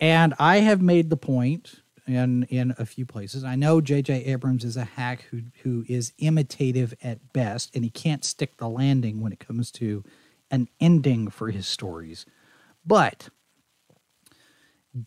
And 0.01 0.35
I 0.41 0.57
have 0.57 0.83
made 0.83 1.11
the 1.11 1.17
point 1.17 1.83
in 2.07 2.45
in 2.45 2.75
a 2.79 2.87
few 2.87 3.07
places. 3.07 3.45
I 3.45 3.55
know 3.55 3.81
J.J. 3.81 4.25
Abrams 4.25 4.65
is 4.65 4.77
a 4.77 4.85
hack 4.85 5.27
who 5.31 5.43
who 5.63 5.85
is 5.89 6.13
imitative 6.19 6.95
at 7.03 7.33
best, 7.33 7.75
and 7.75 7.85
he 7.85 7.91
can't 7.91 8.25
stick 8.25 8.57
the 8.57 8.69
landing 8.69 9.21
when 9.21 9.33
it 9.33 9.41
comes 9.41 9.71
to 9.73 10.05
an 10.51 10.69
ending 10.81 11.29
for 11.29 11.51
his 11.51 11.67
stories. 11.67 12.27
But 12.85 13.29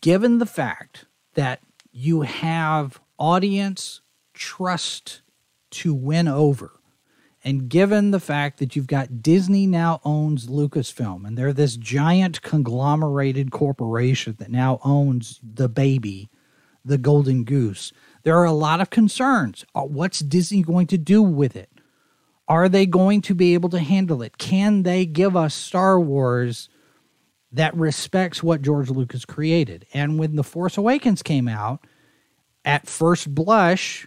given 0.00 0.38
the 0.38 0.46
fact 0.46 1.06
that 1.34 1.60
you 1.92 2.22
have 2.22 3.00
audience 3.18 4.00
trust 4.34 5.22
to 5.70 5.94
win 5.94 6.28
over, 6.28 6.72
and 7.44 7.68
given 7.68 8.10
the 8.10 8.20
fact 8.20 8.58
that 8.58 8.74
you've 8.74 8.86
got 8.86 9.22
Disney 9.22 9.66
now 9.66 10.00
owns 10.04 10.46
Lucasfilm, 10.46 11.26
and 11.26 11.38
they're 11.38 11.52
this 11.52 11.76
giant 11.76 12.42
conglomerated 12.42 13.50
corporation 13.50 14.36
that 14.38 14.50
now 14.50 14.80
owns 14.84 15.40
the 15.42 15.68
baby, 15.68 16.30
the 16.84 16.98
golden 16.98 17.44
goose, 17.44 17.92
there 18.22 18.36
are 18.36 18.44
a 18.44 18.52
lot 18.52 18.80
of 18.80 18.90
concerns. 18.90 19.64
Uh, 19.74 19.82
What's 19.82 20.20
Disney 20.20 20.62
going 20.62 20.86
to 20.88 20.98
do 20.98 21.22
with 21.22 21.56
it? 21.56 21.70
Are 22.48 22.68
they 22.68 22.86
going 22.86 23.20
to 23.22 23.34
be 23.34 23.54
able 23.54 23.68
to 23.70 23.78
handle 23.78 24.22
it? 24.22 24.38
Can 24.38 24.82
they 24.82 25.06
give 25.06 25.36
us 25.36 25.54
Star 25.54 26.00
Wars 26.00 26.68
that 27.52 27.74
respects 27.74 28.42
what 28.42 28.62
George 28.62 28.90
Lucas 28.90 29.24
created? 29.24 29.86
And 29.94 30.18
when 30.18 30.36
The 30.36 30.44
Force 30.44 30.76
Awakens 30.76 31.22
came 31.22 31.48
out, 31.48 31.86
at 32.64 32.86
first 32.86 33.34
blush, 33.34 34.06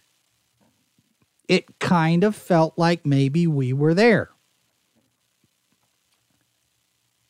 it 1.47 1.79
kind 1.79 2.23
of 2.23 2.35
felt 2.35 2.77
like 2.77 3.05
maybe 3.05 3.47
we 3.47 3.73
were 3.73 3.93
there. 3.93 4.29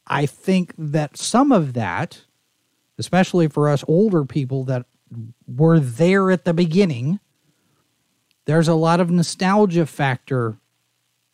I 0.06 0.26
think 0.26 0.74
that 0.78 1.16
some 1.16 1.54
of 1.54 1.74
that, 1.74 2.26
especially 2.98 3.48
for 3.48 3.70
us 3.70 3.84
older 3.88 4.26
people 4.26 4.66
that 4.66 4.86
were 5.48 5.80
there 5.80 6.32
at 6.32 6.44
the 6.44 6.54
beginning, 6.54 7.20
there's 8.46 8.68
a 8.68 8.74
lot 8.76 9.00
of 9.00 9.10
nostalgia 9.10 9.86
factor 9.86 10.58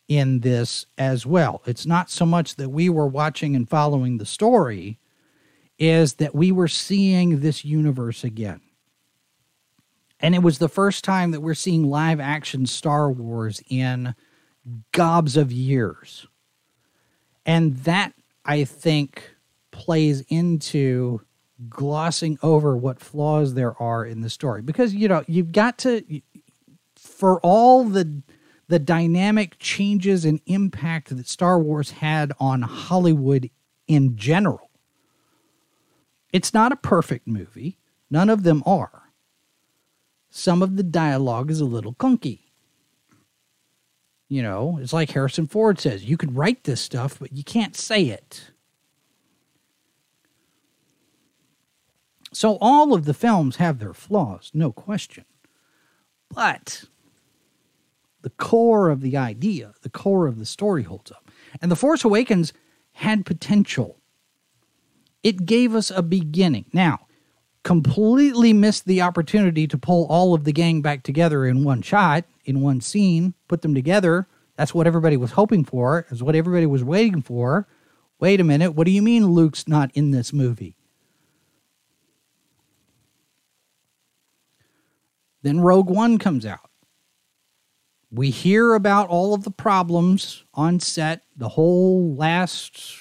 in 0.08 0.40
this 0.40 0.86
as 0.96 1.26
well. 1.26 1.62
It's 1.66 1.86
not 1.86 2.10
so 2.10 2.26
much 2.26 2.56
that 2.56 2.70
we 2.70 2.88
were 2.88 3.06
watching 3.06 3.54
and 3.54 3.68
following 3.68 4.18
the 4.18 4.26
story, 4.26 4.98
is 5.78 6.14
that 6.14 6.34
we 6.34 6.50
were 6.50 6.68
seeing 6.68 7.40
this 7.40 7.64
universe 7.64 8.24
again. 8.24 8.60
And 10.18 10.34
it 10.34 10.42
was 10.42 10.58
the 10.58 10.68
first 10.68 11.04
time 11.04 11.30
that 11.30 11.40
we're 11.40 11.54
seeing 11.54 11.84
live 11.84 12.18
action 12.18 12.66
Star 12.66 13.10
Wars 13.10 13.62
in 13.68 14.14
gobs 14.92 15.36
of 15.36 15.52
years. 15.52 16.26
And 17.46 17.76
that, 17.78 18.14
I 18.44 18.64
think, 18.64 19.34
plays 19.70 20.22
into 20.22 21.20
glossing 21.68 22.38
over 22.42 22.76
what 22.76 23.00
flaws 23.00 23.54
there 23.54 23.80
are 23.80 24.04
in 24.04 24.22
the 24.22 24.30
story. 24.30 24.62
Because, 24.62 24.94
you 24.94 25.06
know, 25.06 25.22
you've 25.28 25.52
got 25.52 25.78
to, 25.78 26.02
for 26.96 27.40
all 27.40 27.84
the 27.84 28.22
the 28.68 28.78
dynamic 28.78 29.58
changes 29.58 30.24
and 30.24 30.40
impact 30.46 31.16
that 31.16 31.26
Star 31.28 31.58
Wars 31.58 31.92
had 31.92 32.32
on 32.38 32.62
Hollywood 32.62 33.50
in 33.86 34.16
general. 34.16 34.70
It's 36.32 36.52
not 36.52 36.72
a 36.72 36.76
perfect 36.76 37.26
movie. 37.26 37.78
None 38.10 38.28
of 38.28 38.42
them 38.42 38.62
are. 38.66 39.12
Some 40.30 40.62
of 40.62 40.76
the 40.76 40.82
dialogue 40.82 41.50
is 41.50 41.60
a 41.60 41.64
little 41.64 41.94
clunky. 41.94 42.40
You 44.28 44.42
know, 44.42 44.78
it's 44.82 44.92
like 44.92 45.10
Harrison 45.10 45.46
Ford 45.46 45.80
says 45.80 46.04
you 46.04 46.18
could 46.18 46.36
write 46.36 46.64
this 46.64 46.82
stuff, 46.82 47.18
but 47.18 47.32
you 47.32 47.42
can't 47.42 47.74
say 47.74 48.04
it. 48.04 48.50
So 52.30 52.58
all 52.60 52.92
of 52.92 53.06
the 53.06 53.14
films 53.14 53.56
have 53.56 53.78
their 53.78 53.94
flaws, 53.94 54.50
no 54.52 54.70
question. 54.70 55.24
But 56.28 56.84
the 58.22 58.30
core 58.30 58.90
of 58.90 59.00
the 59.00 59.16
idea, 59.16 59.72
the 59.82 59.90
core 59.90 60.26
of 60.26 60.38
the 60.38 60.46
story 60.46 60.82
holds 60.82 61.10
up. 61.10 61.30
And 61.60 61.70
The 61.70 61.76
Force 61.76 62.04
Awakens 62.04 62.52
had 62.92 63.24
potential. 63.24 63.98
It 65.22 65.46
gave 65.46 65.74
us 65.74 65.90
a 65.90 66.02
beginning. 66.02 66.66
Now, 66.72 67.06
completely 67.62 68.52
missed 68.52 68.86
the 68.86 69.02
opportunity 69.02 69.66
to 69.66 69.78
pull 69.78 70.06
all 70.06 70.34
of 70.34 70.44
the 70.44 70.52
gang 70.52 70.82
back 70.82 71.02
together 71.02 71.46
in 71.46 71.64
one 71.64 71.82
shot, 71.82 72.24
in 72.44 72.60
one 72.60 72.80
scene, 72.80 73.34
put 73.46 73.62
them 73.62 73.74
together. 73.74 74.26
That's 74.56 74.74
what 74.74 74.86
everybody 74.86 75.16
was 75.16 75.32
hoping 75.32 75.64
for, 75.64 76.06
is 76.10 76.22
what 76.22 76.34
everybody 76.34 76.66
was 76.66 76.82
waiting 76.82 77.22
for. 77.22 77.68
Wait 78.18 78.40
a 78.40 78.44
minute, 78.44 78.72
what 78.72 78.84
do 78.84 78.90
you 78.90 79.02
mean 79.02 79.28
Luke's 79.28 79.68
not 79.68 79.90
in 79.94 80.10
this 80.10 80.32
movie? 80.32 80.74
Then 85.42 85.60
Rogue 85.60 85.88
One 85.88 86.18
comes 86.18 86.44
out. 86.44 86.67
We 88.10 88.30
hear 88.30 88.74
about 88.74 89.08
all 89.08 89.34
of 89.34 89.44
the 89.44 89.50
problems 89.50 90.44
on 90.54 90.80
set. 90.80 91.22
The 91.36 91.50
whole 91.50 92.14
last 92.14 92.94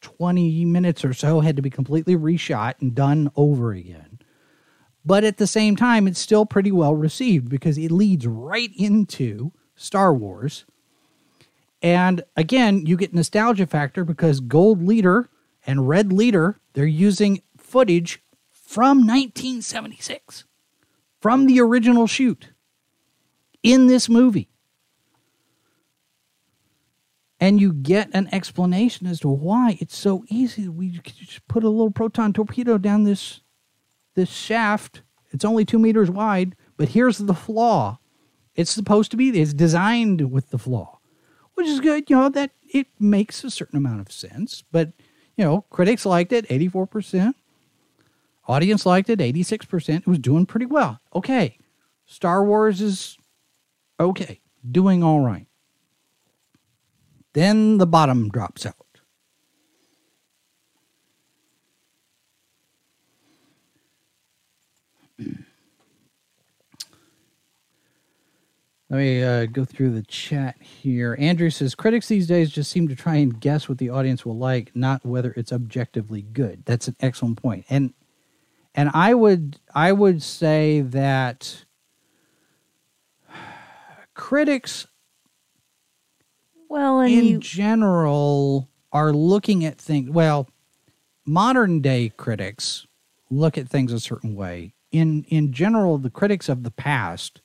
20 0.00 0.64
minutes 0.64 1.04
or 1.04 1.12
so 1.12 1.40
had 1.40 1.56
to 1.56 1.62
be 1.62 1.70
completely 1.70 2.16
reshot 2.16 2.74
and 2.80 2.94
done 2.94 3.30
over 3.36 3.72
again. 3.72 4.18
But 5.04 5.24
at 5.24 5.36
the 5.36 5.46
same 5.46 5.76
time, 5.76 6.08
it's 6.08 6.20
still 6.20 6.44
pretty 6.44 6.72
well 6.72 6.94
received 6.94 7.48
because 7.48 7.78
it 7.78 7.90
leads 7.90 8.26
right 8.26 8.70
into 8.76 9.52
Star 9.76 10.12
Wars. 10.12 10.64
And 11.80 12.22
again, 12.36 12.84
you 12.86 12.96
get 12.96 13.14
nostalgia 13.14 13.66
factor 13.66 14.04
because 14.04 14.40
Gold 14.40 14.82
Leader 14.82 15.30
and 15.66 15.88
Red 15.88 16.12
Leader, 16.12 16.60
they're 16.72 16.84
using 16.84 17.42
footage 17.56 18.22
from 18.50 18.98
1976, 18.98 20.44
from 21.20 21.46
the 21.46 21.60
original 21.60 22.06
shoot 22.06 22.50
in 23.62 23.86
this 23.86 24.08
movie. 24.08 24.48
And 27.38 27.58
you 27.58 27.72
get 27.72 28.10
an 28.12 28.28
explanation 28.32 29.06
as 29.06 29.20
to 29.20 29.28
why 29.28 29.78
it's 29.80 29.96
so 29.96 30.24
easy. 30.28 30.68
We 30.68 30.90
just 30.90 31.46
put 31.48 31.64
a 31.64 31.70
little 31.70 31.90
proton 31.90 32.32
torpedo 32.32 32.76
down 32.76 33.04
this 33.04 33.40
this 34.14 34.28
shaft. 34.28 35.02
It's 35.30 35.44
only 35.44 35.64
two 35.64 35.78
meters 35.78 36.10
wide, 36.10 36.54
but 36.76 36.90
here's 36.90 37.18
the 37.18 37.34
flaw. 37.34 37.98
It's 38.54 38.70
supposed 38.70 39.10
to 39.12 39.16
be 39.16 39.30
it's 39.40 39.54
designed 39.54 40.30
with 40.30 40.50
the 40.50 40.58
flaw, 40.58 40.98
which 41.54 41.66
is 41.66 41.80
good. 41.80 42.10
You 42.10 42.16
know 42.16 42.28
that 42.28 42.50
it 42.68 42.88
makes 42.98 43.42
a 43.42 43.50
certain 43.50 43.78
amount 43.78 44.00
of 44.00 44.12
sense. 44.12 44.62
But 44.70 44.92
you 45.36 45.44
know, 45.44 45.62
critics 45.70 46.04
liked 46.04 46.32
it, 46.32 46.44
eighty 46.50 46.68
four 46.68 46.86
percent. 46.86 47.36
Audience 48.48 48.84
liked 48.84 49.08
it, 49.08 49.20
eighty 49.22 49.42
six 49.42 49.64
percent. 49.64 50.02
It 50.06 50.10
was 50.10 50.18
doing 50.18 50.44
pretty 50.44 50.66
well. 50.66 51.00
Okay, 51.14 51.56
Star 52.04 52.44
Wars 52.44 52.82
is 52.82 53.16
okay, 54.00 54.40
doing 54.68 55.04
all 55.04 55.20
right. 55.20 55.46
Then 57.32 57.78
the 57.78 57.86
bottom 57.86 58.28
drops 58.28 58.66
out. 58.66 58.74
Let 68.90 68.98
me 68.98 69.22
uh, 69.22 69.46
go 69.46 69.64
through 69.64 69.90
the 69.90 70.02
chat 70.02 70.60
here. 70.60 71.16
Andrew 71.20 71.50
says 71.50 71.76
critics 71.76 72.08
these 72.08 72.26
days 72.26 72.50
just 72.50 72.72
seem 72.72 72.88
to 72.88 72.96
try 72.96 73.16
and 73.16 73.40
guess 73.40 73.68
what 73.68 73.78
the 73.78 73.88
audience 73.90 74.26
will 74.26 74.36
like, 74.36 74.74
not 74.74 75.06
whether 75.06 75.32
it's 75.36 75.52
objectively 75.52 76.22
good. 76.22 76.64
That's 76.66 76.88
an 76.88 76.96
excellent 76.98 77.40
point. 77.40 77.66
And 77.70 77.94
and 78.74 78.90
I 78.92 79.14
would 79.14 79.60
I 79.76 79.92
would 79.92 80.24
say 80.24 80.80
that 80.80 81.64
critics 84.20 84.86
well 86.68 87.00
in 87.00 87.24
you, 87.24 87.38
general 87.38 88.68
are 88.92 89.12
looking 89.12 89.64
at 89.64 89.78
things 89.78 90.10
well 90.10 90.46
modern 91.24 91.80
day 91.80 92.12
critics 92.18 92.86
look 93.30 93.56
at 93.56 93.68
things 93.68 93.92
a 93.92 93.98
certain 93.98 94.34
way. 94.34 94.74
In 94.92 95.24
in 95.28 95.52
general 95.52 95.96
the 95.96 96.10
critics 96.10 96.48
of 96.50 96.64
the 96.64 96.70
past 96.70 97.40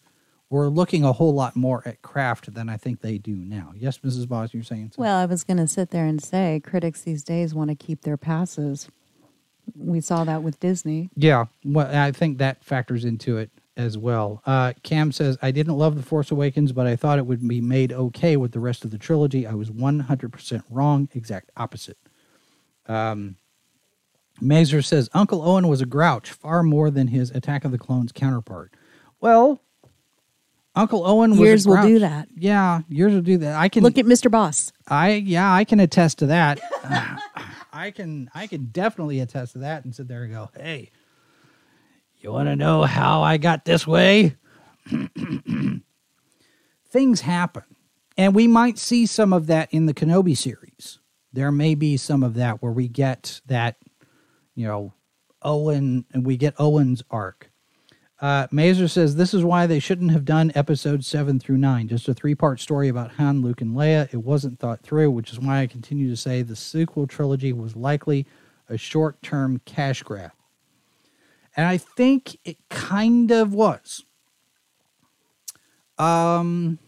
were 0.50 0.68
looking 0.68 1.04
a 1.06 1.14
whole 1.14 1.34
lot 1.34 1.56
more 1.56 1.82
at 1.88 2.02
craft 2.02 2.54
than 2.54 2.68
i 2.68 2.76
think 2.76 3.00
they 3.00 3.18
do 3.18 3.36
now. 3.36 3.72
Yes 3.78 4.00
mrs 4.00 4.28
boss 4.28 4.54
you're 4.54 4.62
saying 4.62 4.88
something? 4.88 5.02
well 5.02 5.18
i 5.18 5.26
was 5.26 5.46
going 5.46 5.58
to 5.58 5.68
sit 5.68 5.92
there 5.92 6.06
and 6.06 6.22
say 6.22 6.62
critics 6.62 7.02
these 7.04 7.24
days 7.24 7.56
want 7.56 7.70
to 7.70 7.76
keep 7.76 8.02
their 8.02 8.18
passes. 8.18 8.90
We 9.78 10.02
saw 10.02 10.26
that 10.26 10.44
with 10.44 10.60
disney. 10.60 11.10
Yeah 11.16 11.46
well 11.64 11.90
i 11.96 12.12
think 12.12 12.38
that 12.40 12.66
factors 12.66 13.06
into 13.06 13.38
it 13.38 13.50
as 13.78 13.98
well. 13.98 14.42
Uh, 14.46 14.74
Cam 14.84 15.12
says, 15.12 15.38
I 15.42 15.52
didn't 15.52 15.78
love 15.78 15.96
The 15.96 16.04
Force 16.04 16.32
Awakens, 16.32 16.72
but 16.72 16.88
I 16.88 16.96
thought 16.96 17.20
it 17.20 17.26
would 17.26 17.46
be 17.48 17.62
made 17.62 17.92
okay 17.92 18.38
with 18.38 18.52
the 18.52 18.60
rest 18.60 18.86
of 18.86 18.92
the 18.92 18.98
trilogy. 18.98 19.46
I 19.46 19.54
was 19.54 19.70
100% 19.70 20.64
wrong, 20.70 21.10
exact 21.14 21.52
opposite. 21.58 21.98
Um, 22.88 23.38
Mazer 24.40 24.82
says, 24.82 25.10
Uncle 25.14 25.42
Owen 25.42 25.68
was 25.68 25.82
a 25.82 25.86
grouch 25.86 26.32
far 26.32 26.64
more 26.64 26.90
than 26.90 27.08
his 27.08 27.32
Attack 27.32 27.66
of 27.66 27.72
the 27.72 27.78
Clones 27.78 28.12
counterpart. 28.12 28.74
Well, 29.20 29.62
Uncle 30.76 31.06
Owen 31.08 31.32
was 31.32 31.40
years 31.40 31.68
will 31.68 31.82
do 31.82 32.00
that. 32.00 32.28
Yeah, 32.36 32.82
years 32.90 33.14
will 33.14 33.22
do 33.22 33.38
that. 33.38 33.56
I 33.56 33.70
can 33.70 33.82
look 33.82 33.98
at 33.98 34.06
Mr. 34.06 34.30
Boss. 34.30 34.74
I 34.88 35.14
yeah, 35.14 35.54
I 35.54 35.64
can 35.64 35.80
attest 35.80 36.20
to 36.20 36.26
that. 36.28 36.60
I 37.74 37.92
can 37.92 38.30
I 38.36 38.48
can 38.48 38.66
definitely 38.66 39.22
attest 39.22 39.54
to 39.54 39.60
that 39.60 39.86
and 39.86 39.96
sit 39.96 40.10
there 40.10 40.24
and 40.24 40.34
go, 40.34 40.50
hey, 40.58 40.92
you 42.26 42.32
want 42.32 42.50
to 42.50 42.56
know 42.56 42.82
how 42.82 43.22
I 43.22 43.38
got 43.38 43.66
this 43.66 43.86
way? 43.86 44.36
Things 46.90 47.22
happen. 47.22 47.64
And 48.18 48.34
we 48.34 48.48
might 48.48 48.80
see 48.80 49.06
some 49.06 49.32
of 49.32 49.46
that 49.46 49.72
in 49.72 49.86
the 49.86 49.94
Kenobi 49.94 50.36
series. 50.36 50.98
There 51.32 51.52
may 51.52 51.76
be 51.76 51.98
some 51.98 52.24
of 52.24 52.34
that 52.34 52.64
where 52.64 52.72
we 52.72 52.88
get 52.88 53.42
that, 53.46 53.78
you 54.56 54.66
know, 54.66 54.94
Owen, 55.44 56.06
and 56.14 56.26
we 56.26 56.36
get 56.36 56.56
Owen's 56.58 57.04
arc. 57.12 57.52
Uh, 58.20 58.48
Mazer 58.50 58.88
says 58.88 59.16
this 59.16 59.36
is 59.36 59.44
why 59.44 59.68
they 59.68 59.78
shouldn't 59.78 60.12
have 60.12 60.26
done 60.26 60.52
episodes 60.56 61.06
seven 61.06 61.40
through 61.40 61.58
nine, 61.58 61.88
just 61.88 62.08
a 62.10 62.14
three 62.16 62.34
part 62.34 62.60
story 62.60 62.88
about 62.88 63.12
Han, 63.12 63.44
Luke, 63.44 63.62
and 63.62 63.76
Leia. 63.76 64.12
It 64.12 64.24
wasn't 64.24 64.58
thought 64.58 64.82
through, 64.82 65.12
which 65.12 65.32
is 65.32 65.40
why 65.40 65.60
I 65.62 65.68
continue 65.68 66.10
to 66.10 66.18
say 66.18 66.42
the 66.42 66.56
sequel 66.56 67.06
trilogy 67.06 67.54
was 67.54 67.76
likely 67.76 68.26
a 68.68 68.78
short 68.78 69.22
term 69.22 69.62
cash 69.66 70.02
grab. 70.02 70.32
And 71.56 71.68
I 71.68 71.78
think 71.78 72.38
it 72.44 72.58
kind 72.70 73.32
of 73.32 73.54
was. 73.54 74.04
Um, 75.98 76.80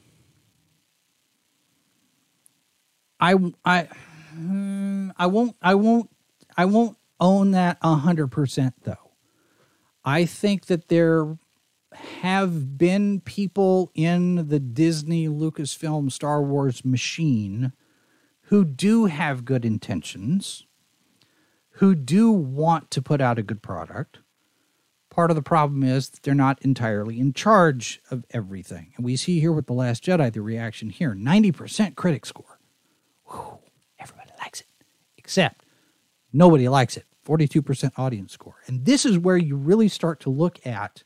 I 3.19 3.35
I 3.63 3.87
hmm, 4.33 5.09
I 5.17 5.27
won't 5.27 5.55
I 5.61 5.75
won't 5.75 6.09
I 6.57 6.65
won't 6.65 6.97
own 7.19 7.51
that 7.51 7.77
hundred 7.81 8.27
percent 8.27 8.75
though. 8.83 9.11
I 10.03 10.25
think 10.25 10.65
that 10.65 10.89
there 10.89 11.37
have 12.21 12.77
been 12.77 13.21
people 13.21 13.91
in 13.95 14.47
the 14.49 14.59
Disney 14.59 15.27
Lucasfilm 15.27 16.11
Star 16.11 16.41
Wars 16.41 16.85
machine 16.85 17.73
who 18.43 18.63
do 18.63 19.05
have 19.05 19.45
good 19.45 19.65
intentions, 19.65 20.65
who 21.71 21.95
do 21.95 22.31
want 22.31 22.91
to 22.91 23.01
put 23.01 23.19
out 23.19 23.39
a 23.39 23.43
good 23.43 23.61
product, 23.61 24.19
Part 25.17 25.31
of 25.31 25.35
the 25.35 25.41
problem 25.41 25.81
is 25.81 26.09
that 26.09 26.21
they're 26.21 26.35
not 26.35 26.61
entirely 26.61 27.19
in 27.19 27.33
charge 27.33 27.99
of 28.11 28.23
everything. 28.29 28.93
And 28.95 29.03
we 29.03 29.15
see 29.15 29.39
here 29.39 29.51
with 29.51 29.65
The 29.65 29.73
Last 29.73 30.03
Jedi 30.03 30.31
the 30.31 30.43
reaction 30.43 30.91
here 30.91 31.15
90% 31.15 31.95
critic 31.95 32.23
score. 32.23 32.59
Whew, 33.25 33.57
everybody 33.97 34.29
likes 34.39 34.61
it, 34.61 34.67
except 35.17 35.65
nobody 36.31 36.69
likes 36.69 36.97
it. 36.97 37.05
42% 37.25 37.93
audience 37.97 38.31
score. 38.31 38.57
And 38.67 38.85
this 38.85 39.07
is 39.07 39.17
where 39.17 39.37
you 39.37 39.55
really 39.55 39.87
start 39.87 40.19
to 40.19 40.29
look 40.29 40.63
at 40.67 41.03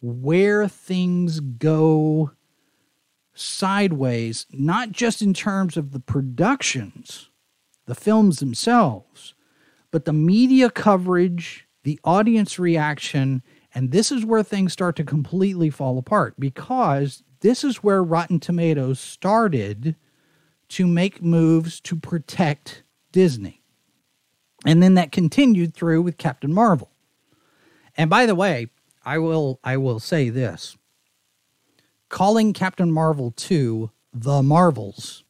where 0.00 0.68
things 0.68 1.40
go 1.40 2.30
sideways, 3.34 4.46
not 4.52 4.92
just 4.92 5.22
in 5.22 5.34
terms 5.34 5.76
of 5.76 5.90
the 5.90 5.98
productions, 5.98 7.30
the 7.86 7.96
films 7.96 8.38
themselves, 8.38 9.34
but 9.90 10.04
the 10.04 10.12
media 10.12 10.70
coverage, 10.70 11.65
the 11.86 12.00
audience 12.02 12.58
reaction, 12.58 13.44
and 13.72 13.92
this 13.92 14.10
is 14.10 14.24
where 14.24 14.42
things 14.42 14.72
start 14.72 14.96
to 14.96 15.04
completely 15.04 15.70
fall 15.70 15.98
apart 15.98 16.34
because 16.36 17.22
this 17.42 17.62
is 17.62 17.76
where 17.76 18.02
Rotten 18.02 18.40
Tomatoes 18.40 18.98
started 18.98 19.94
to 20.70 20.84
make 20.84 21.22
moves 21.22 21.78
to 21.82 21.94
protect 21.94 22.82
Disney. 23.12 23.62
And 24.66 24.82
then 24.82 24.94
that 24.94 25.12
continued 25.12 25.74
through 25.74 26.02
with 26.02 26.18
Captain 26.18 26.52
Marvel. 26.52 26.90
And 27.96 28.10
by 28.10 28.26
the 28.26 28.34
way, 28.34 28.66
I 29.04 29.18
will 29.18 29.60
I 29.62 29.76
will 29.76 30.00
say 30.00 30.28
this. 30.28 30.76
Calling 32.08 32.52
Captain 32.52 32.90
Marvel 32.90 33.30
2 33.30 33.92
The 34.12 34.42
Marvels 34.42 35.22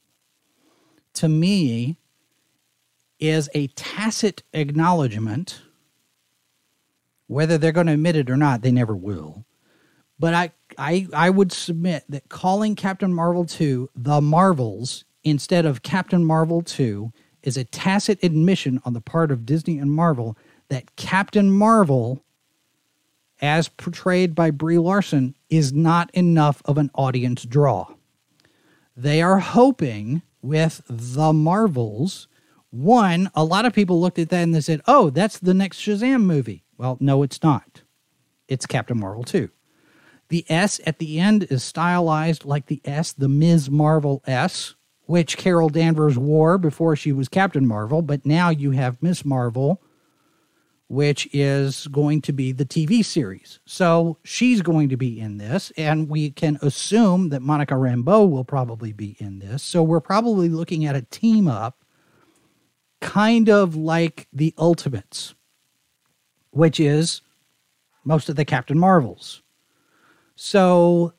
to 1.12 1.28
me 1.28 1.98
is 3.18 3.50
a 3.52 3.66
tacit 3.66 4.42
acknowledgement 4.54 5.60
whether 7.26 7.58
they're 7.58 7.72
going 7.72 7.86
to 7.86 7.92
admit 7.94 8.16
it 8.16 8.30
or 8.30 8.36
not, 8.36 8.62
they 8.62 8.70
never 8.70 8.94
will. 8.94 9.44
But 10.18 10.34
I 10.34 10.52
I 10.78 11.06
I 11.12 11.30
would 11.30 11.52
submit 11.52 12.04
that 12.08 12.28
calling 12.28 12.74
Captain 12.74 13.12
Marvel 13.12 13.44
2 13.44 13.90
The 13.94 14.20
Marvels 14.20 15.04
instead 15.24 15.66
of 15.66 15.82
Captain 15.82 16.24
Marvel 16.24 16.62
2 16.62 17.12
is 17.42 17.56
a 17.56 17.64
tacit 17.64 18.22
admission 18.22 18.80
on 18.84 18.92
the 18.92 19.00
part 19.00 19.30
of 19.30 19.46
Disney 19.46 19.78
and 19.78 19.92
Marvel 19.92 20.36
that 20.68 20.96
Captain 20.96 21.50
Marvel, 21.50 22.22
as 23.40 23.68
portrayed 23.68 24.34
by 24.34 24.50
Brie 24.50 24.78
Larson, 24.78 25.36
is 25.48 25.72
not 25.72 26.10
enough 26.12 26.62
of 26.64 26.78
an 26.78 26.90
audience 26.94 27.44
draw. 27.44 27.86
They 28.96 29.20
are 29.20 29.38
hoping 29.38 30.22
with 30.42 30.82
The 30.88 31.32
Marvels, 31.32 32.28
one, 32.70 33.30
a 33.34 33.44
lot 33.44 33.64
of 33.64 33.72
people 33.72 34.00
looked 34.00 34.18
at 34.18 34.28
that 34.30 34.42
and 34.42 34.54
they 34.54 34.60
said, 34.60 34.80
oh, 34.86 35.10
that's 35.10 35.38
the 35.38 35.54
next 35.54 35.78
Shazam 35.78 36.22
movie. 36.22 36.64
Well, 36.78 36.96
no, 37.00 37.22
it's 37.22 37.42
not. 37.42 37.82
It's 38.48 38.66
Captain 38.66 38.98
Marvel 38.98 39.24
2. 39.24 39.48
The 40.28 40.44
S 40.48 40.80
at 40.84 40.98
the 40.98 41.20
end 41.20 41.44
is 41.50 41.62
stylized 41.62 42.44
like 42.44 42.66
the 42.66 42.80
S, 42.84 43.12
the 43.12 43.28
Ms. 43.28 43.70
Marvel 43.70 44.22
S, 44.26 44.74
which 45.06 45.36
Carol 45.36 45.68
Danvers 45.68 46.18
wore 46.18 46.58
before 46.58 46.96
she 46.96 47.12
was 47.12 47.28
Captain 47.28 47.66
Marvel, 47.66 48.02
but 48.02 48.26
now 48.26 48.50
you 48.50 48.72
have 48.72 49.02
Miss 49.02 49.24
Marvel, 49.24 49.80
which 50.88 51.28
is 51.32 51.86
going 51.88 52.20
to 52.22 52.32
be 52.32 52.52
the 52.52 52.64
TV 52.64 53.04
series. 53.04 53.60
So 53.64 54.18
she's 54.24 54.62
going 54.62 54.88
to 54.88 54.96
be 54.96 55.18
in 55.18 55.38
this, 55.38 55.72
and 55.76 56.08
we 56.08 56.30
can 56.30 56.58
assume 56.60 57.28
that 57.30 57.42
Monica 57.42 57.74
Rambeau 57.74 58.28
will 58.28 58.44
probably 58.44 58.92
be 58.92 59.16
in 59.18 59.38
this. 59.38 59.62
So 59.62 59.82
we're 59.82 60.00
probably 60.00 60.48
looking 60.48 60.84
at 60.84 60.96
a 60.96 61.02
team 61.02 61.46
up, 61.48 61.84
kind 63.00 63.48
of 63.48 63.76
like 63.76 64.26
the 64.32 64.54
Ultimates, 64.58 65.34
which 66.56 66.80
is 66.80 67.20
most 68.04 68.28
of 68.30 68.36
the 68.36 68.44
Captain 68.44 68.78
Marvels. 68.78 69.42
So 70.36 71.12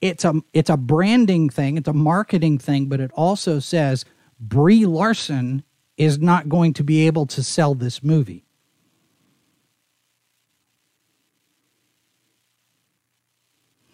it's 0.00 0.24
a 0.24 0.34
it's 0.52 0.70
a 0.70 0.76
branding 0.76 1.48
thing, 1.50 1.76
it's 1.76 1.88
a 1.88 1.92
marketing 1.92 2.58
thing, 2.58 2.86
but 2.86 3.00
it 3.00 3.10
also 3.12 3.58
says 3.58 4.04
Brie 4.40 4.86
Larson 4.86 5.62
is 5.98 6.18
not 6.18 6.48
going 6.48 6.72
to 6.74 6.82
be 6.82 7.06
able 7.06 7.26
to 7.26 7.42
sell 7.42 7.74
this 7.74 8.02
movie. 8.02 8.46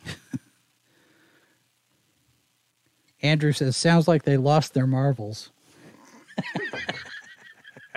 Andrew 3.23 3.53
says, 3.53 3.77
sounds 3.77 4.07
like 4.09 4.23
they 4.25 4.37
lost 4.37 4.75
their 4.75 4.87
marvels. 4.87 5.51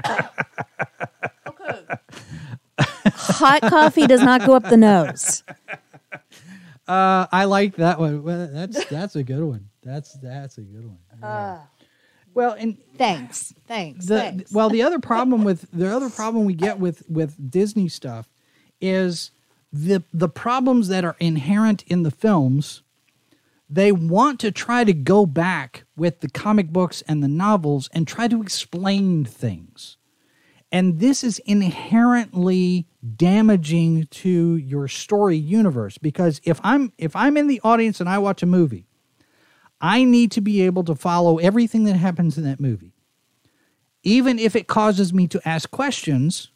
Hot 3.27 3.61
coffee 3.61 4.07
does 4.07 4.21
not 4.21 4.45
go 4.45 4.55
up 4.55 4.63
the 4.63 4.77
nose. 4.77 5.43
Uh, 6.87 7.25
I 7.31 7.45
like 7.45 7.77
that 7.77 7.99
one. 7.99 8.23
Well, 8.23 8.47
that's 8.51 8.85
that's 8.85 9.15
a 9.15 9.23
good 9.23 9.43
one. 9.43 9.69
That's 9.83 10.13
that's 10.19 10.57
a 10.57 10.61
good 10.61 10.85
one. 10.85 10.99
Yeah. 11.19 11.61
well, 12.33 12.51
and 12.53 12.77
Thanks. 12.97 13.53
Thanks. 13.67 14.05
the 14.05 14.19
thanks. 14.19 14.51
well, 14.51 14.69
the 14.69 14.83
other 14.83 14.99
problem 14.99 15.43
with 15.43 15.67
the 15.71 15.93
other 15.93 16.09
problem 16.09 16.45
we 16.45 16.53
get 16.53 16.79
with 16.79 17.03
with 17.09 17.49
Disney 17.49 17.87
stuff 17.87 18.27
is 18.79 19.31
the 19.73 20.03
the 20.13 20.29
problems 20.29 20.87
that 20.89 21.03
are 21.03 21.15
inherent 21.19 21.83
in 21.87 22.03
the 22.03 22.11
films. 22.11 22.83
They 23.67 23.91
want 23.91 24.39
to 24.41 24.51
try 24.51 24.83
to 24.83 24.93
go 24.93 25.25
back 25.25 25.85
with 25.97 26.19
the 26.19 26.29
comic 26.29 26.69
books 26.69 27.01
and 27.07 27.23
the 27.23 27.27
novels 27.27 27.89
and 27.93 28.07
try 28.07 28.27
to 28.27 28.41
explain 28.43 29.25
things. 29.25 29.94
And 30.75 30.99
this 30.99 31.23
is 31.23 31.39
inherently 31.45 32.85
damaging 33.15 34.07
to 34.07 34.57
your 34.57 34.89
story 34.89 35.37
universe 35.37 35.97
because 35.97 36.41
if 36.43 36.59
I'm 36.65 36.91
if 36.97 37.15
I'm 37.15 37.37
in 37.37 37.47
the 37.47 37.61
audience 37.63 38.01
and 38.01 38.09
I 38.09 38.17
watch 38.17 38.43
a 38.43 38.45
movie, 38.45 38.85
I 39.79 40.03
need 40.03 40.31
to 40.31 40.41
be 40.41 40.63
able 40.63 40.83
to 40.83 40.93
follow 40.93 41.37
everything 41.37 41.85
that 41.85 41.95
happens 41.95 42.37
in 42.37 42.43
that 42.43 42.59
movie. 42.59 42.91
Even 44.03 44.37
if 44.37 44.53
it 44.53 44.67
causes 44.67 45.13
me 45.13 45.29
to 45.29 45.41
ask 45.47 45.71
questions, 45.71 46.51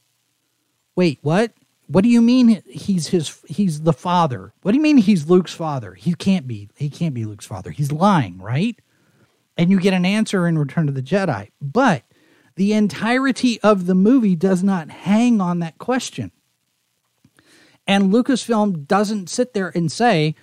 wait, 0.97 1.19
what? 1.21 1.53
What 1.87 2.03
do 2.03 2.09
you 2.09 2.21
mean 2.21 2.61
he's 2.69 3.07
his 3.07 3.41
he's 3.47 3.83
the 3.83 3.93
father? 3.93 4.51
What 4.63 4.73
do 4.73 4.77
you 4.77 4.83
mean 4.83 4.97
he's 4.97 5.29
Luke's 5.29 5.53
father? 5.53 5.93
He 5.93 6.13
can't 6.13 6.45
be. 6.45 6.67
He 6.75 6.89
can't 6.89 7.13
be 7.13 7.23
Luke's 7.23 7.47
father. 7.47 7.71
He's 7.71 7.93
lying, 7.93 8.37
right? 8.39 8.77
And 9.55 9.71
you 9.71 9.79
get 9.79 9.93
an 9.93 10.03
answer 10.03 10.45
in 10.45 10.57
Return 10.57 10.87
to 10.87 10.91
the 10.91 11.01
Jedi. 11.01 11.51
But 11.61 12.03
the 12.59 12.73
entirety 12.73 13.57
of 13.61 13.85
the 13.85 13.95
movie 13.95 14.35
does 14.35 14.61
not 14.61 14.89
hang 14.89 15.39
on 15.39 15.59
that 15.59 15.77
question. 15.77 16.29
And 17.87 18.11
Lucasfilm 18.11 18.85
doesn't 18.85 19.29
sit 19.29 19.53
there 19.53 19.71
and 19.73 19.89
say, 19.89 20.35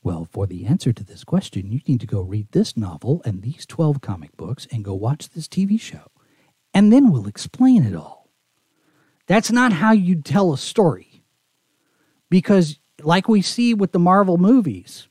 well, 0.00 0.28
for 0.30 0.46
the 0.46 0.66
answer 0.66 0.92
to 0.92 1.02
this 1.02 1.24
question, 1.24 1.72
you 1.72 1.80
need 1.88 1.98
to 1.98 2.06
go 2.06 2.20
read 2.20 2.46
this 2.52 2.76
novel 2.76 3.22
and 3.24 3.42
these 3.42 3.66
12 3.66 4.00
comic 4.00 4.36
books 4.36 4.68
and 4.70 4.84
go 4.84 4.94
watch 4.94 5.30
this 5.30 5.48
TV 5.48 5.80
show. 5.80 6.12
And 6.72 6.92
then 6.92 7.10
we'll 7.10 7.26
explain 7.26 7.84
it 7.84 7.96
all. 7.96 8.30
That's 9.26 9.50
not 9.50 9.72
how 9.72 9.90
you 9.90 10.22
tell 10.22 10.52
a 10.52 10.58
story. 10.58 11.24
Because, 12.30 12.78
like 13.02 13.28
we 13.28 13.42
see 13.42 13.74
with 13.74 13.90
the 13.90 13.98
Marvel 13.98 14.38
movies, 14.38 15.08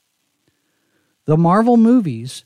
the 1.26 1.36
Marvel 1.36 1.76
movies 1.76 2.46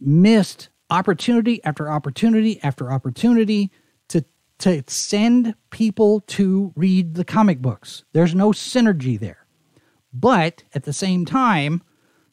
missed 0.00 0.68
opportunity 0.90 1.62
after 1.64 1.90
opportunity 1.90 2.60
after 2.62 2.92
opportunity 2.92 3.70
to 4.08 4.24
to 4.58 4.82
send 4.86 5.54
people 5.70 6.20
to 6.22 6.72
read 6.76 7.14
the 7.14 7.24
comic 7.24 7.62
books. 7.62 8.04
There's 8.12 8.34
no 8.34 8.50
synergy 8.50 9.18
there. 9.18 9.46
But 10.12 10.64
at 10.74 10.84
the 10.84 10.92
same 10.92 11.24
time, 11.24 11.82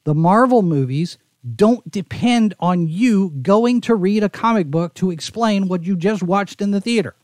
the 0.03 0.15
Marvel 0.15 0.61
movies 0.61 1.17
don't 1.55 1.89
depend 1.89 2.53
on 2.59 2.87
you 2.87 3.29
going 3.41 3.81
to 3.81 3.95
read 3.95 4.23
a 4.23 4.29
comic 4.29 4.67
book 4.67 4.93
to 4.95 5.11
explain 5.11 5.67
what 5.67 5.83
you 5.83 5.95
just 5.95 6.23
watched 6.23 6.61
in 6.61 6.71
the 6.71 6.81
theater. 6.81 7.15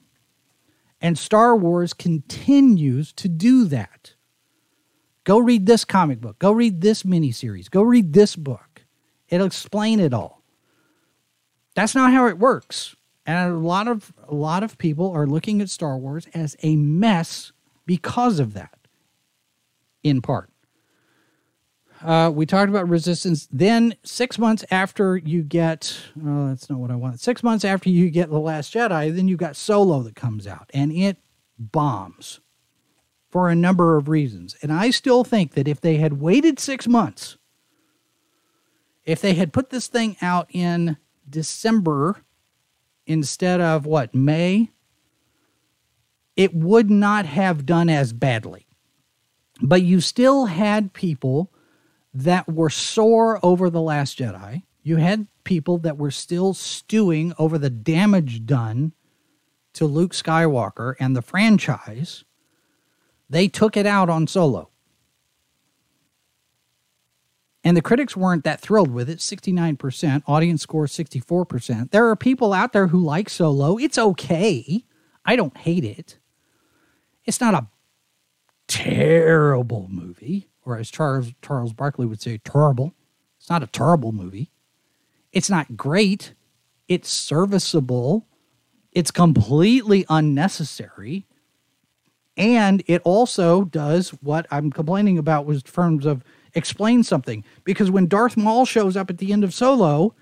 And 1.01 1.17
Star 1.17 1.55
Wars 1.55 1.93
continues 1.93 3.11
to 3.13 3.27
do 3.27 3.65
that. 3.65 4.13
Go 5.23 5.39
read 5.39 5.65
this 5.65 5.83
comic 5.83 6.21
book. 6.21 6.39
Go 6.39 6.51
read 6.51 6.81
this 6.81 7.03
miniseries. 7.03 7.69
Go 7.69 7.81
read 7.81 8.13
this 8.13 8.35
book. 8.35 8.85
It'll 9.29 9.47
explain 9.47 9.99
it 9.99 10.13
all. 10.13 10.42
That's 11.75 11.95
not 11.95 12.11
how 12.11 12.27
it 12.27 12.37
works. 12.37 12.95
And 13.25 13.53
a 13.53 13.57
lot 13.57 13.87
of 13.87 14.13
a 14.27 14.35
lot 14.35 14.63
of 14.63 14.77
people 14.77 15.11
are 15.11 15.25
looking 15.25 15.61
at 15.61 15.69
Star 15.69 15.97
Wars 15.97 16.27
as 16.33 16.55
a 16.61 16.75
mess 16.75 17.51
because 17.85 18.39
of 18.39 18.53
that. 18.53 18.77
In 20.03 20.21
part. 20.21 20.49
Uh, 22.03 22.29
we 22.29 22.45
talked 22.45 22.69
about 22.69 22.89
resistance. 22.89 23.47
Then 23.49 23.95
six 24.03 24.37
months 24.37 24.65
after 24.69 25.15
you 25.15 25.41
get, 25.41 25.97
oh, 26.25 26.49
that's 26.49 26.69
not 26.69 26.79
what 26.79 26.91
I 26.91 26.95
want. 26.95 27.21
Six 27.21 27.41
months 27.41 27.63
after 27.63 27.89
you 27.89 28.09
get 28.09 28.29
the 28.29 28.39
Last 28.39 28.73
Jedi, 28.73 29.15
then 29.15 29.29
you 29.29 29.37
got 29.37 29.55
Solo 29.55 30.01
that 30.03 30.15
comes 30.15 30.45
out, 30.45 30.69
and 30.73 30.91
it 30.91 31.17
bombs 31.57 32.41
for 33.29 33.49
a 33.49 33.55
number 33.55 33.95
of 33.95 34.09
reasons. 34.09 34.57
And 34.61 34.71
I 34.71 34.89
still 34.89 35.23
think 35.23 35.53
that 35.53 35.67
if 35.67 35.79
they 35.79 35.95
had 35.95 36.19
waited 36.19 36.59
six 36.59 36.87
months, 36.87 37.37
if 39.05 39.21
they 39.21 39.33
had 39.33 39.53
put 39.53 39.69
this 39.69 39.87
thing 39.87 40.17
out 40.21 40.47
in 40.51 40.97
December 41.29 42.21
instead 43.05 43.61
of 43.61 43.85
what, 43.85 44.15
May, 44.15 44.69
it 46.35 46.53
would 46.53 46.89
not 46.89 47.25
have 47.25 47.65
done 47.65 47.89
as 47.89 48.13
badly. 48.13 48.65
But 49.61 49.83
you 49.83 50.01
still 50.01 50.45
had 50.45 50.93
people 50.93 51.51
that 52.13 52.51
were 52.51 52.69
sore 52.69 53.39
over 53.43 53.69
The 53.69 53.81
Last 53.81 54.19
Jedi. 54.19 54.63
You 54.81 54.97
had 54.97 55.27
people 55.43 55.77
that 55.79 55.97
were 55.97 56.11
still 56.11 56.53
stewing 56.53 57.33
over 57.37 57.57
the 57.57 57.69
damage 57.69 58.45
done 58.45 58.93
to 59.73 59.85
Luke 59.85 60.13
Skywalker 60.13 60.95
and 60.99 61.15
the 61.15 61.21
franchise. 61.21 62.23
They 63.29 63.47
took 63.47 63.75
it 63.75 63.85
out 63.85 64.09
on 64.09 64.27
Solo. 64.27 64.69
And 67.63 67.77
the 67.77 67.81
critics 67.81 68.17
weren't 68.17 68.43
that 68.43 68.59
thrilled 68.59 68.91
with 68.91 69.09
it 69.09 69.19
69%, 69.19 70.23
audience 70.27 70.61
score 70.61 70.85
64%. 70.85 71.91
There 71.91 72.09
are 72.09 72.15
people 72.15 72.51
out 72.51 72.73
there 72.73 72.87
who 72.87 72.99
like 72.99 73.29
Solo. 73.29 73.77
It's 73.77 73.97
okay. 73.97 74.83
I 75.25 75.35
don't 75.35 75.55
hate 75.55 75.85
it. 75.85 76.17
It's 77.25 77.39
not 77.39 77.53
a 77.53 77.67
terrible 78.67 79.87
movie, 79.89 80.49
or 80.65 80.77
as 80.77 80.91
Charles 80.91 81.31
Charles 81.41 81.71
Barkley 81.71 82.05
would 82.05 82.21
say, 82.21 82.37
terrible. 82.39 82.93
It's 83.39 83.49
not 83.49 83.63
a 83.63 83.67
terrible 83.67 84.11
movie. 84.11 84.51
It's 85.31 85.49
not 85.49 85.77
great. 85.77 86.33
It's 86.87 87.09
serviceable. 87.09 88.27
It's 88.91 89.11
completely 89.11 90.05
unnecessary. 90.09 91.25
And 92.35 92.83
it 92.87 93.01
also 93.03 93.63
does 93.63 94.09
what 94.21 94.47
I'm 94.51 94.71
complaining 94.71 95.17
about 95.17 95.45
was 95.45 95.63
terms 95.63 96.05
of 96.05 96.23
explain 96.53 97.03
something. 97.03 97.43
Because 97.63 97.91
when 97.91 98.07
Darth 98.07 98.37
Maul 98.37 98.65
shows 98.65 98.95
up 98.97 99.09
at 99.09 99.17
the 99.17 99.31
end 99.31 99.43
of 99.43 99.53
Solo, 99.53 100.15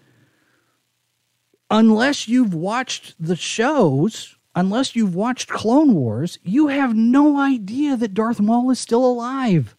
unless 1.70 2.28
you've 2.28 2.54
watched 2.54 3.16
the 3.20 3.36
shows, 3.36 4.38
unless 4.56 4.96
you've 4.96 5.16
watched 5.16 5.50
Clone 5.50 5.94
Wars, 5.94 6.40
you 6.44 6.68
have 6.68 6.96
no 6.96 7.38
idea 7.38 7.96
that 7.98 8.14
Darth 8.14 8.40
Maul 8.40 8.70
is 8.72 8.80
still 8.80 9.06
alive. 9.06 9.76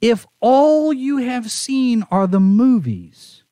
If 0.00 0.26
all 0.40 0.92
you 0.92 1.18
have 1.18 1.50
seen 1.50 2.04
are 2.10 2.26
the 2.26 2.40
movies, 2.40 3.44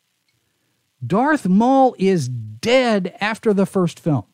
Darth 1.05 1.47
Maul 1.47 1.95
is 1.99 2.29
dead 2.29 3.17
after 3.21 3.55
the 3.55 3.67
first 3.67 4.01
film, 4.01 4.25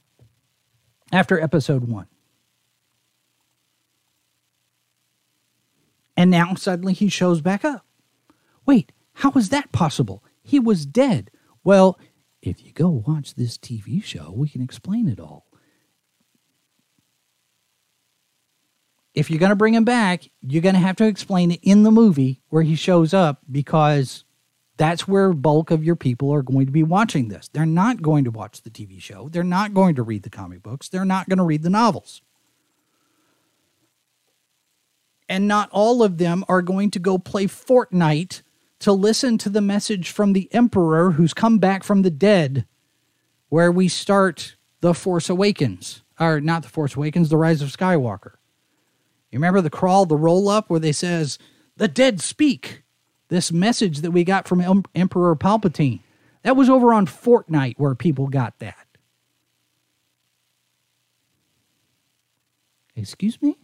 after 1.12 1.40
episode 1.40 1.84
one. 1.84 2.06
And 6.16 6.30
now 6.30 6.54
suddenly 6.54 6.94
he 6.94 7.08
shows 7.08 7.40
back 7.40 7.64
up. 7.64 7.84
Wait, 8.64 8.92
how 9.14 9.32
is 9.32 9.50
that 9.50 9.72
possible? 9.72 10.24
He 10.42 10.58
was 10.58 10.86
dead. 10.86 11.30
Well, 11.62 11.98
if 12.40 12.64
you 12.64 12.72
go 12.72 13.02
watch 13.06 13.34
this 13.34 13.58
TV 13.58 14.02
show, 14.02 14.32
we 14.34 14.48
can 14.48 14.62
explain 14.62 15.08
it 15.08 15.20
all. 15.20 15.46
If 19.14 19.30
you're 19.30 19.40
going 19.40 19.50
to 19.50 19.56
bring 19.56 19.74
him 19.74 19.84
back, 19.84 20.28
you're 20.42 20.62
going 20.62 20.74
to 20.74 20.80
have 20.80 20.96
to 20.96 21.06
explain 21.06 21.50
it 21.50 21.60
in 21.62 21.82
the 21.82 21.90
movie 21.90 22.42
where 22.50 22.62
he 22.62 22.76
shows 22.76 23.14
up 23.14 23.40
because 23.50 24.24
that's 24.76 25.08
where 25.08 25.32
bulk 25.32 25.70
of 25.70 25.82
your 25.82 25.96
people 25.96 26.32
are 26.34 26.42
going 26.42 26.66
to 26.66 26.72
be 26.72 26.82
watching 26.82 27.28
this. 27.28 27.48
They're 27.48 27.64
not 27.64 28.02
going 28.02 28.24
to 28.24 28.30
watch 28.30 28.62
the 28.62 28.70
TV 28.70 29.00
show. 29.00 29.30
They're 29.30 29.42
not 29.42 29.72
going 29.72 29.94
to 29.94 30.02
read 30.02 30.22
the 30.22 30.30
comic 30.30 30.62
books. 30.62 30.88
They're 30.88 31.06
not 31.06 31.30
going 31.30 31.38
to 31.38 31.44
read 31.44 31.62
the 31.62 31.70
novels 31.70 32.20
and 35.28 35.48
not 35.48 35.68
all 35.72 36.02
of 36.02 36.18
them 36.18 36.44
are 36.48 36.62
going 36.62 36.90
to 36.92 36.98
go 36.98 37.18
play 37.18 37.46
Fortnite 37.46 38.42
to 38.80 38.92
listen 38.92 39.38
to 39.38 39.48
the 39.48 39.60
message 39.60 40.10
from 40.10 40.32
the 40.32 40.52
Emperor 40.52 41.12
who's 41.12 41.34
come 41.34 41.58
back 41.58 41.82
from 41.82 42.02
the 42.02 42.10
dead, 42.10 42.66
where 43.48 43.72
we 43.72 43.88
start 43.88 44.56
The 44.80 44.94
Force 44.94 45.28
Awakens, 45.28 46.02
or 46.20 46.40
not 46.40 46.62
The 46.62 46.68
Force 46.68 46.94
Awakens, 46.94 47.28
The 47.28 47.36
Rise 47.36 47.62
of 47.62 47.70
Skywalker. 47.70 48.32
You 49.30 49.38
remember 49.38 49.60
the 49.60 49.70
crawl, 49.70 50.06
the 50.06 50.16
roll 50.16 50.48
up, 50.48 50.70
where 50.70 50.80
they 50.80 50.92
says, 50.92 51.38
The 51.76 51.88
dead 51.88 52.20
speak. 52.20 52.82
This 53.28 53.50
message 53.50 54.02
that 54.02 54.12
we 54.12 54.22
got 54.22 54.46
from 54.46 54.60
em- 54.60 54.84
Emperor 54.94 55.34
Palpatine. 55.34 56.00
That 56.42 56.54
was 56.54 56.70
over 56.70 56.94
on 56.94 57.06
Fortnite 57.06 57.74
where 57.76 57.96
people 57.96 58.28
got 58.28 58.58
that. 58.60 58.86
Excuse 62.94 63.42
me? 63.42 63.58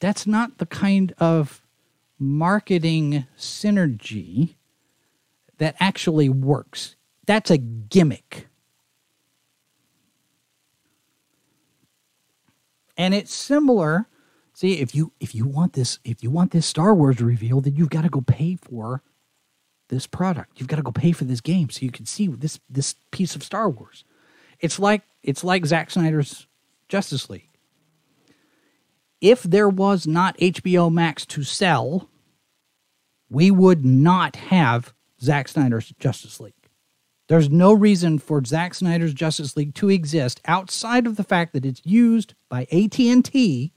That's 0.00 0.26
not 0.26 0.58
the 0.58 0.66
kind 0.66 1.12
of 1.18 1.62
marketing 2.18 3.26
synergy 3.36 4.54
that 5.58 5.76
actually 5.80 6.28
works. 6.28 6.96
That's 7.26 7.50
a 7.50 7.58
gimmick. 7.58 8.48
And 12.96 13.14
it's 13.14 13.34
similar. 13.34 14.08
See, 14.54 14.78
if 14.80 14.94
you 14.94 15.12
if 15.20 15.34
you 15.34 15.46
want 15.46 15.74
this 15.74 16.00
if 16.04 16.22
you 16.22 16.30
want 16.30 16.50
this 16.50 16.66
Star 16.66 16.94
Wars 16.94 17.20
reveal, 17.20 17.60
then 17.60 17.76
you've 17.76 17.90
got 17.90 18.02
to 18.02 18.08
go 18.08 18.20
pay 18.20 18.56
for 18.56 19.02
this 19.88 20.06
product. 20.06 20.58
You've 20.58 20.68
got 20.68 20.76
to 20.76 20.82
go 20.82 20.90
pay 20.90 21.12
for 21.12 21.24
this 21.24 21.40
game 21.40 21.70
so 21.70 21.84
you 21.84 21.92
can 21.92 22.06
see 22.06 22.26
this 22.26 22.58
this 22.68 22.96
piece 23.12 23.36
of 23.36 23.44
Star 23.44 23.68
Wars. 23.68 24.04
It's 24.58 24.80
like 24.80 25.02
it's 25.22 25.44
like 25.44 25.64
Zack 25.64 25.90
Snyder's 25.90 26.48
Justice 26.88 27.30
League 27.30 27.47
if 29.20 29.42
there 29.42 29.68
was 29.68 30.06
not 30.06 30.36
HBO 30.38 30.92
Max 30.92 31.26
to 31.26 31.42
sell, 31.42 32.08
we 33.28 33.50
would 33.50 33.84
not 33.84 34.36
have 34.36 34.92
Zack 35.20 35.48
Snyder's 35.48 35.92
Justice 35.98 36.40
League. 36.40 36.54
There's 37.28 37.50
no 37.50 37.74
reason 37.74 38.18
for 38.18 38.42
Zack 38.44 38.74
Snyder's 38.74 39.12
Justice 39.12 39.56
League 39.56 39.74
to 39.74 39.90
exist 39.90 40.40
outside 40.46 41.06
of 41.06 41.16
the 41.16 41.24
fact 41.24 41.52
that 41.52 41.66
it's 41.66 41.82
used 41.84 42.34
by 42.48 42.62
AT&T 42.72 43.72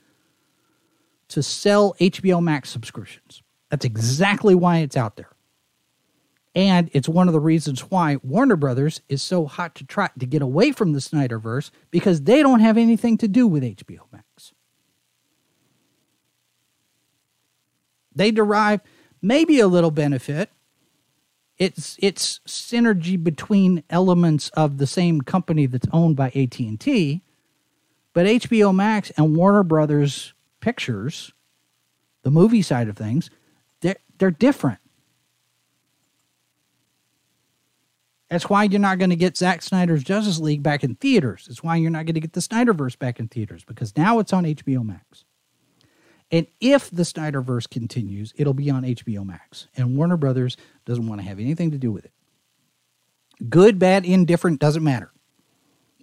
to 1.28 1.44
sell 1.44 1.94
HBO 2.00 2.42
Max 2.42 2.70
subscriptions. 2.70 3.44
That's 3.70 3.86
exactly 3.86 4.56
why 4.56 4.78
it's 4.78 4.96
out 4.96 5.18
there. 5.18 5.32
And 6.54 6.90
it's 6.94 7.08
one 7.08 7.28
of 7.28 7.34
the 7.34 7.40
reasons 7.40 7.82
why 7.82 8.18
Warner 8.24 8.58
Brothers 8.58 9.02
is 9.08 9.22
so 9.22 9.46
hot 9.46 9.76
to 9.76 9.86
try 9.86 10.10
to 10.20 10.26
get 10.26 10.42
away 10.42 10.72
from 10.72 10.92
the 10.92 11.00
Snyderverse 11.00 11.72
because 11.92 12.22
they 12.22 12.42
don't 12.42 12.60
have 12.60 12.78
anything 12.78 13.18
to 13.18 13.28
do 13.28 13.48
with 13.48 13.64
HBO 13.64 14.02
Max. 14.12 14.26
They 18.16 18.32
derive 18.32 18.82
maybe 19.22 19.60
a 19.60 19.68
little 19.68 19.92
benefit. 19.92 20.50
It's 21.58 21.96
it's 22.00 22.40
synergy 22.48 23.22
between 23.22 23.84
elements 23.90 24.50
of 24.50 24.78
the 24.78 24.88
same 24.88 25.22
company 25.22 25.68
that's 25.68 25.88
owned 25.94 26.16
by 26.16 26.28
AT&T, 26.28 27.22
but 28.14 28.26
HBO 28.26 28.74
Max 28.74 29.12
and 29.12 29.36
Warner 29.36 29.64
Brothers 29.64 30.34
Pictures, 30.60 31.34
the 32.24 32.32
movie 32.32 32.62
side 32.62 32.88
of 32.88 32.98
things, 32.98 33.30
they're, 33.82 33.98
they're 34.18 34.32
different. 34.32 34.80
That's 38.30 38.50
why 38.50 38.64
you're 38.64 38.80
not 38.80 38.98
going 38.98 39.10
to 39.10 39.16
get 39.18 39.36
Zack 39.36 39.62
Snyder's 39.62 40.04
Justice 40.04 40.40
League 40.40 40.64
back 40.64 40.84
in 40.86 40.96
theaters. 40.96 41.46
That's 41.48 41.62
why 41.62 41.76
you're 41.76 41.92
not 41.92 42.06
going 42.06 42.14
to 42.14 42.22
get 42.22 42.32
the 42.32 42.40
Snyderverse 42.40 42.98
back 42.98 43.20
in 43.20 43.28
theaters 43.28 43.66
because 43.66 43.96
now 43.98 44.20
it's 44.20 44.32
on 44.32 44.46
HBO 44.46 44.86
Max. 44.86 45.26
And 46.32 46.48
if 46.62 46.90
the 46.90 47.04
Snyderverse 47.04 47.70
continues, 47.70 48.34
it'll 48.38 48.54
be 48.54 48.70
on 48.70 48.84
HBO 48.84 49.26
Max. 49.26 49.68
And 49.76 49.98
Warner 49.98 50.18
Brothers 50.18 50.56
doesn't 50.86 51.08
want 51.08 51.20
to 51.20 51.28
have 51.28 51.40
anything 51.40 51.72
to 51.72 51.78
do 51.78 51.92
with 51.92 52.06
it. 52.06 52.14
Good, 53.50 53.78
bad, 53.78 54.06
indifferent 54.06 54.60
doesn't 54.60 54.84
matter. 54.84 55.12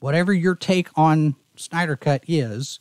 Whatever 0.00 0.32
your 0.32 0.54
take 0.54 0.88
on 0.96 1.34
Snyder 1.56 1.96
Cut 1.96 2.24
is, 2.28 2.80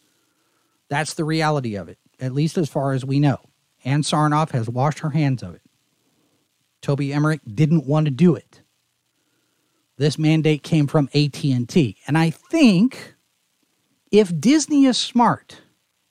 that's 0.90 1.14
the 1.14 1.24
reality 1.24 1.76
of 1.76 1.90
it, 1.90 1.98
at 2.20 2.34
least 2.34 2.58
as 2.58 2.70
far 2.70 2.92
as 2.94 3.06
we 3.06 3.20
know. 3.20 3.38
Ann 3.86 4.02
Sarnoff 4.02 4.52
has 4.52 4.70
washed 4.70 5.00
her 5.00 5.12
hands 5.12 5.42
of 5.42 5.56
it. 5.56 5.62
Toby 6.82 7.14
Emmerich 7.14 7.42
didn't 7.48 7.88
want 7.88 8.06
to 8.06 8.12
do 8.12 8.36
it. 8.36 8.62
This 9.98 10.18
mandate 10.18 10.64
came 10.64 10.88
from 10.88 11.10
AT&T. 11.14 11.98
And 12.06 12.18
I 12.18 12.30
think 12.30 13.16
if 14.12 14.40
Disney 14.40 14.86
is 14.86 14.98
smart, 14.98 15.62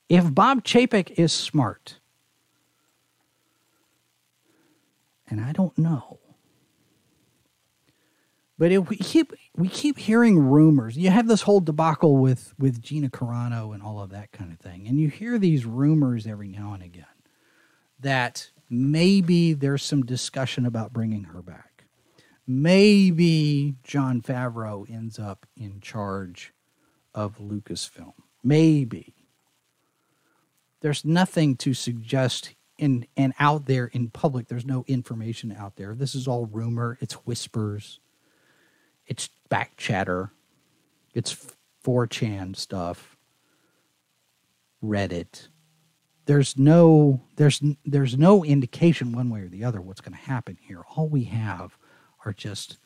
if 0.08 0.34
Bob 0.34 0.64
Chapek 0.64 1.12
is 1.18 1.32
smart, 1.32 1.98
and 5.28 5.40
I 5.40 5.52
don't 5.52 5.76
know, 5.76 6.20
but 8.58 8.70
we 8.88 8.96
keep 8.96 9.32
we 9.56 9.68
keep 9.68 9.98
hearing 9.98 10.38
rumors. 10.38 10.96
You 10.96 11.10
have 11.10 11.28
this 11.28 11.42
whole 11.42 11.60
debacle 11.60 12.16
with 12.16 12.54
with 12.58 12.80
Gina 12.80 13.08
Carano 13.08 13.74
and 13.74 13.82
all 13.82 14.00
of 14.00 14.10
that 14.10 14.32
kind 14.32 14.52
of 14.52 14.58
thing, 14.58 14.86
and 14.86 15.00
you 15.00 15.08
hear 15.08 15.38
these 15.38 15.66
rumors 15.66 16.26
every 16.26 16.48
now 16.48 16.72
and 16.72 16.82
again 16.82 17.06
that 18.00 18.50
maybe 18.70 19.52
there's 19.54 19.82
some 19.82 20.04
discussion 20.04 20.66
about 20.66 20.92
bringing 20.92 21.24
her 21.24 21.42
back. 21.42 21.84
Maybe 22.46 23.74
Jon 23.82 24.22
Favreau 24.22 24.88
ends 24.88 25.18
up 25.18 25.46
in 25.56 25.80
charge 25.80 26.52
of 27.14 27.38
Lucasfilm. 27.38 28.12
Maybe 28.44 29.15
there's 30.86 31.04
nothing 31.04 31.56
to 31.56 31.74
suggest 31.74 32.54
in 32.78 33.08
and 33.16 33.34
out 33.40 33.66
there 33.66 33.86
in 33.86 34.08
public. 34.08 34.46
There's 34.46 34.64
no 34.64 34.84
information 34.86 35.50
out 35.50 35.74
there. 35.74 35.96
This 35.96 36.14
is 36.14 36.28
all 36.28 36.46
rumor. 36.46 36.96
It's 37.00 37.14
whispers. 37.26 37.98
It's 39.04 39.28
back 39.48 39.76
chatter. 39.76 40.30
It's 41.12 41.34
4chan 41.84 42.54
stuff. 42.54 43.16
Reddit. 44.80 45.48
There's 46.26 46.56
no 46.56 47.20
there's 47.34 47.60
there's 47.84 48.16
no 48.16 48.44
indication 48.44 49.10
one 49.10 49.28
way 49.28 49.40
or 49.40 49.48
the 49.48 49.64
other 49.64 49.80
what's 49.80 50.00
going 50.00 50.16
to 50.16 50.24
happen 50.30 50.56
here. 50.60 50.82
All 50.94 51.08
we 51.08 51.24
have 51.24 51.76
are 52.24 52.32
just 52.32 52.78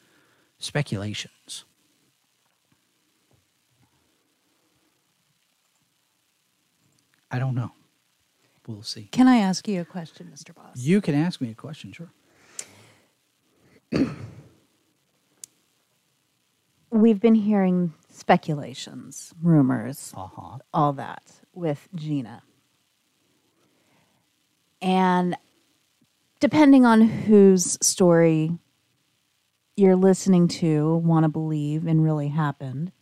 speculations. 0.58 1.66
I 7.30 7.38
don't 7.38 7.54
know. 7.54 7.72
We'll 8.70 8.82
see. 8.82 9.08
Can 9.10 9.26
I 9.28 9.38
ask 9.38 9.66
you 9.66 9.80
a 9.80 9.84
question, 9.84 10.30
Mr. 10.34 10.54
Boss? 10.54 10.76
You 10.76 11.00
can 11.00 11.14
ask 11.14 11.40
me 11.40 11.50
a 11.50 11.54
question, 11.54 11.92
sure. 11.92 12.10
We've 16.92 17.20
been 17.20 17.34
hearing 17.34 17.94
speculations, 18.08 19.32
rumors, 19.42 20.12
Uh 20.16 20.28
huh. 20.34 20.58
all 20.72 20.92
that 20.94 21.22
with 21.52 21.88
Gina. 21.94 22.42
And 24.82 25.36
depending 26.40 26.86
on 26.86 27.00
whose 27.02 27.76
story 27.80 28.52
you're 29.76 29.96
listening 29.96 30.48
to, 30.48 30.96
want 30.96 31.24
to 31.24 31.28
believe, 31.28 31.86
and 31.86 32.02
really 32.02 32.28
happened, 32.28 32.92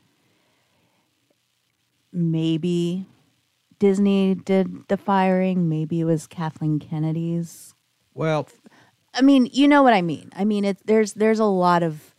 maybe 2.12 3.06
Disney 3.78 4.34
did 4.34 4.88
the 4.88 4.96
firing, 4.96 5.68
maybe 5.68 6.00
it 6.00 6.04
was 6.04 6.26
Kathleen 6.26 6.78
Kennedy's. 6.78 7.74
Well, 8.14 8.48
I 9.14 9.22
mean, 9.22 9.48
you 9.52 9.68
know 9.68 9.82
what 9.82 9.94
I 9.94 10.02
mean. 10.02 10.30
I 10.36 10.44
mean, 10.44 10.64
it's 10.64 10.82
there's 10.84 11.14
there's 11.14 11.38
a 11.38 11.44
lot 11.44 11.82
of 11.82 12.14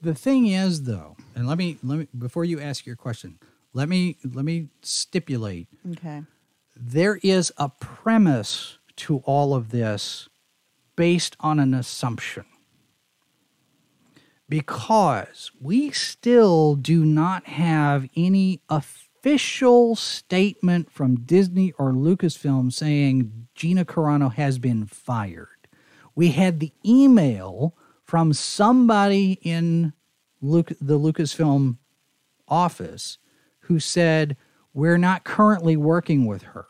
the 0.00 0.14
thing 0.14 0.46
is, 0.46 0.84
though, 0.84 1.16
and 1.34 1.46
let 1.46 1.58
me 1.58 1.78
let 1.82 1.98
me 1.98 2.08
before 2.16 2.44
you 2.44 2.60
ask 2.60 2.86
your 2.86 2.96
question, 2.96 3.38
let 3.72 3.88
me 3.88 4.16
let 4.24 4.44
me 4.44 4.68
stipulate 4.82 5.68
okay. 5.92 6.22
there 6.76 7.18
is 7.22 7.52
a 7.56 7.68
premise 7.68 8.78
to 8.96 9.18
all 9.18 9.54
of 9.54 9.70
this 9.70 10.28
based 10.96 11.36
on 11.40 11.58
an 11.58 11.74
assumption. 11.74 12.44
Because 14.48 15.50
we 15.60 15.90
still 15.90 16.74
do 16.74 17.04
not 17.04 17.46
have 17.46 18.08
any 18.16 18.60
official 19.28 19.94
statement 19.94 20.90
from 20.90 21.16
Disney 21.16 21.70
or 21.72 21.92
Lucasfilm 21.92 22.72
saying 22.72 23.46
Gina 23.54 23.84
Carano 23.84 24.32
has 24.32 24.58
been 24.58 24.86
fired. 24.86 25.68
We 26.14 26.30
had 26.30 26.60
the 26.60 26.72
email 26.82 27.76
from 28.04 28.32
somebody 28.32 29.38
in 29.42 29.92
Luke, 30.40 30.72
the 30.80 30.98
Lucasfilm 30.98 31.76
office 32.48 33.18
who 33.60 33.78
said, 33.78 34.34
We're 34.72 34.96
not 34.96 35.24
currently 35.24 35.76
working 35.76 36.24
with 36.24 36.44
her. 36.44 36.64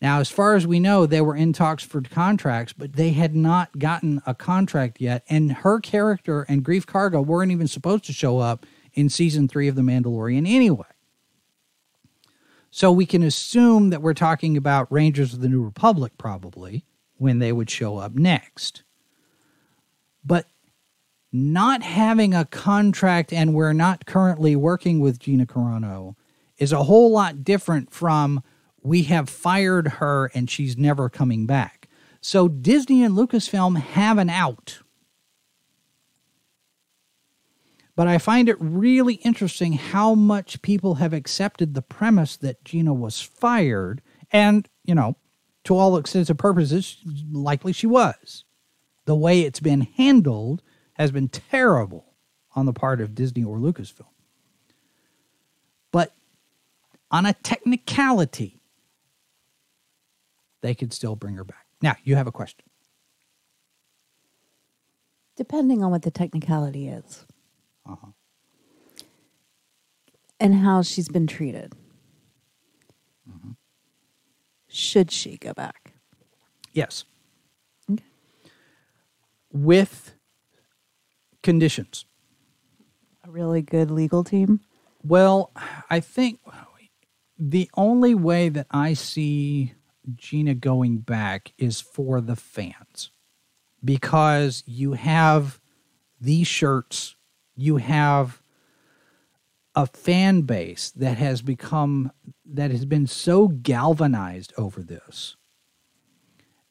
Now, 0.00 0.20
as 0.20 0.30
far 0.30 0.54
as 0.54 0.68
we 0.68 0.78
know, 0.78 1.04
they 1.04 1.20
were 1.20 1.34
in 1.34 1.52
talks 1.52 1.82
for 1.82 2.00
contracts, 2.00 2.72
but 2.72 2.92
they 2.92 3.10
had 3.10 3.34
not 3.34 3.76
gotten 3.80 4.22
a 4.24 4.36
contract 4.36 5.00
yet. 5.00 5.24
And 5.28 5.50
her 5.50 5.80
character 5.80 6.42
and 6.42 6.64
Greef 6.64 6.84
Karga 6.84 7.26
weren't 7.26 7.50
even 7.50 7.66
supposed 7.66 8.04
to 8.04 8.12
show 8.12 8.38
up 8.38 8.66
in 8.92 9.08
season 9.08 9.48
three 9.48 9.66
of 9.66 9.74
The 9.74 9.82
Mandalorian 9.82 10.48
anyway. 10.48 10.86
So 12.76 12.90
we 12.90 13.06
can 13.06 13.22
assume 13.22 13.90
that 13.90 14.02
we're 14.02 14.14
talking 14.14 14.56
about 14.56 14.90
Rangers 14.90 15.32
of 15.32 15.40
the 15.40 15.48
New 15.48 15.62
Republic 15.62 16.10
probably 16.18 16.84
when 17.18 17.38
they 17.38 17.52
would 17.52 17.70
show 17.70 17.98
up 17.98 18.14
next. 18.14 18.82
But 20.24 20.48
not 21.32 21.84
having 21.84 22.34
a 22.34 22.44
contract 22.44 23.32
and 23.32 23.54
we're 23.54 23.74
not 23.74 24.06
currently 24.06 24.56
working 24.56 24.98
with 24.98 25.20
Gina 25.20 25.46
Carano 25.46 26.16
is 26.58 26.72
a 26.72 26.82
whole 26.82 27.12
lot 27.12 27.44
different 27.44 27.92
from 27.92 28.42
we 28.82 29.04
have 29.04 29.28
fired 29.28 29.86
her 29.86 30.32
and 30.34 30.50
she's 30.50 30.76
never 30.76 31.08
coming 31.08 31.46
back. 31.46 31.88
So 32.20 32.48
Disney 32.48 33.04
and 33.04 33.16
Lucasfilm 33.16 33.76
have 33.76 34.18
an 34.18 34.30
out. 34.30 34.80
But 37.96 38.08
I 38.08 38.18
find 38.18 38.48
it 38.48 38.56
really 38.58 39.14
interesting 39.16 39.74
how 39.74 40.14
much 40.14 40.62
people 40.62 40.96
have 40.96 41.12
accepted 41.12 41.74
the 41.74 41.82
premise 41.82 42.36
that 42.38 42.64
Gina 42.64 42.92
was 42.92 43.20
fired. 43.20 44.02
And, 44.32 44.68
you 44.84 44.94
know, 44.94 45.16
to 45.64 45.76
all 45.76 45.96
extents 45.96 46.28
and 46.28 46.38
purposes, 46.38 46.98
likely 47.30 47.72
she 47.72 47.86
was. 47.86 48.44
The 49.04 49.14
way 49.14 49.42
it's 49.42 49.60
been 49.60 49.82
handled 49.82 50.62
has 50.94 51.12
been 51.12 51.28
terrible 51.28 52.14
on 52.56 52.66
the 52.66 52.72
part 52.72 53.00
of 53.00 53.14
Disney 53.14 53.44
or 53.44 53.58
Lucasfilm. 53.58 54.06
But 55.92 56.12
on 57.10 57.26
a 57.26 57.32
technicality, 57.32 58.60
they 60.62 60.74
could 60.74 60.92
still 60.92 61.14
bring 61.14 61.36
her 61.36 61.44
back. 61.44 61.66
Now, 61.80 61.94
you 62.02 62.16
have 62.16 62.26
a 62.26 62.32
question. 62.32 62.64
Depending 65.36 65.84
on 65.84 65.90
what 65.90 66.02
the 66.02 66.10
technicality 66.10 66.88
is 66.88 67.26
Uh-huh. 67.86 68.08
and 70.40 70.54
how 70.56 70.82
she's 70.82 71.08
been 71.08 71.26
treated. 71.26 71.74
Should 74.68 75.12
she 75.12 75.36
go 75.36 75.52
back? 75.52 75.92
Yes. 76.72 77.04
Okay. 77.88 78.02
With 79.52 80.14
conditions. 81.44 82.06
A 83.22 83.30
really 83.30 83.62
good 83.62 83.90
legal 83.90 84.24
team? 84.24 84.60
Well, 85.04 85.52
I 85.88 86.00
think 86.00 86.40
the 87.38 87.70
only 87.76 88.16
way 88.16 88.48
that 88.48 88.66
I 88.70 88.94
see 88.94 89.74
Gina 90.16 90.54
going 90.54 90.98
back 90.98 91.52
is 91.56 91.80
for 91.80 92.20
the 92.20 92.36
fans 92.36 93.10
because 93.84 94.64
you 94.66 94.94
have 94.94 95.60
these 96.20 96.48
shirts, 96.48 97.14
you 97.56 97.76
have 97.76 98.42
a 99.74 99.86
fan 99.86 100.42
base 100.42 100.90
that 100.92 101.18
has 101.18 101.42
become 101.42 102.12
that 102.44 102.70
has 102.70 102.84
been 102.84 103.06
so 103.06 103.48
galvanized 103.48 104.52
over 104.56 104.82
this 104.82 105.36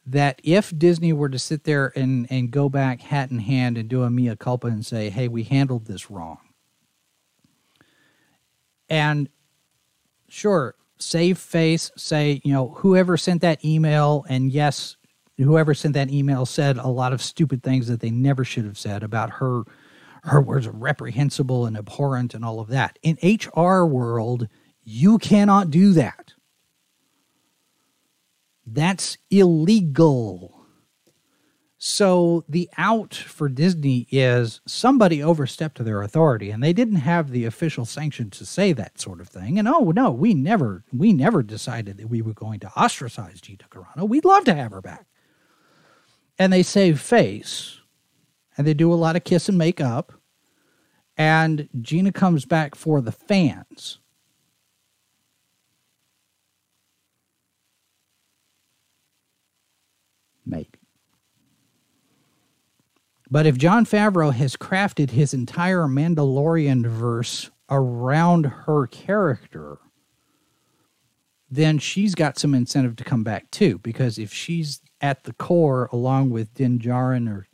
that 0.06 0.42
if 0.44 0.78
Disney 0.78 1.14
were 1.14 1.30
to 1.30 1.40
sit 1.40 1.64
there 1.64 1.92
and 1.96 2.28
and 2.30 2.52
go 2.52 2.70
back 2.70 3.02
hat 3.02 3.32
in 3.32 3.40
hand 3.40 3.78
and 3.78 3.90
do 3.90 4.04
a 4.04 4.10
mea 4.10 4.36
culpa 4.36 4.68
and 4.68 4.86
say, 4.86 5.10
"Hey, 5.10 5.28
we 5.28 5.44
handled 5.44 5.86
this 5.86 6.10
wrong," 6.12 6.40
and 8.90 9.30
sure, 10.28 10.76
save 10.98 11.38
face, 11.38 11.92
say, 11.96 12.42
you 12.44 12.54
know, 12.54 12.70
whoever 12.70 13.18
sent 13.18 13.42
that 13.42 13.64
email, 13.64 14.26
and 14.30 14.52
yes, 14.52 14.98
whoever 15.38 15.74
sent 15.74 15.94
that 15.94 16.12
email 16.12 16.46
said 16.46 16.78
a 16.78 16.88
lot 16.88 17.14
of 17.14 17.22
stupid 17.22 17.64
things 17.64 17.88
that 17.88 18.00
they 18.00 18.12
never 18.12 18.44
should 18.44 18.66
have 18.66 18.78
said 18.78 19.04
about 19.04 19.30
her. 19.30 19.64
Her 20.24 20.42
words 20.42 20.66
are 20.68 20.72
reprehensible 20.72 21.66
and 21.66 21.76
abhorrent 21.76 22.34
and 22.34 22.46
all 22.46 22.60
of 22.60 22.70
that. 22.70 22.98
In 23.02 23.18
HR 23.22 23.86
world, 23.86 24.48
you 24.84 25.18
cannot 25.18 25.70
do 25.70 25.92
that. 25.94 26.34
That's 28.66 29.18
illegal. 29.30 30.66
So 31.78 32.46
the 32.48 32.70
out 32.78 33.14
for 33.14 33.50
Disney 33.50 34.08
is 34.10 34.62
somebody 34.66 35.22
overstepped 35.22 35.84
their 35.84 36.02
authority 36.02 36.50
and 36.50 36.64
they 36.64 36.72
didn't 36.72 36.96
have 36.96 37.30
the 37.30 37.44
official 37.44 37.84
sanction 37.84 38.30
to 38.30 38.46
say 38.46 38.72
that 38.72 39.02
sort 39.02 39.20
of 39.20 39.28
thing. 39.28 39.60
And 39.60 39.68
oh 39.68 39.92
no, 39.94 40.10
we 40.12 40.34
never 40.34 40.86
we 40.94 41.12
never 41.12 41.44
decided 41.44 41.98
that 41.98 42.10
we 42.10 42.22
were 42.22 42.34
going 42.34 42.62
to 42.62 42.72
ostracize 42.78 43.42
Gina 43.42 43.66
Carano. 43.70 44.08
We'd 44.08 44.24
love 44.24 44.46
to 44.46 44.56
have 44.56 44.72
her 44.72 44.82
back. 44.82 45.06
And 46.40 46.54
they 46.54 46.64
save 46.64 47.02
face 47.02 47.82
and 48.58 48.68
they 48.68 48.74
do 48.74 48.92
a 48.92 48.96
lot 48.96 49.16
of 49.16 49.24
kiss 49.24 49.50
and 49.50 49.58
make 49.58 49.82
up. 49.82 50.14
And 51.18 51.70
Gina 51.82 52.12
comes 52.12 52.46
back 52.46 52.76
for 52.76 53.02
the 53.02 53.12
fans. 53.12 54.00
Maybe. 60.46 60.70
But 63.30 63.46
if 63.46 63.58
Jon 63.58 63.86
Favreau 63.86 64.34
has 64.34 64.56
crafted 64.56 65.12
his 65.12 65.34
entire 65.34 65.88
Mandalorian 65.88 66.86
verse 66.86 67.50
around 67.70 68.46
her 68.46 68.86
character, 68.88 69.80
then 71.50 71.80
she's 71.80 72.14
got 72.14 72.38
some 72.38 72.54
incentive 72.54 72.96
to 72.98 73.04
come 73.04 73.24
back 73.24 73.50
too. 73.52 73.80
Because 73.80 74.20
if 74.20 74.34
she's 74.34 74.82
at 75.02 75.24
the 75.24 75.34
core, 75.34 75.90
along 75.92 76.32
with 76.32 76.54
Din 76.54 76.80
Djarin 76.80 77.30
or 77.30 77.48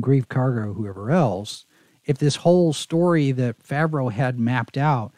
Greef 0.00 0.26
Karga, 0.26 0.74
whoever 0.74 1.10
else, 1.10 1.66
if 2.04 2.18
this 2.18 2.36
whole 2.36 2.72
story 2.72 3.32
that 3.32 3.62
Favreau 3.62 4.10
had 4.10 4.38
mapped 4.38 4.76
out 4.76 5.12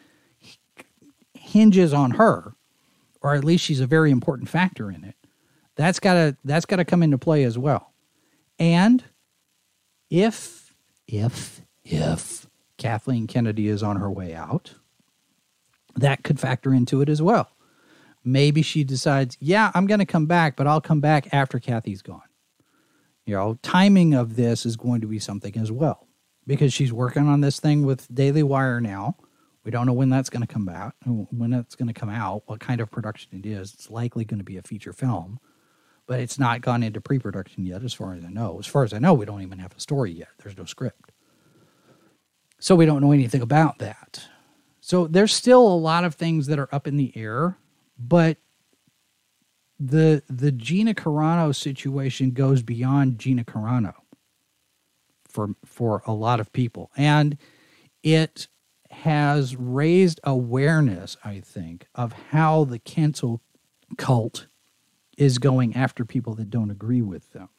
hinges 1.33 1.93
on 1.93 2.11
her, 2.11 2.55
or 3.21 3.35
at 3.35 3.43
least 3.43 3.63
she's 3.63 3.79
a 3.79 3.87
very 3.87 4.11
important 4.11 4.49
factor 4.49 4.91
in 4.91 5.03
it, 5.03 5.15
that's 5.75 5.99
gotta 5.99 6.37
that's 6.43 6.65
gotta 6.65 6.85
come 6.85 7.03
into 7.03 7.17
play 7.17 7.43
as 7.43 7.57
well. 7.57 7.93
And 8.59 9.03
if 10.09 10.73
if 11.07 11.61
if 11.83 12.47
Kathleen 12.77 13.27
Kennedy 13.27 13.67
is 13.67 13.83
on 13.83 13.97
her 13.97 14.11
way 14.11 14.33
out, 14.33 14.75
that 15.95 16.23
could 16.23 16.39
factor 16.39 16.73
into 16.73 17.01
it 17.01 17.09
as 17.09 17.21
well. 17.21 17.51
Maybe 18.23 18.61
she 18.61 18.83
decides, 18.83 19.37
yeah, 19.39 19.71
I'm 19.75 19.85
going 19.85 19.99
to 19.99 20.05
come 20.05 20.25
back, 20.25 20.55
but 20.55 20.65
I'll 20.65 20.81
come 20.81 20.99
back 20.99 21.31
after 21.31 21.59
Kathy's 21.59 22.01
gone. 22.01 22.24
You 23.25 23.35
know, 23.35 23.57
timing 23.63 24.13
of 24.13 24.35
this 24.35 24.65
is 24.65 24.75
going 24.75 25.01
to 25.01 25.07
be 25.07 25.19
something 25.19 25.57
as 25.57 25.71
well 25.71 26.07
because 26.45 26.73
she's 26.73 26.93
working 26.93 27.27
on 27.27 27.41
this 27.41 27.59
thing 27.59 27.85
with 27.85 28.07
Daily 28.13 28.43
Wire 28.43 28.79
now, 28.79 29.17
We 29.65 29.71
don't 29.71 29.87
know 29.87 29.93
when 29.93 30.09
that's 30.09 30.29
going 30.29 30.45
to 30.45 30.53
come 30.53 30.69
out, 30.69 30.93
when 31.03 31.49
that's 31.49 31.73
going 31.73 31.87
to 31.87 31.93
come 31.93 32.09
out, 32.09 32.43
what 32.45 32.59
kind 32.59 32.79
of 32.79 32.91
production 32.91 33.39
it 33.39 33.47
is. 33.47 33.73
It's 33.73 33.89
likely 33.89 34.23
going 34.23 34.37
to 34.37 34.43
be 34.45 34.57
a 34.57 34.61
feature 34.61 34.93
film, 34.93 35.39
but 36.05 36.19
it's 36.19 36.37
not 36.37 36.61
gone 36.61 36.83
into 36.83 37.01
pre-production 37.01 37.65
yet, 37.65 37.83
as 37.83 37.91
far 37.91 38.13
as 38.13 38.23
I 38.23 38.29
know. 38.29 38.59
As 38.59 38.67
far 38.67 38.83
as 38.83 38.93
I 38.93 38.99
know, 38.99 39.15
we 39.15 39.25
don't 39.25 39.41
even 39.41 39.57
have 39.57 39.75
a 39.75 39.79
story 39.79 40.11
yet. 40.11 40.29
There's 40.37 40.55
no 40.55 40.65
script, 40.65 41.11
so 42.59 42.75
we 42.75 42.85
don't 42.85 43.01
know 43.01 43.11
anything 43.11 43.41
about 43.41 43.79
that. 43.79 44.27
So 44.81 45.07
there's 45.07 45.33
still 45.33 45.67
a 45.67 45.75
lot 45.75 46.03
of 46.03 46.13
things 46.13 46.45
that 46.45 46.59
are 46.59 46.69
up 46.71 46.85
in 46.85 46.95
the 46.95 47.11
air, 47.15 47.57
but 47.97 48.37
the 49.79 50.23
the 50.29 50.51
Gina 50.51 50.93
Carano 50.93 51.53
situation 51.53 52.31
goes 52.31 52.63
beyond 52.63 53.19
Gina 53.19 53.43
Carano 53.43 53.93
for 55.27 55.49
for 55.65 56.01
a 56.05 56.13
lot 56.13 56.39
of 56.39 56.53
people, 56.53 56.91
and 56.95 57.37
it 58.03 58.47
has 58.89 59.55
raised 59.55 60.19
awareness, 60.23 61.17
I 61.23 61.41
think, 61.41 61.87
of 61.95 62.13
how 62.31 62.63
the 62.63 62.79
cancel 62.79 63.41
cult 63.97 64.47
is 65.17 65.37
going 65.37 65.75
after 65.75 66.05
people 66.05 66.33
that 66.35 66.49
don't 66.49 66.71
agree 66.71 67.01
with 67.01 67.31
them. 67.33 67.49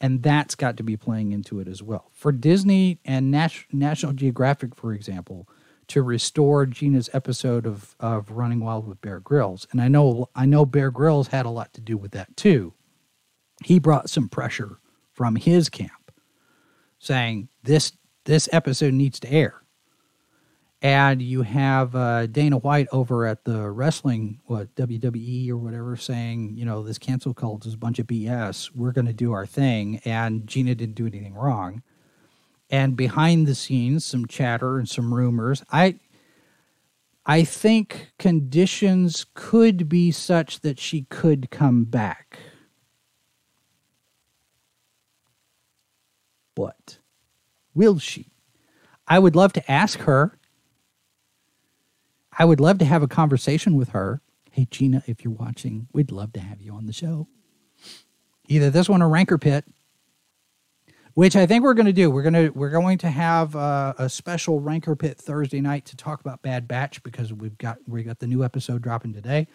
And 0.00 0.22
that's 0.22 0.54
got 0.54 0.76
to 0.76 0.82
be 0.82 0.96
playing 0.96 1.32
into 1.32 1.60
it 1.60 1.68
as 1.68 1.82
well. 1.82 2.10
For 2.12 2.30
Disney 2.30 2.98
and 3.04 3.30
Nas- 3.30 3.64
National 3.72 4.12
Geographic, 4.12 4.74
for 4.74 4.92
example, 4.92 5.48
to 5.88 6.02
restore 6.02 6.66
Gina's 6.66 7.10
episode 7.12 7.66
of, 7.66 7.94
of 8.00 8.30
Running 8.30 8.60
Wild 8.60 8.86
with 8.86 9.00
Bear 9.00 9.20
Grylls, 9.20 9.66
and 9.70 9.80
I 9.80 9.88
know 9.88 10.28
I 10.34 10.46
know 10.46 10.64
Bear 10.66 10.90
Grylls 10.90 11.28
had 11.28 11.46
a 11.46 11.50
lot 11.50 11.72
to 11.74 11.80
do 11.80 11.96
with 11.96 12.12
that 12.12 12.36
too. 12.36 12.74
He 13.64 13.78
brought 13.78 14.10
some 14.10 14.28
pressure 14.28 14.78
from 15.12 15.36
his 15.36 15.68
camp, 15.68 16.12
saying 16.98 17.48
this 17.62 17.92
this 18.24 18.48
episode 18.52 18.94
needs 18.94 19.20
to 19.20 19.30
air 19.30 19.64
and 20.84 21.22
you 21.22 21.40
have 21.40 21.96
uh, 21.96 22.26
Dana 22.26 22.58
White 22.58 22.88
over 22.92 23.24
at 23.26 23.44
the 23.44 23.70
wrestling, 23.70 24.40
what 24.44 24.74
WWE 24.74 25.48
or 25.48 25.56
whatever, 25.56 25.96
saying, 25.96 26.58
you 26.58 26.66
know, 26.66 26.82
this 26.82 26.98
cancel 26.98 27.32
cult 27.32 27.64
is 27.64 27.72
a 27.72 27.78
bunch 27.78 27.98
of 27.98 28.06
BS. 28.06 28.70
We're 28.74 28.92
going 28.92 29.06
to 29.06 29.14
do 29.14 29.32
our 29.32 29.46
thing, 29.46 30.02
and 30.04 30.46
Gina 30.46 30.74
didn't 30.74 30.96
do 30.96 31.06
anything 31.06 31.32
wrong. 31.32 31.82
And 32.70 32.96
behind 32.96 33.46
the 33.46 33.54
scenes, 33.54 34.04
some 34.04 34.26
chatter 34.26 34.78
and 34.78 34.88
some 34.88 35.14
rumors. 35.14 35.62
I, 35.70 36.00
I 37.24 37.44
think 37.44 38.12
conditions 38.18 39.26
could 39.34 39.88
be 39.88 40.10
such 40.10 40.60
that 40.60 40.78
she 40.78 41.02
could 41.02 41.50
come 41.50 41.84
back. 41.84 42.38
But 46.54 46.98
will 47.74 47.98
she? 47.98 48.30
I 49.06 49.18
would 49.18 49.36
love 49.36 49.52
to 49.54 49.70
ask 49.70 50.00
her 50.00 50.38
I 52.36 52.44
would 52.44 52.60
love 52.60 52.78
to 52.78 52.84
have 52.84 53.02
a 53.02 53.08
conversation 53.08 53.76
with 53.76 53.90
her. 53.90 54.20
Hey, 54.50 54.66
Gina, 54.70 55.02
if 55.06 55.24
you're 55.24 55.32
watching, 55.32 55.88
we'd 55.92 56.10
love 56.10 56.32
to 56.34 56.40
have 56.40 56.60
you 56.60 56.72
on 56.74 56.86
the 56.86 56.92
show. 56.92 57.28
Either 58.48 58.70
this 58.70 58.88
one 58.88 59.02
or 59.02 59.08
Rancor 59.08 59.38
Pit, 59.38 59.64
which 61.14 61.36
I 61.36 61.46
think 61.46 61.62
we're 61.62 61.74
going 61.74 61.86
to 61.86 61.92
do. 61.92 62.10
We're 62.10 62.22
going 62.22 62.34
to 62.34 62.48
we're 62.50 62.70
going 62.70 62.98
to 62.98 63.10
have 63.10 63.56
uh, 63.56 63.94
a 63.98 64.08
special 64.08 64.60
Rancor 64.60 64.96
Pit 64.96 65.18
Thursday 65.18 65.60
night 65.60 65.86
to 65.86 65.96
talk 65.96 66.20
about 66.20 66.42
Bad 66.42 66.68
Batch 66.68 67.02
because 67.02 67.32
we've 67.32 67.56
got 67.58 67.78
we 67.86 68.02
got 68.02 68.18
the 68.18 68.26
new 68.26 68.44
episode 68.44 68.82
dropping 68.82 69.14
today. 69.14 69.46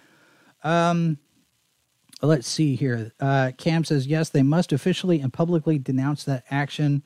Um, 0.64 1.18
let's 2.22 2.48
see 2.48 2.76
here. 2.76 3.12
Uh, 3.20 3.52
Cam 3.58 3.84
says 3.84 4.08
yes, 4.08 4.30
they 4.30 4.44
must 4.44 4.72
officially 4.72 5.20
and 5.20 5.32
publicly 5.32 5.78
denounce 5.78 6.24
that 6.24 6.46
action. 6.50 7.04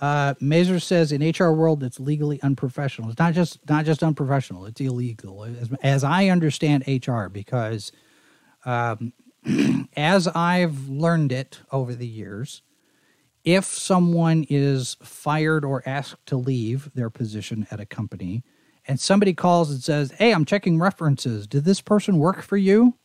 Uh, 0.00 0.32
Mazer 0.40 0.80
says 0.80 1.12
in 1.12 1.20
HR 1.20 1.52
world 1.52 1.82
it's 1.82 2.00
legally 2.00 2.40
unprofessional. 2.42 3.10
It's 3.10 3.18
not 3.18 3.34
just 3.34 3.58
not 3.68 3.84
just 3.84 4.02
unprofessional; 4.02 4.64
it's 4.64 4.80
illegal, 4.80 5.44
as, 5.44 5.70
as 5.82 6.04
I 6.04 6.28
understand 6.28 6.84
HR. 6.86 7.26
Because 7.26 7.92
um, 8.64 9.12
as 9.96 10.26
I've 10.26 10.88
learned 10.88 11.32
it 11.32 11.60
over 11.70 11.94
the 11.94 12.06
years, 12.06 12.62
if 13.44 13.64
someone 13.64 14.44
is 14.48 14.96
fired 15.02 15.64
or 15.64 15.82
asked 15.86 16.26
to 16.26 16.36
leave 16.36 16.90
their 16.94 17.10
position 17.10 17.66
at 17.70 17.80
a 17.80 17.86
company, 17.86 18.42
and 18.86 18.98
somebody 19.00 19.34
calls 19.34 19.70
and 19.70 19.82
says, 19.82 20.12
"Hey, 20.12 20.32
I'm 20.32 20.44
checking 20.44 20.78
references. 20.78 21.46
Did 21.46 21.64
this 21.64 21.80
person 21.80 22.18
work 22.18 22.42
for 22.42 22.56
you?" 22.56 22.96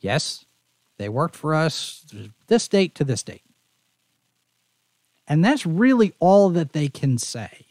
Yes, 0.00 0.44
they 0.98 1.08
worked 1.08 1.36
for 1.36 1.54
us 1.54 2.04
this 2.46 2.68
date 2.68 2.94
to 2.96 3.04
this 3.04 3.22
date. 3.22 3.42
And 5.26 5.44
that's 5.44 5.66
really 5.66 6.14
all 6.20 6.50
that 6.50 6.72
they 6.72 6.88
can 6.88 7.18
say. 7.18 7.66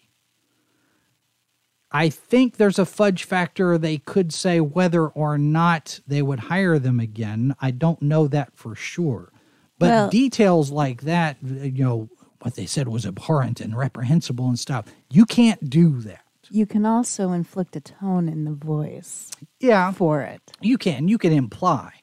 I 1.92 2.10
think 2.10 2.58
there's 2.58 2.80
a 2.80 2.86
fudge 2.86 3.24
factor. 3.24 3.78
They 3.78 3.98
could 3.98 4.34
say 4.34 4.60
whether 4.60 5.08
or 5.08 5.38
not 5.38 6.02
they 6.06 6.22
would 6.22 6.42
hire 6.42 6.78
them 6.78 7.00
again. 7.00 7.56
I 7.62 7.72
don't 7.72 8.02
know 8.02 8.28
that 8.28 8.58
for 8.58 8.76
sure. 8.76 9.32
But 9.78 9.90
well, 9.90 10.10
details 10.10 10.72
like 10.72 11.02
that, 11.02 11.38
uh, 11.44 11.64
you 11.64 11.84
know, 11.84 12.10
what 12.42 12.56
they 12.56 12.66
said 12.66 12.88
was 12.88 13.06
abhorrent 13.06 13.60
and 13.60 13.76
reprehensible 13.76 14.48
and 14.48 14.60
stuff, 14.60 14.86
you 15.10 15.26
can't 15.26 15.70
do 15.70 16.00
that. 16.02 16.22
You 16.52 16.66
can 16.66 16.86
also 16.86 17.32
inflict 17.32 17.76
a 17.76 17.82
tone 17.82 18.30
in 18.30 18.46
the 18.46 18.52
voice. 18.52 19.32
Yeah. 19.60 19.92
For 19.92 20.22
it. 20.22 20.52
You 20.62 20.78
can. 20.78 21.08
You 21.08 21.18
can 21.18 21.34
imply. 21.34 21.94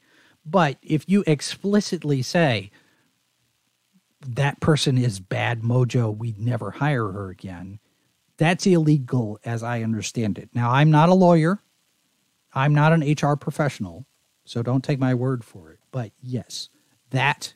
But 0.45 0.79
if 0.83 1.05
you 1.09 1.23
explicitly 1.27 2.23
say, 2.23 2.71
that 4.27 4.61
person 4.61 4.99
is 4.99 5.21
bad 5.21 5.63
mojo. 5.63 6.17
We'd 6.17 6.39
never 6.39 6.73
hire 6.73 7.13
her 7.13 7.31
again. 7.31 7.79
That's 8.37 8.67
illegal 8.67 9.39
as 9.45 9.63
I 9.63 9.83
understand 9.83 10.39
it. 10.39 10.51
Now, 10.55 10.71
I'm 10.71 10.91
not 10.91 11.09
a 11.09 11.15
lawyer. 11.15 11.61
I'm 12.55 12.75
not 12.75 12.93
an 12.93 13.01
HR 13.03 13.37
professional, 13.37 14.07
so 14.45 14.63
don't 14.63 14.85
take 14.85 14.99
my 14.99 15.15
word 15.15 15.45
for 15.45 15.71
it. 15.71 15.79
But 15.91 16.13
yes, 16.21 16.69
that 17.11 17.55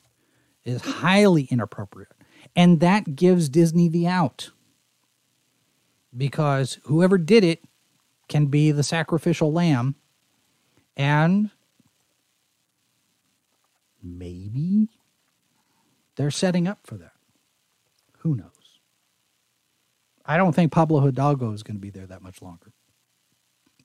is 0.67 0.81
highly 0.81 1.43
inappropriate. 1.43 2.11
And 2.55 2.79
that 2.79 3.15
gives 3.15 3.49
Disney 3.49 3.89
the 3.89 4.07
out. 4.07 4.51
Because 6.15 6.79
whoever 6.85 7.17
did 7.17 7.43
it 7.43 7.63
can 8.27 8.47
be 8.47 8.71
the 8.71 8.83
sacrificial 8.83 9.51
lamb. 9.51 9.95
And 10.95 11.51
maybe 14.01 14.89
they're 16.15 16.31
setting 16.31 16.67
up 16.67 16.79
for 16.83 16.95
that. 16.97 17.13
Who 18.19 18.35
knows? 18.35 18.51
I 20.25 20.37
don't 20.37 20.53
think 20.53 20.71
Pablo 20.71 20.99
Hidalgo 20.99 21.53
is 21.53 21.63
going 21.63 21.77
to 21.77 21.81
be 21.81 21.91
there 21.91 22.07
that 22.07 22.21
much 22.21 22.41
longer. 22.41 22.73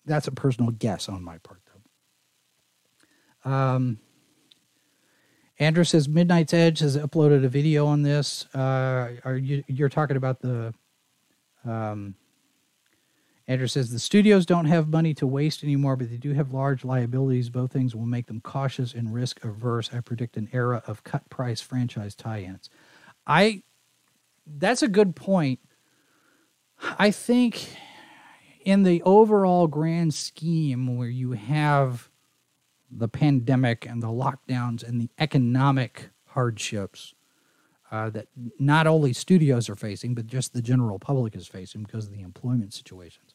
That's 0.04 0.26
a 0.26 0.32
personal 0.32 0.72
guess 0.72 1.08
on 1.08 1.22
my 1.22 1.38
part, 1.38 1.60
though. 3.44 3.50
Um, 3.50 3.98
Andrew 5.62 5.84
says 5.84 6.08
Midnight's 6.08 6.52
Edge 6.52 6.80
has 6.80 6.96
uploaded 6.96 7.44
a 7.44 7.48
video 7.48 7.86
on 7.86 8.02
this. 8.02 8.46
Uh, 8.52 9.10
are 9.24 9.36
you 9.36 9.62
you're 9.68 9.88
talking 9.88 10.16
about 10.16 10.40
the 10.40 10.74
um, 11.64 12.16
Andrew 13.46 13.68
says 13.68 13.92
the 13.92 14.00
studios 14.00 14.44
don't 14.44 14.64
have 14.64 14.88
money 14.88 15.14
to 15.14 15.26
waste 15.26 15.62
anymore, 15.62 15.94
but 15.94 16.10
they 16.10 16.16
do 16.16 16.32
have 16.32 16.52
large 16.52 16.84
liabilities. 16.84 17.48
Both 17.48 17.72
things 17.72 17.94
will 17.94 18.06
make 18.06 18.26
them 18.26 18.40
cautious 18.40 18.92
and 18.92 19.14
risk 19.14 19.44
averse. 19.44 19.90
I 19.92 20.00
predict 20.00 20.36
an 20.36 20.48
era 20.52 20.82
of 20.88 21.04
cut 21.04 21.30
price 21.30 21.60
franchise 21.60 22.16
tie-ins. 22.16 22.68
I 23.24 23.62
that's 24.44 24.82
a 24.82 24.88
good 24.88 25.14
point. 25.14 25.60
I 26.98 27.12
think 27.12 27.68
in 28.64 28.82
the 28.82 29.00
overall 29.04 29.68
grand 29.68 30.12
scheme 30.12 30.96
where 30.96 31.08
you 31.08 31.32
have 31.32 32.10
the 32.94 33.08
pandemic 33.08 33.86
and 33.86 34.02
the 34.02 34.08
lockdowns 34.08 34.86
and 34.86 35.00
the 35.00 35.10
economic 35.18 36.10
hardships 36.26 37.14
uh, 37.90 38.08
that 38.10 38.26
not 38.58 38.86
only 38.86 39.12
studios 39.12 39.68
are 39.68 39.76
facing, 39.76 40.14
but 40.14 40.26
just 40.26 40.54
the 40.54 40.62
general 40.62 40.98
public 40.98 41.36
is 41.36 41.46
facing 41.46 41.82
because 41.82 42.06
of 42.06 42.12
the 42.12 42.22
employment 42.22 42.72
situations. 42.72 43.34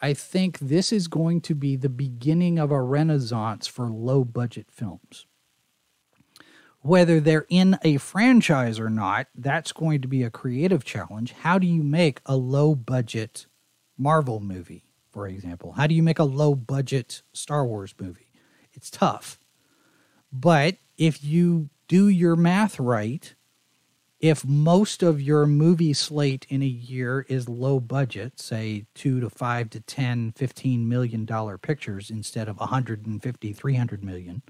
I 0.00 0.14
think 0.14 0.58
this 0.58 0.92
is 0.92 1.06
going 1.08 1.40
to 1.42 1.54
be 1.54 1.76
the 1.76 1.88
beginning 1.88 2.58
of 2.58 2.70
a 2.70 2.82
renaissance 2.82 3.66
for 3.66 3.88
low 3.88 4.24
budget 4.24 4.66
films. 4.70 5.26
Whether 6.80 7.20
they're 7.20 7.46
in 7.48 7.78
a 7.82 7.98
franchise 7.98 8.80
or 8.80 8.90
not, 8.90 9.28
that's 9.34 9.70
going 9.70 10.02
to 10.02 10.08
be 10.08 10.24
a 10.24 10.30
creative 10.30 10.84
challenge. 10.84 11.32
How 11.32 11.58
do 11.58 11.66
you 11.66 11.84
make 11.84 12.20
a 12.26 12.34
low 12.34 12.74
budget 12.74 13.46
Marvel 13.96 14.40
movie, 14.40 14.84
for 15.08 15.28
example? 15.28 15.72
How 15.72 15.86
do 15.86 15.94
you 15.94 16.02
make 16.02 16.18
a 16.18 16.24
low 16.24 16.56
budget 16.56 17.22
Star 17.32 17.64
Wars 17.64 17.94
movie? 18.00 18.31
It's 18.82 18.90
tough. 18.90 19.38
But 20.32 20.78
if 20.98 21.22
you 21.22 21.70
do 21.86 22.08
your 22.08 22.34
math 22.34 22.80
right, 22.80 23.32
if 24.18 24.44
most 24.44 25.04
of 25.04 25.22
your 25.22 25.46
movie 25.46 25.92
slate 25.92 26.46
in 26.48 26.62
a 26.64 26.66
year 26.66 27.24
is 27.28 27.48
low 27.48 27.78
budget, 27.78 28.40
say 28.40 28.86
two 28.92 29.20
to 29.20 29.30
five 29.30 29.70
to 29.70 29.80
10, 29.80 30.32
15 30.32 30.88
million 30.88 31.24
dollar 31.24 31.58
pictures 31.58 32.10
instead 32.10 32.48
of 32.48 32.58
150, 32.58 33.52
300 33.52 34.02
million, 34.02 34.42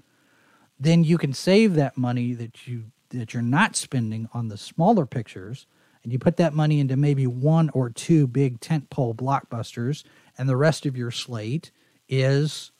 then 0.79 1.03
you 1.03 1.19
can 1.19 1.33
save 1.33 1.75
that 1.75 1.95
money 1.95 2.33
that 2.33 2.65
you 2.65 2.85
that 3.09 3.35
you're 3.35 3.43
not 3.43 3.75
spending 3.75 4.27
on 4.33 4.47
the 4.47 4.57
smaller 4.57 5.05
pictures 5.05 5.67
and 6.01 6.11
you 6.11 6.17
put 6.17 6.37
that 6.37 6.55
money 6.55 6.79
into 6.79 6.97
maybe 6.97 7.27
one 7.27 7.69
or 7.69 7.91
two 7.91 8.25
big 8.25 8.59
tentpole 8.59 9.15
blockbusters, 9.15 10.03
and 10.39 10.49
the 10.49 10.57
rest 10.57 10.87
of 10.87 10.97
your 10.97 11.11
slate 11.11 11.69
is 12.09 12.71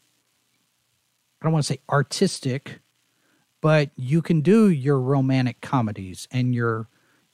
I 1.43 1.47
don't 1.47 1.53
want 1.53 1.65
to 1.65 1.73
say 1.73 1.79
artistic, 1.89 2.79
but 3.59 3.89
you 3.97 4.21
can 4.21 4.39
do 4.39 4.69
your 4.69 4.97
romantic 4.97 5.59
comedies 5.59 6.25
and 6.31 6.55
your 6.55 6.87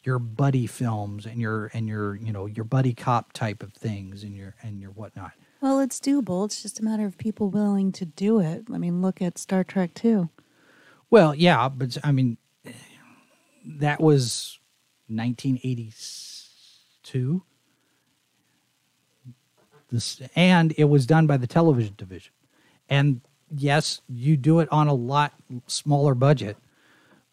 your 0.03 0.17
buddy 0.17 0.65
films 0.65 1.27
and 1.27 1.39
your 1.39 1.69
and 1.75 1.87
your 1.87 2.15
you 2.15 2.33
know 2.33 2.47
your 2.47 2.65
buddy 2.65 2.95
cop 2.95 3.33
type 3.33 3.61
of 3.61 3.71
things 3.73 4.23
and 4.23 4.35
your 4.35 4.55
and 4.63 4.81
your 4.81 4.89
whatnot. 4.89 5.33
Well, 5.61 5.79
it's 5.79 5.99
doable. 5.99 6.43
It's 6.45 6.63
just 6.63 6.79
a 6.79 6.83
matter 6.83 7.05
of 7.05 7.19
people 7.19 7.51
willing 7.51 7.91
to 7.91 8.05
do 8.05 8.39
it. 8.39 8.63
I 8.73 8.79
mean, 8.79 9.03
look 9.03 9.21
at 9.21 9.37
Star 9.37 9.63
Trek 9.63 9.93
too. 9.93 10.29
Well, 11.11 11.35
yeah, 11.35 11.69
but 11.69 11.99
I 12.03 12.11
mean, 12.11 12.37
that 13.63 14.01
was 14.01 14.57
1982. 15.07 17.43
This 19.91 20.19
and 20.35 20.73
it 20.77 20.85
was 20.85 21.05
done 21.05 21.27
by 21.27 21.37
the 21.37 21.45
television 21.45 21.93
division, 21.95 22.33
and 22.89 23.21
yes, 23.55 24.01
you 24.07 24.37
do 24.37 24.59
it 24.59 24.71
on 24.71 24.87
a 24.87 24.93
lot 24.93 25.33
smaller 25.67 26.13
budget, 26.15 26.57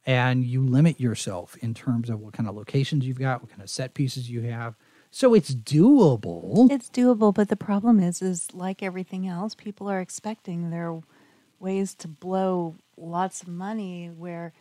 and 0.04 0.44
you 0.44 0.64
limit 0.64 1.00
yourself 1.00 1.56
in 1.60 1.74
terms 1.74 2.08
of 2.10 2.20
what 2.20 2.32
kind 2.32 2.48
of 2.48 2.54
locations 2.54 3.04
you've 3.06 3.18
got, 3.18 3.42
what 3.42 3.50
kind 3.50 3.62
of 3.62 3.70
set 3.70 3.94
pieces 3.94 4.30
you 4.30 4.42
have. 4.42 4.74
So 5.10 5.34
it's 5.34 5.54
doable. 5.54 6.70
It's 6.70 6.90
doable, 6.90 7.32
but 7.32 7.48
the 7.48 7.56
problem 7.56 8.00
is, 8.00 8.20
is 8.20 8.52
like 8.52 8.82
everything 8.82 9.26
else, 9.26 9.54
people 9.54 9.88
are 9.88 10.00
expecting 10.00 10.70
their 10.70 11.00
ways 11.58 11.94
to 11.94 12.08
blow 12.08 12.74
lots 12.98 13.40
of 13.42 13.48
money 13.48 14.08
where 14.08 14.52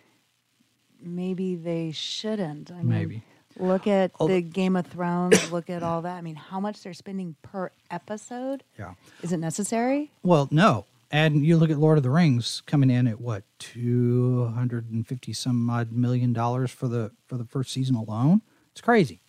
maybe 1.02 1.56
they 1.56 1.91
shouldn't. 1.91 2.72
I 2.72 2.76
mean, 2.77 2.88
Maybe. 2.90 3.23
Look 3.57 3.88
at 3.88 4.11
Oh. 4.19 4.27
the 4.27 4.41
Game 4.41 4.76
of 4.76 4.86
Thrones. 4.88 5.49
look 5.52 5.69
at 5.69 5.82
all 5.84 6.02
that. 6.02 6.15
I 6.18 6.22
mean, 6.22 6.36
how 6.36 6.60
much 6.60 6.84
they're 6.84 6.94
spending 6.94 7.36
per 7.41 7.72
episode? 7.90 8.64
Yeah. 8.77 8.95
Is 9.22 9.32
it 9.32 9.38
necessary? 9.38 10.11
Well, 10.23 10.48
no. 10.52 10.86
And 11.11 11.45
you 11.45 11.57
look 11.57 11.69
at 11.69 11.77
Lord 11.77 11.98
of 11.98 12.03
the 12.03 12.10
Rings 12.10 12.61
coming 12.65 12.90
in 12.90 13.07
at 13.07 13.22
what 13.22 13.44
two 13.60 14.52
hundred 14.56 14.91
and 14.91 15.07
fifty 15.07 15.34
some 15.34 15.69
odd 15.69 15.91
million 15.91 16.34
dollars 16.34 16.72
for 16.72 16.88
the 16.88 17.11
for 17.27 17.38
the 17.38 17.45
first 17.45 17.72
season 17.72 17.95
alone. 17.95 18.41
It's 18.72 18.82
crazy. 18.82 19.22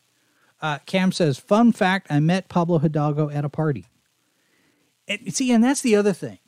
Uh, 0.61 0.79
Cam 0.87 1.13
says, 1.13 1.39
"Fun 1.39 1.73
fact: 1.73 2.07
I 2.11 2.19
met 2.21 2.49
Pablo 2.49 2.79
Hidalgo 2.79 3.29
at 3.29 3.45
a 3.45 3.49
party." 3.49 3.87
And, 5.07 5.33
see, 5.33 5.53
and 5.53 5.63
that's 5.63 5.83
the 5.83 5.95
other 5.95 6.13
thing. 6.13 6.39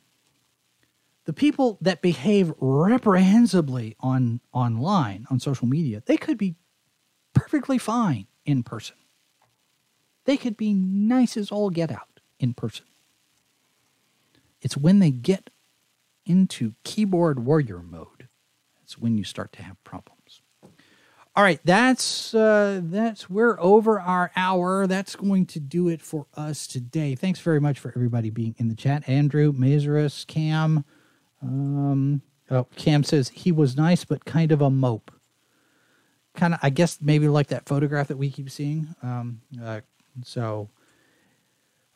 The 1.25 1.33
people 1.33 1.77
that 1.79 2.01
behave 2.01 2.51
reprehensibly 2.59 3.95
on 3.99 4.41
online 4.51 5.27
on 5.29 5.39
social 5.39 5.67
media, 5.67 6.01
they 6.05 6.17
could 6.17 6.37
be 6.37 6.55
perfectly 7.33 7.77
fine 7.77 8.27
in 8.45 8.63
person. 8.63 8.95
They 10.25 10.37
could 10.37 10.57
be 10.57 10.73
nice 10.73 11.37
as 11.37 11.51
all 11.51 11.69
get 11.69 11.91
out 11.91 12.19
in 12.39 12.53
person. 12.55 12.85
It's 14.61 14.77
when 14.77 14.99
they 14.99 15.11
get 15.11 15.49
into 16.25 16.73
keyboard 16.83 17.45
warrior 17.45 17.81
mode, 17.81 18.27
that's 18.79 18.97
when 18.97 19.17
you 19.17 19.23
start 19.23 19.51
to 19.53 19.63
have 19.63 19.83
problems. 19.83 20.41
All 21.35 21.43
right, 21.43 21.59
that's 21.63 22.33
uh, 22.33 22.81
that's 22.83 23.29
we're 23.29 23.57
over 23.61 23.99
our 23.99 24.31
hour. 24.35 24.87
That's 24.87 25.15
going 25.15 25.45
to 25.47 25.59
do 25.59 25.87
it 25.87 26.01
for 26.01 26.25
us 26.35 26.67
today. 26.67 27.15
Thanks 27.15 27.39
very 27.39 27.61
much 27.61 27.79
for 27.79 27.93
everybody 27.95 28.29
being 28.29 28.55
in 28.57 28.67
the 28.67 28.75
chat. 28.75 29.07
Andrew, 29.07 29.53
Mazarus, 29.53 30.27
Cam. 30.27 30.83
Um, 31.41 32.23
oh, 32.49 32.65
Cam 32.75 33.03
says 33.03 33.29
he 33.29 33.51
was 33.51 33.77
nice, 33.77 34.03
but 34.03 34.25
kind 34.25 34.51
of 34.51 34.61
a 34.61 34.69
mope. 34.69 35.11
Kind 36.35 36.55
of, 36.55 36.59
I 36.61 36.69
guess, 36.71 36.97
maybe 37.01 37.27
like 37.27 37.47
that 37.47 37.67
photograph 37.67 38.09
that 38.09 38.17
we 38.17 38.29
keep 38.29 38.49
seeing. 38.49 38.93
Um, 39.01 39.41
uh, 39.63 39.81
so 40.23 40.69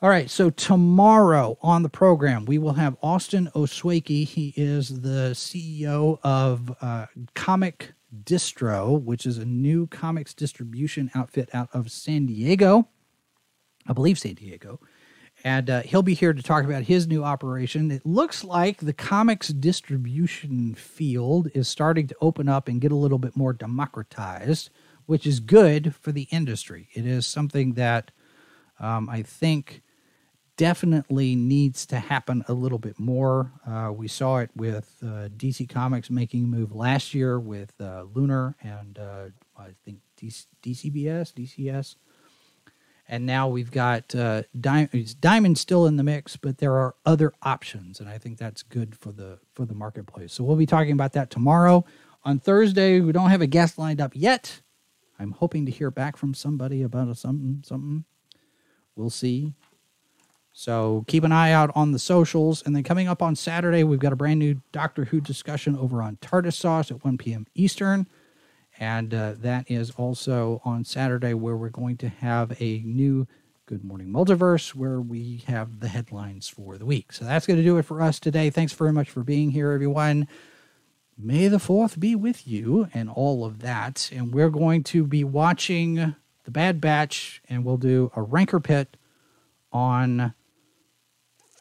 all 0.03 0.09
right, 0.09 0.29
so 0.29 0.49
tomorrow 0.49 1.57
on 1.61 1.81
the 1.81 1.87
program, 1.87 2.43
we 2.43 2.57
will 2.57 2.73
have 2.73 2.97
Austin 3.01 3.49
Oswaki. 3.55 4.25
He 4.25 4.53
is 4.57 4.99
the 4.99 5.31
CEO 5.31 6.19
of 6.23 6.75
uh, 6.81 7.05
Comic 7.35 7.93
Distro, 8.25 9.01
which 9.01 9.25
is 9.25 9.37
a 9.37 9.45
new 9.45 9.87
comics 9.87 10.33
distribution 10.33 11.09
outfit 11.15 11.47
out 11.53 11.69
of 11.71 11.89
San 11.89 12.25
Diego. 12.25 12.89
I 13.87 13.93
believe 13.93 14.19
San 14.19 14.33
Diego. 14.33 14.81
And 15.45 15.69
uh, 15.69 15.81
he'll 15.83 16.01
be 16.01 16.15
here 16.15 16.33
to 16.33 16.43
talk 16.43 16.65
about 16.65 16.83
his 16.83 17.07
new 17.07 17.23
operation. 17.23 17.89
It 17.89 18.05
looks 18.05 18.43
like 18.43 18.79
the 18.79 18.91
comics 18.91 19.47
distribution 19.47 20.75
field 20.75 21.49
is 21.53 21.69
starting 21.69 22.07
to 22.07 22.15
open 22.19 22.49
up 22.49 22.67
and 22.67 22.81
get 22.81 22.91
a 22.91 22.97
little 22.97 23.19
bit 23.19 23.37
more 23.37 23.53
democratized, 23.53 24.69
which 25.05 25.25
is 25.25 25.39
good 25.39 25.95
for 25.95 26.11
the 26.11 26.27
industry. 26.29 26.89
It 26.93 27.05
is 27.05 27.25
something 27.25 27.75
that 27.75 28.11
um, 28.81 29.07
I 29.07 29.21
think 29.21 29.81
definitely 30.57 31.35
needs 31.35 31.85
to 31.87 31.99
happen 31.99 32.43
a 32.47 32.53
little 32.53 32.77
bit 32.77 32.99
more. 32.99 33.51
Uh, 33.65 33.91
we 33.93 34.07
saw 34.07 34.37
it 34.37 34.49
with 34.55 34.95
uh, 35.01 35.29
DC 35.35 35.67
Comics 35.69 36.09
making 36.09 36.43
a 36.45 36.47
move 36.47 36.73
last 36.73 37.13
year 37.13 37.39
with 37.39 37.73
uh, 37.81 38.05
Lunar 38.13 38.55
and 38.61 38.99
uh, 38.99 39.25
I 39.57 39.69
think 39.83 39.99
DC, 40.17 40.45
DCBS, 40.61 41.33
DCS. 41.33 41.95
And 43.07 43.25
now 43.25 43.49
we've 43.49 43.71
got 43.71 44.15
uh, 44.15 44.43
Diamond. 44.59 45.19
Diamond 45.19 45.57
still 45.57 45.85
in 45.87 45.97
the 45.97 46.03
mix, 46.03 46.37
but 46.37 46.59
there 46.59 46.73
are 46.77 46.95
other 47.05 47.33
options, 47.41 47.99
and 47.99 48.07
I 48.07 48.17
think 48.17 48.37
that's 48.37 48.63
good 48.63 48.95
for 48.95 49.11
the 49.11 49.39
for 49.51 49.65
the 49.65 49.73
marketplace. 49.73 50.31
So 50.31 50.45
we'll 50.45 50.55
be 50.55 50.65
talking 50.65 50.93
about 50.93 51.11
that 51.13 51.29
tomorrow. 51.29 51.83
On 52.23 52.39
Thursday, 52.39 53.01
we 53.01 53.11
don't 53.11 53.29
have 53.29 53.41
a 53.41 53.47
guest 53.47 53.77
lined 53.77 53.99
up 53.99 54.13
yet. 54.15 54.61
I'm 55.19 55.31
hoping 55.31 55.65
to 55.65 55.71
hear 55.71 55.91
back 55.91 56.15
from 56.15 56.33
somebody 56.33 56.81
about 56.81 57.09
a 57.09 57.15
something 57.15 57.61
something. 57.65 58.05
We'll 58.95 59.09
see. 59.09 59.53
So 60.53 61.03
keep 61.07 61.23
an 61.23 61.31
eye 61.31 61.51
out 61.51 61.71
on 61.75 61.91
the 61.91 61.99
socials. 61.99 62.61
And 62.63 62.75
then 62.75 62.83
coming 62.83 63.07
up 63.07 63.23
on 63.23 63.35
Saturday, 63.35 63.83
we've 63.83 63.99
got 63.99 64.13
a 64.13 64.15
brand 64.15 64.39
new 64.39 64.61
Doctor 64.71 65.05
Who 65.05 65.19
discussion 65.19 65.75
over 65.75 66.01
on 66.01 66.17
TARDIS 66.17 66.53
Sauce 66.53 66.91
at 66.91 67.03
1 67.03 67.17
p.m. 67.17 67.47
Eastern. 67.55 68.07
And 68.79 69.13
uh, 69.13 69.33
that 69.39 69.69
is 69.69 69.91
also 69.91 70.61
on 70.63 70.85
Saturday, 70.85 71.33
where 71.33 71.57
we're 71.57 71.69
going 71.69 71.97
to 71.97 72.09
have 72.09 72.59
a 72.61 72.79
new 72.85 73.27
Good 73.65 73.83
Morning 73.83 74.07
Multiverse, 74.07 74.75
where 74.75 74.99
we 74.99 75.43
have 75.47 75.79
the 75.79 75.87
headlines 75.87 76.47
for 76.47 76.77
the 76.77 76.85
week. 76.85 77.13
So 77.13 77.25
that's 77.25 77.47
going 77.47 77.57
to 77.57 77.63
do 77.63 77.77
it 77.77 77.85
for 77.85 78.01
us 78.01 78.19
today. 78.19 78.49
Thanks 78.49 78.73
very 78.73 78.93
much 78.93 79.09
for 79.09 79.23
being 79.23 79.51
here, 79.51 79.71
everyone. 79.71 80.27
May 81.17 81.47
the 81.47 81.57
4th 81.57 81.99
be 81.99 82.15
with 82.15 82.47
you 82.47 82.89
and 82.93 83.09
all 83.09 83.45
of 83.45 83.59
that. 83.59 84.09
And 84.11 84.33
we're 84.33 84.49
going 84.49 84.83
to 84.85 85.05
be 85.05 85.23
watching 85.23 86.15
The 86.43 86.51
Bad 86.51 86.81
Batch, 86.81 87.41
and 87.49 87.63
we'll 87.63 87.77
do 87.77 88.11
a 88.15 88.21
Rancor 88.21 88.59
Pit 88.59 88.97
on 89.71 90.33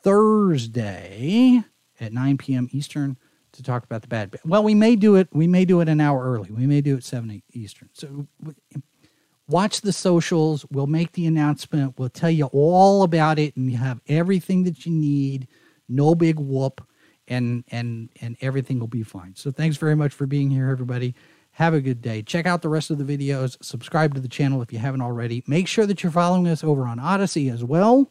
Thursday 0.02 1.64
at 2.00 2.12
9 2.12 2.38
p.m. 2.38 2.68
Eastern 2.72 3.16
to 3.52 3.62
talk 3.62 3.84
about 3.84 4.02
the 4.02 4.08
bad. 4.08 4.34
Well, 4.44 4.62
we 4.62 4.74
may 4.74 4.96
do 4.96 5.16
it. 5.16 5.28
We 5.32 5.46
may 5.46 5.64
do 5.64 5.80
it 5.80 5.88
an 5.88 6.00
hour 6.00 6.24
early. 6.24 6.50
We 6.50 6.66
may 6.66 6.80
do 6.80 6.96
it 6.96 7.04
7 7.04 7.42
Eastern. 7.52 7.90
So 7.92 8.26
watch 9.48 9.82
the 9.82 9.92
socials. 9.92 10.64
We'll 10.70 10.86
make 10.86 11.12
the 11.12 11.26
announcement. 11.26 11.98
We'll 11.98 12.08
tell 12.08 12.30
you 12.30 12.46
all 12.46 13.02
about 13.02 13.38
it, 13.38 13.56
and 13.56 13.70
you 13.70 13.76
have 13.76 14.00
everything 14.08 14.64
that 14.64 14.86
you 14.86 14.92
need. 14.92 15.48
No 15.88 16.14
big 16.14 16.38
whoop, 16.38 16.86
and 17.28 17.64
and 17.70 18.08
and 18.20 18.36
everything 18.40 18.80
will 18.80 18.86
be 18.86 19.02
fine. 19.02 19.34
So 19.36 19.50
thanks 19.50 19.76
very 19.76 19.94
much 19.94 20.12
for 20.12 20.26
being 20.26 20.50
here, 20.50 20.70
everybody. 20.70 21.14
Have 21.56 21.74
a 21.74 21.82
good 21.82 22.00
day. 22.00 22.22
Check 22.22 22.46
out 22.46 22.62
the 22.62 22.70
rest 22.70 22.90
of 22.90 22.96
the 22.96 23.04
videos. 23.04 23.62
Subscribe 23.62 24.14
to 24.14 24.20
the 24.20 24.28
channel 24.28 24.62
if 24.62 24.72
you 24.72 24.78
haven't 24.78 25.02
already. 25.02 25.44
Make 25.46 25.68
sure 25.68 25.84
that 25.84 26.02
you're 26.02 26.10
following 26.12 26.48
us 26.48 26.64
over 26.64 26.86
on 26.86 26.98
Odysee 26.98 27.50
as 27.50 27.62
well. 27.62 28.10